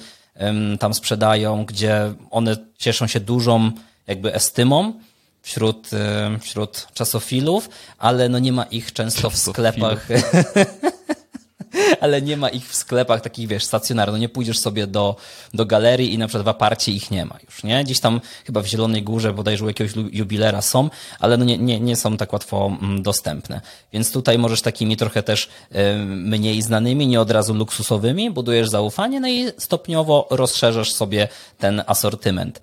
tam 0.80 0.94
sprzedają, 0.94 1.66
gdzie 1.66 2.14
one 2.32 2.58
cieszą 2.78 3.08
się 3.08 3.20
dużą 3.20 3.72
jakby 4.08 4.34
estymą 4.34 4.94
wśród, 5.42 5.94
e, 5.94 6.40
wśród 6.42 6.88
czasofilów, 6.94 7.70
ale 7.98 8.30
no 8.30 8.40
nie 8.40 8.54
ma 8.54 8.64
ich 8.64 8.94
często 8.94 9.30
w 9.30 9.38
sklepach. 9.38 10.08
ale 12.02 12.22
nie 12.22 12.38
ma 12.38 12.50
ich 12.50 12.70
w 12.70 12.76
sklepach 12.76 13.22
takich, 13.22 13.48
wiesz, 13.48 13.64
stacjonarnych. 13.64 14.14
No 14.14 14.18
nie 14.18 14.30
pójdziesz 14.30 14.60
sobie 14.60 14.88
do, 14.88 15.16
do 15.54 15.66
galerii 15.66 16.14
i 16.14 16.18
na 16.18 16.28
przykład 16.28 16.46
w 16.46 16.48
aparcie 16.48 16.92
ich 16.92 17.12
nie 17.12 17.26
ma 17.26 17.36
już, 17.46 17.64
nie? 17.64 17.84
Gdzieś 17.84 18.00
tam 18.00 18.22
chyba 18.46 18.62
w 18.62 18.66
Zielonej 18.66 19.04
Górze 19.04 19.34
bodajże 19.34 19.66
u 19.66 19.68
jakiegoś 19.68 19.94
jubilera 20.12 20.62
są, 20.62 20.90
ale 21.20 21.38
no 21.38 21.46
nie, 21.46 21.58
nie, 21.58 21.80
nie 21.80 21.96
są 21.96 22.18
tak 22.18 22.34
łatwo 22.34 22.78
mm, 22.82 23.04
dostępne. 23.04 23.62
Więc 23.94 24.12
tutaj 24.12 24.38
możesz 24.38 24.62
takimi 24.62 24.98
trochę 24.98 25.24
też 25.24 25.50
e, 25.72 25.98
mniej 26.06 26.62
znanymi, 26.62 27.08
nie 27.08 27.22
od 27.22 27.32
razu 27.32 27.54
luksusowymi, 27.54 28.32
budujesz 28.32 28.70
zaufanie, 28.70 29.20
no 29.20 29.28
i 29.28 29.52
stopniowo 29.58 30.28
rozszerzasz 30.30 30.94
sobie 30.94 31.28
ten 31.58 31.84
asortyment. 31.88 32.62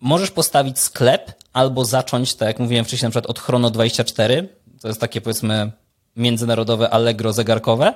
Możesz 0.00 0.30
postawić 0.30 0.78
sklep 0.78 1.32
albo 1.56 1.84
zacząć, 1.84 2.34
tak 2.34 2.48
jak 2.48 2.58
mówiłem 2.58 2.84
wcześniej, 2.84 3.06
na 3.06 3.10
przykład 3.10 3.30
od 3.30 3.40
Chrono24, 3.40 4.46
to 4.80 4.88
jest 4.88 5.00
takie 5.00 5.20
powiedzmy 5.20 5.72
międzynarodowe 6.16 6.90
Allegro 6.90 7.32
zegarkowe. 7.32 7.94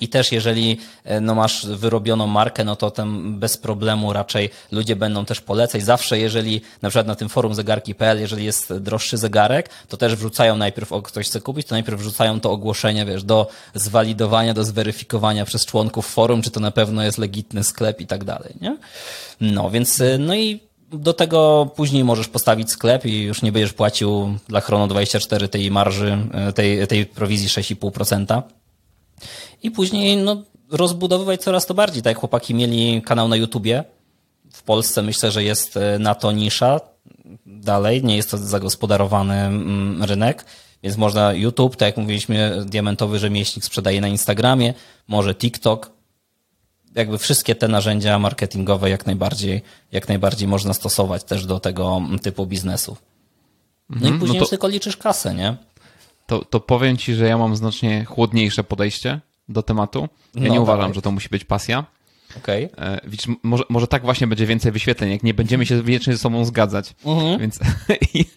I 0.00 0.08
też 0.08 0.32
jeżeli 0.32 0.78
e, 1.04 1.20
no, 1.20 1.34
masz 1.34 1.66
wyrobioną 1.66 2.26
markę, 2.26 2.64
no 2.64 2.76
to 2.76 2.90
tam 2.90 3.38
bez 3.38 3.56
problemu 3.56 4.12
raczej 4.12 4.50
ludzie 4.72 4.96
będą 4.96 5.24
też 5.24 5.40
polecać. 5.40 5.84
Zawsze 5.84 6.18
jeżeli 6.18 6.60
na 6.82 6.88
przykład 6.88 7.06
na 7.06 7.14
tym 7.14 7.28
forum 7.28 7.54
zegarki.pl, 7.54 8.20
jeżeli 8.20 8.44
jest 8.44 8.74
droższy 8.74 9.16
zegarek, 9.16 9.70
to 9.88 9.96
też 9.96 10.16
wrzucają 10.16 10.56
najpierw, 10.56 10.92
o 10.92 11.02
ktoś 11.02 11.26
chce 11.26 11.40
kupić, 11.40 11.66
to 11.66 11.74
najpierw 11.74 12.00
wrzucają 12.00 12.40
to 12.40 12.50
ogłoszenie, 12.50 13.04
wiesz, 13.04 13.24
do 13.24 13.48
zwalidowania, 13.74 14.54
do 14.54 14.64
zweryfikowania 14.64 15.44
przez 15.44 15.66
członków 15.66 16.06
forum, 16.06 16.42
czy 16.42 16.50
to 16.50 16.60
na 16.60 16.70
pewno 16.70 17.02
jest 17.02 17.18
legitny 17.18 17.64
sklep 17.64 18.00
i 18.00 18.06
tak 18.06 18.24
dalej, 18.24 18.54
nie? 18.60 18.78
No, 19.40 19.70
więc 19.70 20.00
e, 20.00 20.18
no 20.18 20.34
i 20.34 20.67
do 20.92 21.12
tego 21.12 21.70
później 21.76 22.04
możesz 22.04 22.28
postawić 22.28 22.70
sklep 22.70 23.06
i 23.06 23.22
już 23.22 23.42
nie 23.42 23.52
będziesz 23.52 23.72
płacił 23.72 24.38
dla 24.48 24.60
Chrono24 24.60 25.48
tej 25.48 25.70
marży, 25.70 26.18
e, 26.32 26.52
tej, 26.52 26.86
tej 26.86 27.06
prowizji 27.06 27.48
6,5%. 27.48 28.42
I 29.62 29.70
później 29.70 30.16
no, 30.16 30.42
rozbudowywać 30.70 31.40
coraz 31.42 31.66
to 31.66 31.74
bardziej. 31.74 32.02
Tak 32.02 32.10
jak 32.10 32.18
chłopaki 32.18 32.54
mieli 32.54 33.02
kanał 33.02 33.28
na 33.28 33.36
YouTubie. 33.36 33.84
W 34.52 34.62
Polsce 34.62 35.02
myślę, 35.02 35.30
że 35.30 35.44
jest 35.44 35.76
e, 35.76 35.98
na 35.98 36.14
to 36.14 36.32
nisza. 36.32 36.80
Dalej, 37.46 38.04
nie 38.04 38.16
jest 38.16 38.30
to 38.30 38.38
zagospodarowany 38.38 39.34
mm, 39.34 40.02
rynek. 40.02 40.44
Więc 40.82 40.96
można 40.96 41.32
YouTube, 41.32 41.76
tak 41.76 41.86
jak 41.86 41.96
mówiliśmy, 41.96 42.64
diamentowy 42.66 43.18
rzemieślnik 43.18 43.64
sprzedaje 43.64 44.00
na 44.00 44.08
Instagramie, 44.08 44.74
może 45.08 45.34
TikTok, 45.34 45.90
jakby 46.94 47.18
wszystkie 47.18 47.54
te 47.54 47.68
narzędzia 47.68 48.18
marketingowe 48.18 48.90
jak 48.90 49.06
najbardziej, 49.06 49.62
jak 49.92 50.08
najbardziej 50.08 50.48
można 50.48 50.74
stosować 50.74 51.24
też 51.24 51.46
do 51.46 51.60
tego 51.60 52.02
typu 52.22 52.46
biznesu. 52.46 52.96
No 53.90 53.96
mhm, 53.96 54.16
i 54.16 54.18
później 54.18 54.38
no 54.38 54.44
to, 54.44 54.50
tylko 54.50 54.68
liczysz 54.68 54.96
kasę, 54.96 55.34
nie? 55.34 55.56
To, 56.26 56.44
to 56.44 56.60
powiem 56.60 56.96
ci, 56.96 57.14
że 57.14 57.26
ja 57.26 57.38
mam 57.38 57.56
znacznie 57.56 58.04
chłodniejsze 58.04 58.64
podejście 58.64 59.20
do 59.48 59.62
tematu. 59.62 60.08
Ja 60.34 60.42
no, 60.42 60.52
nie 60.52 60.60
uważam, 60.60 60.94
że 60.94 61.02
to 61.02 61.10
musi 61.10 61.28
być 61.28 61.44
pasja. 61.44 61.84
Okay. 62.38 62.68
E, 62.78 63.00
może, 63.42 63.64
może 63.68 63.86
tak 63.86 64.02
właśnie 64.02 64.26
będzie 64.26 64.46
więcej 64.46 64.72
wyświetleń, 64.72 65.10
jak 65.10 65.22
nie 65.22 65.34
będziemy 65.34 65.66
się 65.66 65.82
wiecznie 65.82 66.12
ze 66.12 66.18
sobą 66.18 66.44
zgadzać. 66.44 66.94
Mhm. 67.04 67.40
Więc 67.40 67.58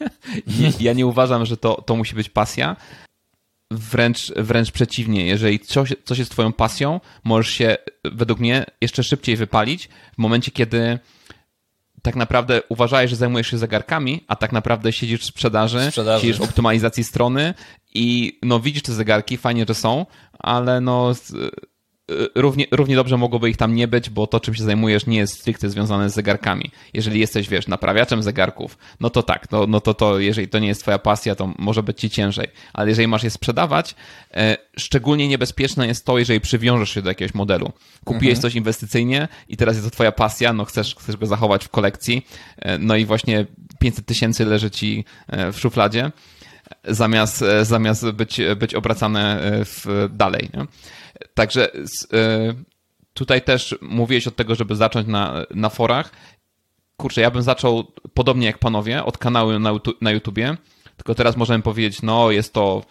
ja 0.80 0.94
nie 0.94 1.08
uważam, 1.08 1.46
że 1.46 1.58
to, 1.58 1.82
to 1.82 1.96
musi 1.96 2.16
być 2.16 2.30
pasja. 2.30 2.76
Wręcz, 3.72 4.32
wręcz 4.36 4.72
przeciwnie, 4.72 5.26
jeżeli 5.26 5.60
coś, 5.60 5.94
coś 6.06 6.20
jest 6.20 6.32
twoją 6.32 6.54
pasją, 6.54 7.00
możesz 7.24 7.54
się 7.54 7.78
według 8.04 8.40
mnie 8.40 8.66
jeszcze 8.82 9.04
szybciej 9.04 9.36
wypalić 9.36 9.90
w 10.14 10.18
momencie, 10.18 10.52
kiedy 10.52 11.00
tak 12.02 12.16
naprawdę 12.16 12.62
uważałeś, 12.70 13.10
że 13.10 13.16
zajmujesz 13.16 13.48
się 13.48 13.58
zegarkami, 13.58 14.24
a 14.28 14.36
tak 14.36 14.52
naprawdę 14.52 14.94
siedzisz 14.94 15.22
w 15.22 15.26
sprzedaży, 15.26 15.88
sprzedaży. 15.88 16.22
siedzisz 16.22 16.40
w 16.40 16.42
optymalizacji 16.42 17.04
strony 17.04 17.54
i 17.94 18.40
no 18.44 18.60
widzisz 18.60 18.84
te 18.84 18.94
zegarki, 18.94 19.38
fajnie, 19.38 19.66
że 19.68 19.76
są, 19.76 20.06
ale 20.40 20.82
no 20.82 21.14
równie, 22.36 22.66
równie 22.72 22.96
dobrze 22.96 23.18
mogłoby 23.18 23.50
ich 23.50 23.58
tam 23.58 23.76
nie 23.76 23.88
być, 23.88 24.10
bo 24.10 24.28
to, 24.28 24.40
czym 24.40 24.54
się 24.54 24.64
zajmujesz, 24.64 25.06
nie 25.06 25.18
jest 25.18 25.34
stricte 25.34 25.70
związane 25.70 26.10
z 26.10 26.14
zegarkami. 26.14 26.72
Jeżeli 26.94 27.20
jesteś, 27.20 27.50
wiesz, 27.50 27.68
naprawiaczem 27.68 28.24
zegarków, 28.24 28.78
no 29.00 29.10
to 29.10 29.24
tak, 29.24 29.52
no, 29.52 29.68
no 29.68 29.82
to, 29.82 29.94
to 29.94 30.20
jeżeli 30.20 30.48
to 30.48 30.60
nie 30.60 30.68
jest 30.68 30.82
twoja 30.82 31.00
pasja, 31.00 31.36
to 31.36 31.54
może 31.60 31.84
być 31.84 32.00
ci 32.00 32.10
ciężej. 32.10 32.48
Ale 32.74 32.90
jeżeli 32.90 33.08
masz 33.08 33.24
je 33.24 33.30
sprzedawać, 33.30 33.96
e, 34.34 34.58
szczególnie 34.78 35.28
niebezpieczne 35.28 35.88
jest 35.88 36.06
to, 36.06 36.18
jeżeli 36.18 36.42
przywiążesz 36.42 36.90
się 36.90 37.02
do 37.02 37.10
jakiegoś 37.10 37.34
modelu. 37.34 37.72
Kupiłeś 38.06 38.38
mhm. 38.38 38.42
coś 38.42 38.56
inwestycyjnie 38.56 39.28
i 39.50 39.58
teraz 39.58 39.76
jest 39.76 39.88
to 39.88 39.92
twoja 39.92 40.12
pasja, 40.12 40.54
no 40.54 40.66
chcesz, 40.66 40.96
chcesz 40.96 41.18
go 41.18 41.28
zachować 41.28 41.66
w 41.66 41.70
kolekcji, 41.70 42.28
e, 42.58 42.78
no 42.78 42.96
i 42.96 43.06
właśnie 43.06 43.46
500 43.80 44.06
tysięcy 44.06 44.46
leży 44.46 44.72
ci 44.72 45.06
w 45.54 45.60
szufladzie, 45.60 46.12
zamiast, 46.88 47.44
zamiast 47.62 48.12
być, 48.12 48.42
być 48.58 48.76
obracane 48.76 49.40
w, 49.66 50.10
dalej. 50.14 50.50
Nie? 50.54 50.66
Także 51.34 51.74
e, 51.74 51.78
tutaj 53.14 53.42
też 53.42 53.76
mówiłeś 53.82 54.28
od 54.28 54.36
tego, 54.36 54.56
żeby 54.56 54.76
zacząć 54.76 55.08
na, 55.08 55.46
na 55.56 55.70
forach. 55.70 56.12
Kurczę, 56.98 57.22
ja 57.22 57.32
bym 57.32 57.42
zaczął 57.42 57.92
podobnie 58.14 58.48
jak 58.48 58.58
panowie, 58.58 59.04
od 59.04 59.18
kanału 59.18 59.60
na, 59.60 59.72
na 60.02 60.12
YouTubie, 60.12 60.58
tylko 60.98 61.16
teraz 61.16 61.38
możemy 61.38 61.64
powiedzieć, 61.64 62.02
no 62.02 62.32
jest 62.32 62.54
to, 62.54 62.84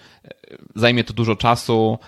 zajmie 0.75 1.05
to 1.05 1.13
dużo 1.13 1.37
czasu 1.37 1.99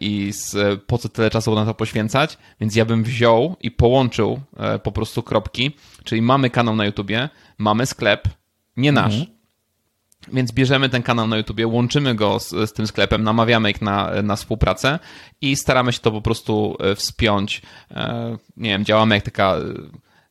i 0.00 0.32
z, 0.32 0.80
po 0.86 0.98
co 0.98 1.08
tyle 1.08 1.30
czasu 1.30 1.54
na 1.54 1.64
to 1.64 1.74
poświęcać, 1.74 2.38
więc 2.60 2.76
ja 2.76 2.84
bym 2.84 3.04
wziął 3.04 3.56
i 3.60 3.70
połączył 3.70 4.40
po 4.82 4.92
prostu 4.92 5.22
kropki, 5.22 5.72
czyli 6.04 6.22
mamy 6.22 6.50
kanał 6.50 6.76
na 6.76 6.84
YouTubie, 6.84 7.28
mamy 7.58 7.86
sklep, 7.86 8.28
nie 8.76 8.92
nasz, 8.92 9.14
mhm. 9.14 9.38
Więc 10.32 10.52
bierzemy 10.52 10.88
ten 10.88 11.02
kanał 11.02 11.26
na 11.26 11.36
YouTubie, 11.36 11.66
łączymy 11.66 12.14
go 12.14 12.40
z, 12.40 12.50
z, 12.50 12.72
tym 12.72 12.86
sklepem, 12.86 13.22
namawiamy 13.22 13.70
ich 13.70 13.82
na, 13.82 14.22
na 14.22 14.36
współpracę 14.36 14.98
i 15.40 15.56
staramy 15.56 15.92
się 15.92 16.00
to 16.00 16.12
po 16.12 16.22
prostu 16.22 16.76
e, 16.80 16.94
wspiąć. 16.94 17.62
E, 17.90 18.36
nie 18.56 18.70
wiem, 18.70 18.84
działamy 18.84 19.14
jak 19.14 19.24
taka 19.24 19.56
e, 19.56 19.60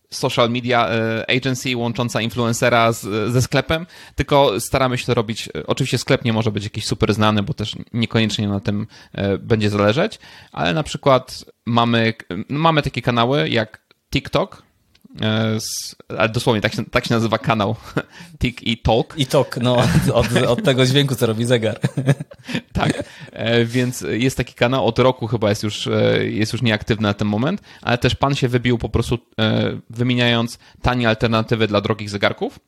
social 0.09 0.49
media 0.49 0.89
agency 1.37 1.77
łącząca 1.77 2.21
influencera 2.21 2.91
z, 2.91 3.31
ze 3.31 3.41
sklepem, 3.41 3.85
tylko 4.15 4.59
staramy 4.59 4.97
się 4.97 5.05
to 5.05 5.13
robić. 5.13 5.49
Oczywiście 5.67 5.97
sklep 5.97 6.25
nie 6.25 6.33
może 6.33 6.51
być 6.51 6.63
jakiś 6.63 6.85
super 6.85 7.13
znany, 7.13 7.43
bo 7.43 7.53
też 7.53 7.75
niekoniecznie 7.93 8.47
na 8.47 8.59
tym 8.59 8.87
będzie 9.39 9.69
zależeć, 9.69 10.19
ale 10.51 10.73
na 10.73 10.83
przykład 10.83 11.45
mamy, 11.65 12.13
mamy 12.49 12.81
takie 12.81 13.01
kanały 13.01 13.49
jak 13.49 13.81
TikTok, 14.11 14.63
ale 16.17 16.29
dosłownie 16.29 16.61
tak 16.61 16.73
się, 16.73 16.85
tak 16.85 17.05
się 17.05 17.13
nazywa 17.13 17.37
kanał 17.37 17.75
Tik 18.41 18.63
i 18.63 18.77
Talk. 18.77 19.13
I 19.17 19.25
Talk, 19.25 19.57
no, 19.57 19.77
od, 20.13 20.37
od 20.47 20.63
tego 20.63 20.85
dźwięku, 20.85 21.15
co 21.15 21.25
robi 21.25 21.45
zegar. 21.45 21.79
tak, 22.73 23.03
e, 23.31 23.65
więc 23.65 24.01
jest 24.01 24.37
taki 24.37 24.53
kanał, 24.53 24.87
od 24.87 24.99
roku 24.99 25.27
chyba 25.27 25.49
jest 25.49 25.63
już, 25.63 25.87
e, 25.87 26.25
jest 26.25 26.53
już 26.53 26.61
nieaktywny 26.61 27.07
na 27.07 27.13
ten 27.13 27.27
moment, 27.27 27.61
ale 27.81 27.97
też 27.97 28.15
pan 28.15 28.35
się 28.35 28.47
wybił 28.47 28.77
po 28.77 28.89
prostu 28.89 29.17
wymieniając 29.89 30.59
tanie 30.81 31.09
alternatywy 31.09 31.67
dla 31.67 31.81
drogich 31.81 32.09
zegarków. 32.09 32.59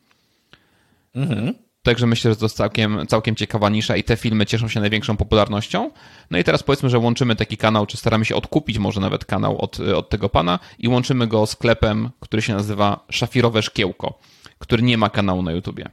Mhm. 1.15 1.64
Także 1.85 2.07
myślę, 2.07 2.31
że 2.31 2.37
to 2.37 2.45
jest 2.45 2.57
całkiem, 2.57 3.07
całkiem 3.07 3.35
ciekawa 3.35 3.69
nisza 3.69 3.95
i 3.95 4.03
te 4.03 4.17
filmy 4.17 4.45
cieszą 4.45 4.67
się 4.67 4.79
największą 4.79 5.17
popularnością. 5.17 5.91
No 6.31 6.37
i 6.37 6.43
teraz 6.43 6.63
powiedzmy, 6.63 6.89
że 6.89 6.99
łączymy 6.99 7.35
taki 7.35 7.57
kanał, 7.57 7.85
czy 7.85 7.97
staramy 7.97 8.25
się 8.25 8.35
odkupić 8.35 8.77
może 8.77 9.01
nawet 9.01 9.25
kanał 9.25 9.57
od, 9.57 9.79
od 9.79 10.09
tego 10.09 10.29
pana 10.29 10.59
i 10.79 10.87
łączymy 10.87 11.27
go 11.27 11.45
sklepem, 11.45 12.09
który 12.19 12.41
się 12.41 12.53
nazywa 12.53 13.05
Szafirowe 13.09 13.61
Szkiełko, 13.61 14.19
który 14.59 14.83
nie 14.83 14.97
ma 14.97 15.09
kanału 15.09 15.43
na 15.43 15.51
YouTubie. 15.51 15.89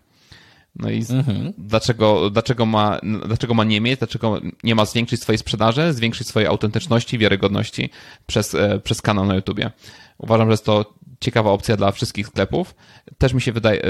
No 0.76 0.90
i 0.90 1.04
mhm. 1.10 1.52
dlaczego, 1.58 2.30
dlaczego, 2.30 2.66
ma, 2.66 3.00
dlaczego 3.26 3.54
ma 3.54 3.64
nie 3.64 3.80
mieć, 3.80 3.98
dlaczego 3.98 4.40
nie 4.62 4.74
ma 4.74 4.84
zwiększyć 4.84 5.22
swojej 5.22 5.38
sprzedaży, 5.38 5.92
zwiększyć 5.92 6.28
swojej 6.28 6.48
autentyczności, 6.48 7.18
wiarygodności 7.18 7.90
przez, 8.26 8.54
e, 8.54 8.80
przez 8.80 9.02
kanał 9.02 9.26
na 9.26 9.34
YouTubie. 9.34 9.70
Uważam, 10.18 10.48
że 10.48 10.52
jest 10.52 10.64
to 10.64 10.94
ciekawa 11.20 11.50
opcja 11.50 11.76
dla 11.76 11.92
wszystkich 11.92 12.26
sklepów. 12.26 12.74
Też 13.18 13.32
mi 13.32 13.40
się 13.40 13.52
wydaje, 13.52 13.82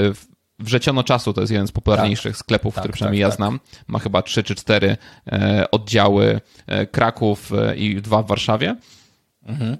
Wrzeciono 0.59 1.03
Czasu 1.03 1.33
to 1.33 1.41
jest 1.41 1.51
jeden 1.51 1.67
z 1.67 1.71
popularniejszych 1.71 2.33
tak, 2.33 2.39
sklepów, 2.39 2.75
tak, 2.75 2.81
który 2.81 2.93
przynajmniej 2.93 3.21
tak, 3.21 3.27
ja 3.27 3.29
tak. 3.29 3.37
znam. 3.37 3.59
Ma 3.87 3.99
chyba 3.99 4.21
trzy 4.21 4.43
czy 4.43 4.55
cztery 4.55 4.97
e, 5.27 5.71
oddziały 5.71 6.41
e, 6.67 6.85
Kraków 6.87 7.51
e, 7.53 7.75
i 7.75 8.01
dwa 8.01 8.23
w 8.23 8.27
Warszawie. 8.27 8.75
Mhm. 9.45 9.77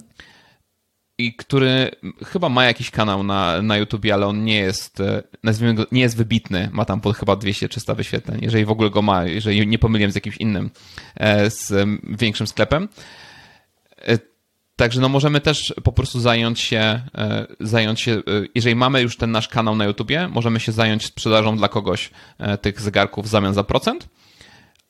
I 1.18 1.36
który 1.36 1.92
chyba 2.26 2.50
ma 2.50 2.66
jakiś 2.66 2.92
kanał 2.92 3.24
na, 3.24 3.62
na 3.62 3.78
YouTubie, 3.78 4.14
ale 4.14 4.28
on 4.28 4.44
nie 4.44 4.56
jest, 4.56 5.02
nazwijmy 5.44 5.74
go, 5.74 5.86
nie 5.92 6.02
jest 6.02 6.18
wybitny. 6.18 6.70
Ma 6.72 6.86
tam 6.86 7.02
pod 7.02 7.18
chyba 7.18 7.34
200-300 7.34 7.96
wyświetleń, 7.96 8.40
jeżeli 8.42 8.66
w 8.66 8.72
ogóle 8.72 8.90
go 8.90 9.02
ma, 9.02 9.24
jeżeli 9.24 9.68
nie 9.68 9.80
pomyliłem 9.80 10.12
z 10.12 10.16
jakimś 10.16 10.38
innym, 10.38 10.70
z 11.48 11.90
większym 12.04 12.48
sklepem 12.48 12.90
Także 14.76 15.02
no 15.02 15.10
możemy 15.10 15.42
też 15.42 15.74
po 15.84 15.92
prostu 15.92 16.20
zająć 16.20 16.60
się, 16.60 17.02
e, 17.18 17.48
zająć 17.60 18.02
się, 18.02 18.12
e, 18.12 18.22
jeżeli 18.56 18.76
mamy 18.76 19.02
już 19.02 19.18
ten 19.18 19.32
nasz 19.32 19.48
kanał 19.48 19.76
na 19.76 19.86
YouTubie, 19.86 20.28
możemy 20.28 20.60
się 20.60 20.72
zająć 20.72 21.06
sprzedażą 21.06 21.58
dla 21.58 21.68
kogoś 21.68 22.10
e, 22.38 22.58
tych 22.58 22.82
zegarków 22.82 23.26
w 23.26 23.28
zamian 23.28 23.54
za 23.54 23.64
procent. 23.64 24.10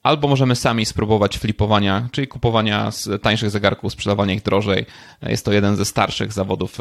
Albo 0.04 0.28
możemy 0.28 0.56
sami 0.56 0.86
spróbować 0.86 1.38
flipowania, 1.38 2.10
czyli 2.12 2.28
kupowania 2.28 2.92
tańszych 3.22 3.50
zegarków, 3.50 3.94
sprzedawania 3.94 4.34
ich 4.34 4.42
drożej. 4.42 4.86
Jest 5.22 5.46
to 5.46 5.54
jeden 5.54 5.76
ze 5.76 5.86
starszych 5.86 6.34
zawodów 6.34 6.78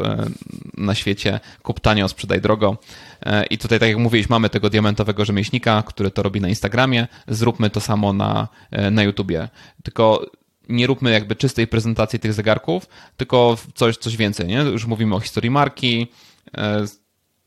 na 0.77 0.95
świecie. 0.95 1.41
Kup 1.63 1.81
tanio, 1.81 2.09
sprzedaj 2.09 2.41
drogo. 2.41 2.77
I 3.51 3.59
tutaj, 3.59 3.79
tak 3.79 3.89
jak 3.89 3.99
mówiłeś, 3.99 4.29
mamy 4.29 4.51
tego 4.51 4.71
diamentowego 4.71 5.25
rzemieślnika, 5.25 5.83
który 5.87 6.11
to 6.11 6.23
robi 6.23 6.41
na 6.41 6.49
Instagramie. 6.49 7.07
Zróbmy 7.29 7.71
to 7.71 7.81
samo 7.81 8.13
na, 8.13 8.49
na 8.91 9.03
YouTubie. 9.03 9.49
Tylko 9.83 10.27
nie 10.69 10.87
róbmy 10.87 11.11
jakby 11.11 11.37
czystej 11.37 11.67
prezentacji 11.67 12.19
tych 12.19 12.33
zegarków, 12.33 12.89
tylko 13.17 13.57
coś, 13.75 13.97
coś 13.97 14.17
więcej, 14.17 14.47
nie? 14.47 14.57
Już 14.57 14.87
mówimy 14.87 15.15
o 15.15 15.21
historii 15.21 15.51
marki 15.51 16.07
e, 16.57 16.85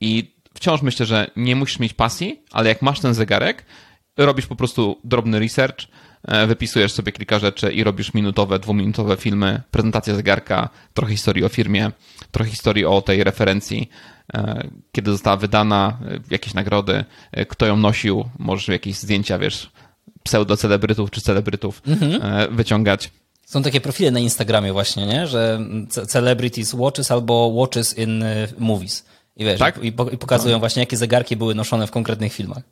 i 0.02 0.36
wciąż 0.54 0.82
myślę, 0.82 1.06
że 1.06 1.32
nie 1.36 1.56
musisz 1.56 1.80
mieć 1.80 1.94
pasji, 1.94 2.44
ale 2.52 2.70
jak 2.70 2.82
masz 2.82 3.00
ten 3.00 3.14
zegarek, 3.14 3.66
robisz 4.18 4.48
po 4.48 4.56
prostu 4.56 5.00
drobny 5.04 5.40
research, 5.40 5.78
e, 6.24 6.48
wypisujesz 6.48 6.92
sobie 6.92 7.12
kilka 7.12 7.40
rzeczy 7.40 7.72
i 7.72 7.84
robisz 7.84 8.14
minutowe, 8.14 8.60
dwuminutowe 8.60 9.18
filmy, 9.18 9.62
prezentacja 9.72 10.16
zegarka, 10.16 10.70
trochę 10.94 11.12
historii 11.12 11.44
o 11.44 11.50
firmie, 11.50 11.92
trochę 12.32 12.50
historii 12.50 12.86
o 12.86 13.02
tej 13.02 13.24
referencji, 13.24 13.90
e, 14.34 14.68
kiedy 14.92 15.12
została 15.12 15.38
wydana, 15.38 15.98
jakieś 16.32 16.54
nagrody, 16.54 17.06
kto 17.48 17.66
ją 17.66 17.78
nosił, 17.78 18.30
możesz 18.40 18.68
jakieś 18.68 18.96
zdjęcia, 18.96 19.40
wiesz, 19.40 19.72
pseudo-celebrytów 20.26 21.12
czy 21.12 21.22
celebrytów 21.22 21.82
mhm. 21.88 22.22
E, 22.22 22.48
wyciągać. 22.48 23.12
Są 23.46 23.64
takie 23.64 23.82
profile 23.82 24.12
na 24.12 24.20
Instagramie 24.20 24.74
właśnie, 24.74 25.06
nie? 25.06 25.28
że 25.28 25.60
celebrities 26.08 26.74
watches 26.74 27.12
albo 27.12 27.52
watches 27.56 27.98
in 27.98 28.24
e, 28.24 28.48
movies. 28.58 29.06
I 29.36 29.46
wiesz, 29.46 29.60
tak? 29.60 29.84
i, 29.84 29.92
pokazują 29.92 30.60
właśnie, 30.60 30.80
jakie 30.80 30.98
zegarki 30.98 31.36
były 31.36 31.56
noszone 31.56 31.88
w 31.88 31.92
konkretnych 31.92 32.34
filmach. 32.34 32.64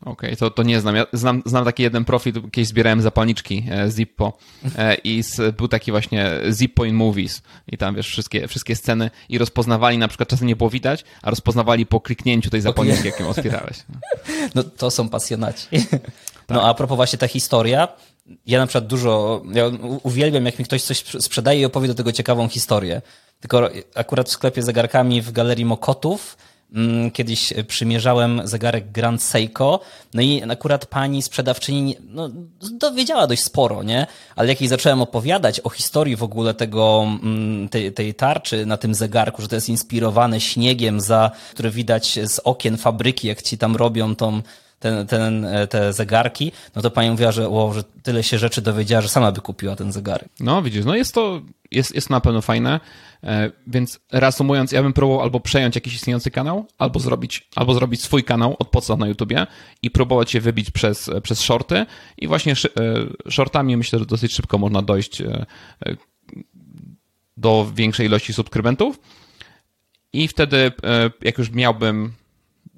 Okej, 0.00 0.12
okay, 0.12 0.36
to, 0.36 0.50
to 0.50 0.62
nie 0.62 0.80
znam. 0.80 0.96
Ja 0.96 1.06
znam, 1.12 1.42
znam 1.46 1.64
taki 1.64 1.82
jeden 1.82 2.04
profil, 2.04 2.32
kiedyś 2.50 2.68
zbierałem 2.68 3.02
zapalniczki 3.02 3.64
e, 3.70 3.90
Zippo 3.90 4.38
i 5.04 5.22
z, 5.22 5.56
był 5.56 5.68
taki 5.68 5.90
właśnie 5.90 6.30
Zippo 6.52 6.84
in 6.84 6.94
Movies 6.94 7.42
i 7.68 7.78
tam 7.78 7.94
wiesz, 7.94 8.08
wszystkie, 8.08 8.48
wszystkie 8.48 8.76
sceny 8.76 9.10
i 9.28 9.38
rozpoznawali, 9.38 9.98
na 9.98 10.08
przykład 10.08 10.28
czasem 10.28 10.48
nie 10.48 10.56
było 10.56 10.70
widać, 10.70 11.04
a 11.22 11.30
rozpoznawali 11.30 11.86
po 11.86 12.00
kliknięciu 12.00 12.50
tej 12.50 12.60
zapalniczki, 12.60 13.00
okay. 13.00 13.10
jak 13.10 13.20
ją 13.20 13.28
otwierałeś. 13.28 13.76
No 14.54 14.62
to 14.64 14.90
są 14.90 15.08
pasjonaci. 15.08 15.66
Tak. 16.50 16.62
No 16.62 16.68
a 16.68 16.74
propos 16.74 16.96
właśnie 16.96 17.18
ta 17.18 17.28
historia, 17.28 17.88
ja 18.46 18.58
na 18.58 18.66
przykład 18.66 18.86
dużo, 18.86 19.42
ja 19.52 19.64
uwielbiam 20.02 20.46
jak 20.46 20.58
mi 20.58 20.64
ktoś 20.64 20.82
coś 20.82 21.04
sprzedaje 21.20 21.60
i 21.60 21.64
opowie 21.64 21.88
do 21.88 21.94
tego 21.94 22.12
ciekawą 22.12 22.48
historię. 22.48 23.02
Tylko 23.40 23.70
akurat 23.94 24.28
w 24.28 24.32
sklepie 24.32 24.62
zegarkami 24.62 25.22
w 25.22 25.32
Galerii 25.32 25.64
Mokotów 25.64 26.36
mm, 26.74 27.10
kiedyś 27.10 27.52
przymierzałem 27.68 28.40
zegarek 28.44 28.92
Grand 28.92 29.22
Seiko, 29.22 29.80
no 30.14 30.22
i 30.22 30.42
akurat 30.50 30.86
pani 30.86 31.22
sprzedawczyni 31.22 31.96
no, 32.02 32.30
dowiedziała 32.72 33.26
dość 33.26 33.42
sporo, 33.42 33.82
nie? 33.82 34.06
Ale 34.36 34.48
jak 34.48 34.60
jej 34.60 34.68
zacząłem 34.68 35.02
opowiadać 35.02 35.60
o 35.60 35.70
historii 35.70 36.16
w 36.16 36.22
ogóle 36.22 36.54
tego, 36.54 37.06
mm, 37.22 37.68
tej, 37.68 37.92
tej 37.92 38.14
tarczy 38.14 38.66
na 38.66 38.76
tym 38.76 38.94
zegarku, 38.94 39.42
że 39.42 39.48
to 39.48 39.54
jest 39.54 39.68
inspirowane 39.68 40.40
śniegiem, 40.40 41.00
za, 41.00 41.30
które 41.50 41.70
widać 41.70 42.18
z 42.24 42.38
okien 42.44 42.76
fabryki, 42.76 43.28
jak 43.28 43.42
ci 43.42 43.58
tam 43.58 43.76
robią 43.76 44.16
tą 44.16 44.42
ten, 44.80 45.06
ten, 45.06 45.44
e, 45.44 45.66
te 45.66 45.92
zegarki, 45.92 46.52
no 46.74 46.82
to 46.82 46.90
pani 46.90 47.10
mówiła, 47.10 47.32
że, 47.32 47.48
o, 47.48 47.72
że 47.72 47.84
tyle 48.02 48.22
się 48.22 48.38
rzeczy 48.38 48.62
dowiedziała, 48.62 49.02
że 49.02 49.08
sama 49.08 49.32
by 49.32 49.40
kupiła 49.40 49.76
ten 49.76 49.92
zegarek. 49.92 50.28
No 50.40 50.62
widzisz, 50.62 50.84
no 50.84 50.94
jest 50.94 51.14
to, 51.14 51.42
jest, 51.70 51.94
jest 51.94 52.10
na 52.10 52.20
pewno 52.20 52.40
fajne, 52.40 52.80
e, 53.24 53.50
więc 53.66 54.00
reasumując, 54.12 54.72
ja 54.72 54.82
bym 54.82 54.92
próbował 54.92 55.22
albo 55.22 55.40
przejąć 55.40 55.74
jakiś 55.74 55.94
istniejący 55.94 56.30
kanał, 56.30 56.66
albo 56.78 57.00
zrobić, 57.00 57.48
albo 57.56 57.74
zrobić 57.74 58.02
swój 58.02 58.24
kanał 58.24 58.56
od 58.58 58.68
podstaw 58.68 58.98
na 58.98 59.08
YouTubie 59.08 59.46
i 59.82 59.90
próbować 59.90 60.30
się 60.30 60.40
wybić 60.40 60.70
przez, 60.70 61.10
przez 61.22 61.40
shorty 61.40 61.86
i 62.18 62.28
właśnie 62.28 62.52
e, 62.52 62.56
shortami 63.30 63.76
myślę, 63.76 63.98
że 63.98 64.06
dosyć 64.06 64.34
szybko 64.34 64.58
można 64.58 64.82
dojść 64.82 65.22
do 67.36 67.72
większej 67.74 68.06
ilości 68.06 68.32
subskrybentów 68.32 69.00
i 70.12 70.28
wtedy, 70.28 70.72
jak 71.22 71.38
już 71.38 71.50
miałbym 71.50 72.12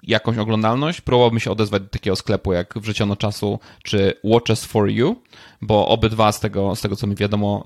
jakąś 0.03 0.39
oglądalność, 0.39 1.01
próbowałbym 1.01 1.41
się 1.41 1.51
odezwać 1.51 1.83
do 1.83 1.89
takiego 1.89 2.17
sklepu 2.17 2.53
jak 2.53 2.75
Wrzeciono 2.79 3.17
Czasu 3.17 3.59
czy 3.83 4.13
Watches 4.25 4.65
for 4.65 4.91
You, 4.91 5.23
bo 5.61 5.89
obydwa 5.89 6.33
z 6.33 6.41
tego, 6.41 6.77
z 6.77 6.81
tego 6.81 6.97
co 6.97 7.07
mi 7.07 7.15
wiadomo, 7.15 7.65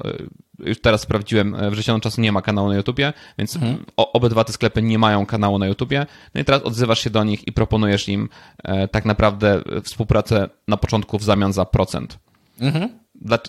y, 0.61 0.68
już 0.68 0.80
teraz 0.80 1.01
sprawdziłem, 1.01 1.55
y, 1.55 1.70
Wrzeciono 1.70 2.01
Czasu 2.01 2.20
nie 2.20 2.32
ma 2.32 2.43
kanału 2.43 2.68
na 2.68 2.76
YouTubie, 2.76 3.12
więc 3.39 3.57
mhm. 3.57 3.84
obydwa 3.97 4.45
te 4.45 4.53
sklepy 4.53 4.82
nie 4.82 4.99
mają 4.99 5.26
kanału 5.26 5.59
na 5.59 5.66
YouTubie. 5.66 6.07
No 6.34 6.41
i 6.41 6.45
teraz 6.45 6.62
odzywasz 6.62 7.01
się 7.01 7.11
do 7.11 7.24
nich 7.24 7.49
i 7.49 7.53
proponujesz 7.53 8.09
im 8.09 8.28
e, 8.64 8.89
tak 8.89 9.05
naprawdę 9.05 9.62
współpracę 9.82 10.49
na 10.68 10.76
początku 10.76 11.18
w 11.18 11.22
zamian 11.22 11.53
za 11.53 11.64
procent. 11.64 12.18
Mhm. 12.61 12.89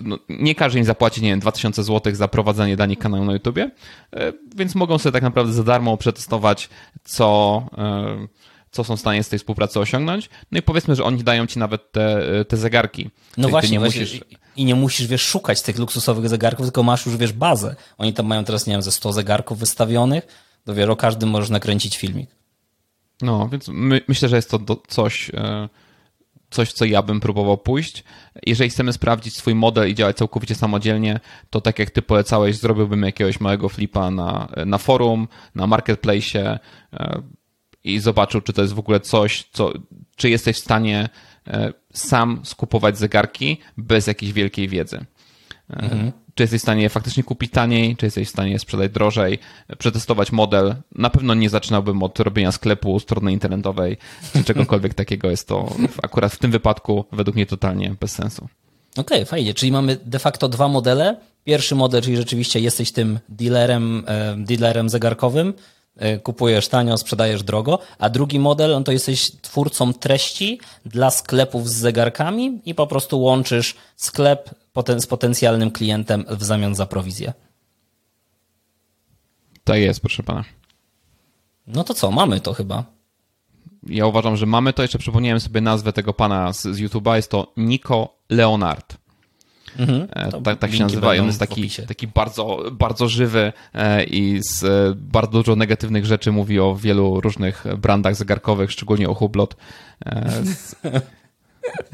No, 0.03 0.19
nie 0.29 0.55
każe 0.55 0.79
im 0.79 0.85
zapłacić, 0.85 1.23
nie 1.23 1.29
wiem, 1.29 1.39
2000 1.39 1.83
zł 1.83 2.15
za 2.15 2.27
prowadzenie 2.27 2.75
dla 2.75 2.85
nich 2.85 2.99
kanału 2.99 3.25
na 3.25 3.33
YouTubie, 3.33 3.71
e, 4.13 4.33
więc 4.55 4.75
mogą 4.75 4.97
sobie 4.97 5.13
tak 5.13 5.23
naprawdę 5.23 5.53
za 5.53 5.63
darmo 5.63 5.97
przetestować, 5.97 6.69
co 7.03 7.63
e, 7.77 8.27
co 8.71 8.83
są 8.83 8.97
w 8.97 8.99
stanie 8.99 9.23
z 9.23 9.29
tej 9.29 9.39
współpracy 9.39 9.79
osiągnąć. 9.79 10.29
No 10.51 10.59
i 10.59 10.61
powiedzmy, 10.61 10.95
że 10.95 11.03
oni 11.03 11.23
dają 11.23 11.47
ci 11.47 11.59
nawet 11.59 11.91
te, 11.91 12.21
te 12.45 12.57
zegarki. 12.57 13.09
No 13.37 13.49
właśnie, 13.49 13.71
nie 13.71 13.79
właśnie. 13.79 14.01
Musisz... 14.01 14.21
I 14.55 14.65
nie 14.65 14.75
musisz, 14.75 15.07
wiesz, 15.07 15.21
szukać 15.21 15.61
tych 15.61 15.77
luksusowych 15.77 16.29
zegarków, 16.29 16.65
tylko 16.65 16.83
masz 16.83 17.05
już, 17.05 17.17
wiesz, 17.17 17.33
bazę. 17.33 17.75
Oni 17.97 18.13
tam 18.13 18.25
mają 18.25 18.43
teraz, 18.43 18.67
nie 18.67 18.73
wiem, 18.73 18.81
ze 18.81 18.91
100 18.91 19.13
zegarków 19.13 19.59
wystawionych, 19.59 20.27
dopiero 20.65 20.95
każdym 20.95 21.29
możesz 21.29 21.49
nakręcić 21.49 21.97
filmik. 21.97 22.29
No, 23.21 23.49
więc 23.49 23.67
my, 23.67 24.01
myślę, 24.07 24.29
że 24.29 24.35
jest 24.35 24.49
to 24.49 24.59
do, 24.59 24.81
coś, 24.87 25.29
e, 25.33 25.69
coś, 26.49 26.73
co 26.73 26.85
ja 26.85 27.01
bym 27.01 27.19
próbował 27.19 27.57
pójść. 27.57 28.03
Jeżeli 28.45 28.69
chcemy 28.69 28.93
sprawdzić 28.93 29.35
swój 29.35 29.55
model 29.55 29.89
i 29.89 29.95
działać 29.95 30.17
całkowicie 30.17 30.55
samodzielnie, 30.55 31.19
to 31.49 31.61
tak 31.61 31.79
jak 31.79 31.91
ty 31.91 32.01
polecałeś, 32.01 32.55
zrobiłbym 32.55 33.03
jakiegoś 33.03 33.39
małego 33.39 33.69
flipa 33.69 34.11
na, 34.11 34.47
na 34.65 34.77
forum, 34.77 35.27
na 35.55 35.67
marketplace, 35.67 36.59
e, 36.93 37.21
i 37.87 37.99
zobaczył, 37.99 38.41
czy 38.41 38.53
to 38.53 38.61
jest 38.61 38.73
w 38.73 38.79
ogóle 38.79 38.99
coś, 38.99 39.47
co, 39.51 39.73
czy 40.15 40.29
jesteś 40.29 40.55
w 40.55 40.59
stanie 40.59 41.09
e, 41.47 41.73
sam 41.93 42.41
skupować 42.43 42.97
zegarki 42.97 43.57
bez 43.77 44.07
jakiejś 44.07 44.33
wielkiej 44.33 44.67
wiedzy. 44.67 45.05
E, 45.69 45.73
mhm. 45.73 46.11
Czy 46.35 46.43
jesteś 46.43 46.59
w 46.59 46.63
stanie 46.63 46.81
je 46.81 46.89
faktycznie 46.89 47.23
kupić 47.23 47.51
taniej, 47.51 47.95
czy 47.95 48.05
jesteś 48.05 48.27
w 48.27 48.31
stanie 48.31 48.51
je 48.51 48.59
sprzedać 48.59 48.91
drożej, 48.91 49.39
przetestować 49.77 50.31
model. 50.31 50.75
Na 50.95 51.09
pewno 51.09 51.33
nie 51.33 51.49
zaczynałbym 51.49 52.03
od 52.03 52.19
robienia 52.19 52.51
sklepu, 52.51 52.99
strony 52.99 53.31
internetowej, 53.31 53.97
czy 54.33 54.43
czegokolwiek 54.43 54.93
takiego. 55.03 55.29
Jest 55.29 55.47
to 55.47 55.75
akurat 56.03 56.33
w 56.33 56.39
tym 56.39 56.51
wypadku 56.51 57.05
według 57.11 57.35
mnie 57.35 57.45
totalnie 57.45 57.95
bez 57.99 58.11
sensu. 58.11 58.47
Okej, 58.97 59.17
okay, 59.17 59.25
fajnie. 59.25 59.53
Czyli 59.53 59.71
mamy 59.71 59.97
de 60.05 60.19
facto 60.19 60.49
dwa 60.49 60.67
modele. 60.67 61.17
Pierwszy 61.43 61.75
model, 61.75 62.01
czyli 62.01 62.17
rzeczywiście 62.17 62.59
jesteś 62.59 62.91
tym 62.91 63.19
dealerem, 63.29 64.03
e, 64.07 64.35
dealerem 64.37 64.89
zegarkowym, 64.89 65.53
kupujesz 66.23 66.67
tanio, 66.67 66.97
sprzedajesz 66.97 67.43
drogo, 67.43 67.79
a 67.99 68.09
drugi 68.09 68.39
model 68.39 68.71
no 68.71 68.83
to 68.83 68.91
jesteś 68.91 69.31
twórcą 69.41 69.93
treści 69.93 70.59
dla 70.85 71.11
sklepów 71.11 71.69
z 71.69 71.73
zegarkami 71.73 72.61
i 72.65 72.75
po 72.75 72.87
prostu 72.87 73.21
łączysz 73.21 73.75
sklep 73.95 74.49
z 74.99 75.07
potencjalnym 75.07 75.71
klientem 75.71 76.25
w 76.29 76.43
zamian 76.43 76.75
za 76.75 76.85
prowizję. 76.85 77.33
Tak 79.63 79.79
jest, 79.79 79.99
proszę 79.99 80.23
pana. 80.23 80.43
No 81.67 81.83
to 81.83 81.93
co, 81.93 82.11
mamy 82.11 82.39
to 82.39 82.53
chyba. 82.53 82.83
Ja 83.83 84.05
uważam, 84.05 84.37
że 84.37 84.45
mamy 84.45 84.73
to. 84.73 84.81
Jeszcze 84.81 84.99
przypomniałem 84.99 85.39
sobie 85.39 85.61
nazwę 85.61 85.93
tego 85.93 86.13
pana 86.13 86.53
z, 86.53 86.61
z 86.61 86.79
YouTube'a. 86.79 87.15
Jest 87.15 87.31
to 87.31 87.53
Nico 87.57 88.13
Leonard. 88.29 88.97
Mhm, 89.77 90.07
e, 90.13 90.41
tak, 90.41 90.59
tak 90.59 90.73
się 90.73 90.83
nazywa 90.83 91.15
i 91.15 91.19
on 91.19 91.25
jest 91.25 91.39
taki, 91.39 91.69
taki 91.87 92.07
bardzo, 92.07 92.63
bardzo 92.71 93.07
żywy 93.07 93.53
e, 93.73 94.03
i 94.03 94.39
z 94.41 94.63
e, 94.63 94.93
bardzo 94.95 95.31
dużo 95.31 95.55
negatywnych 95.55 96.05
rzeczy 96.05 96.31
mówi 96.31 96.59
o 96.59 96.75
wielu 96.75 97.21
różnych 97.21 97.63
brandach 97.77 98.15
zegarkowych, 98.15 98.71
szczególnie 98.71 99.09
o 99.09 99.13
Hublot. 99.13 99.55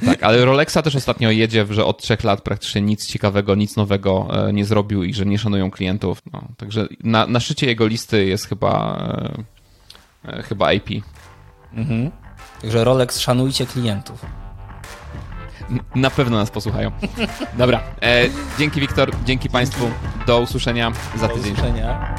Tak, 0.05 0.23
ale 0.23 0.45
Rolexa 0.45 0.77
też 0.83 0.95
ostatnio 0.95 1.31
jedzie, 1.31 1.65
że 1.69 1.85
od 1.85 2.01
trzech 2.01 2.23
lat 2.23 2.41
praktycznie 2.41 2.81
nic 2.81 3.07
ciekawego, 3.07 3.55
nic 3.55 3.75
nowego 3.75 4.27
nie 4.53 4.65
zrobił 4.65 5.03
i 5.03 5.13
że 5.13 5.25
nie 5.25 5.39
szanują 5.39 5.71
klientów. 5.71 6.21
No, 6.33 6.43
także 6.57 6.87
na, 7.03 7.27
na 7.27 7.39
szczycie 7.39 7.67
jego 7.67 7.87
listy 7.87 8.25
jest 8.25 8.47
chyba 8.47 9.03
chyba 10.43 10.73
IP. 10.73 10.89
Mhm. 11.73 12.11
Także 12.61 12.83
Rolex, 12.83 13.19
szanujcie 13.19 13.65
klientów. 13.65 14.25
Na 15.95 16.09
pewno 16.09 16.37
nas 16.37 16.51
posłuchają. 16.51 16.91
Dobra. 17.57 17.81
E, 18.01 18.29
dzięki 18.59 18.81
Wiktor, 18.81 19.11
dzięki 19.25 19.49
Państwu. 19.49 19.91
Do 20.27 20.39
usłyszenia 20.39 20.91
za 21.15 21.27
tydzień. 21.27 21.43
Do 21.43 21.61
usłyszenia. 21.61 22.15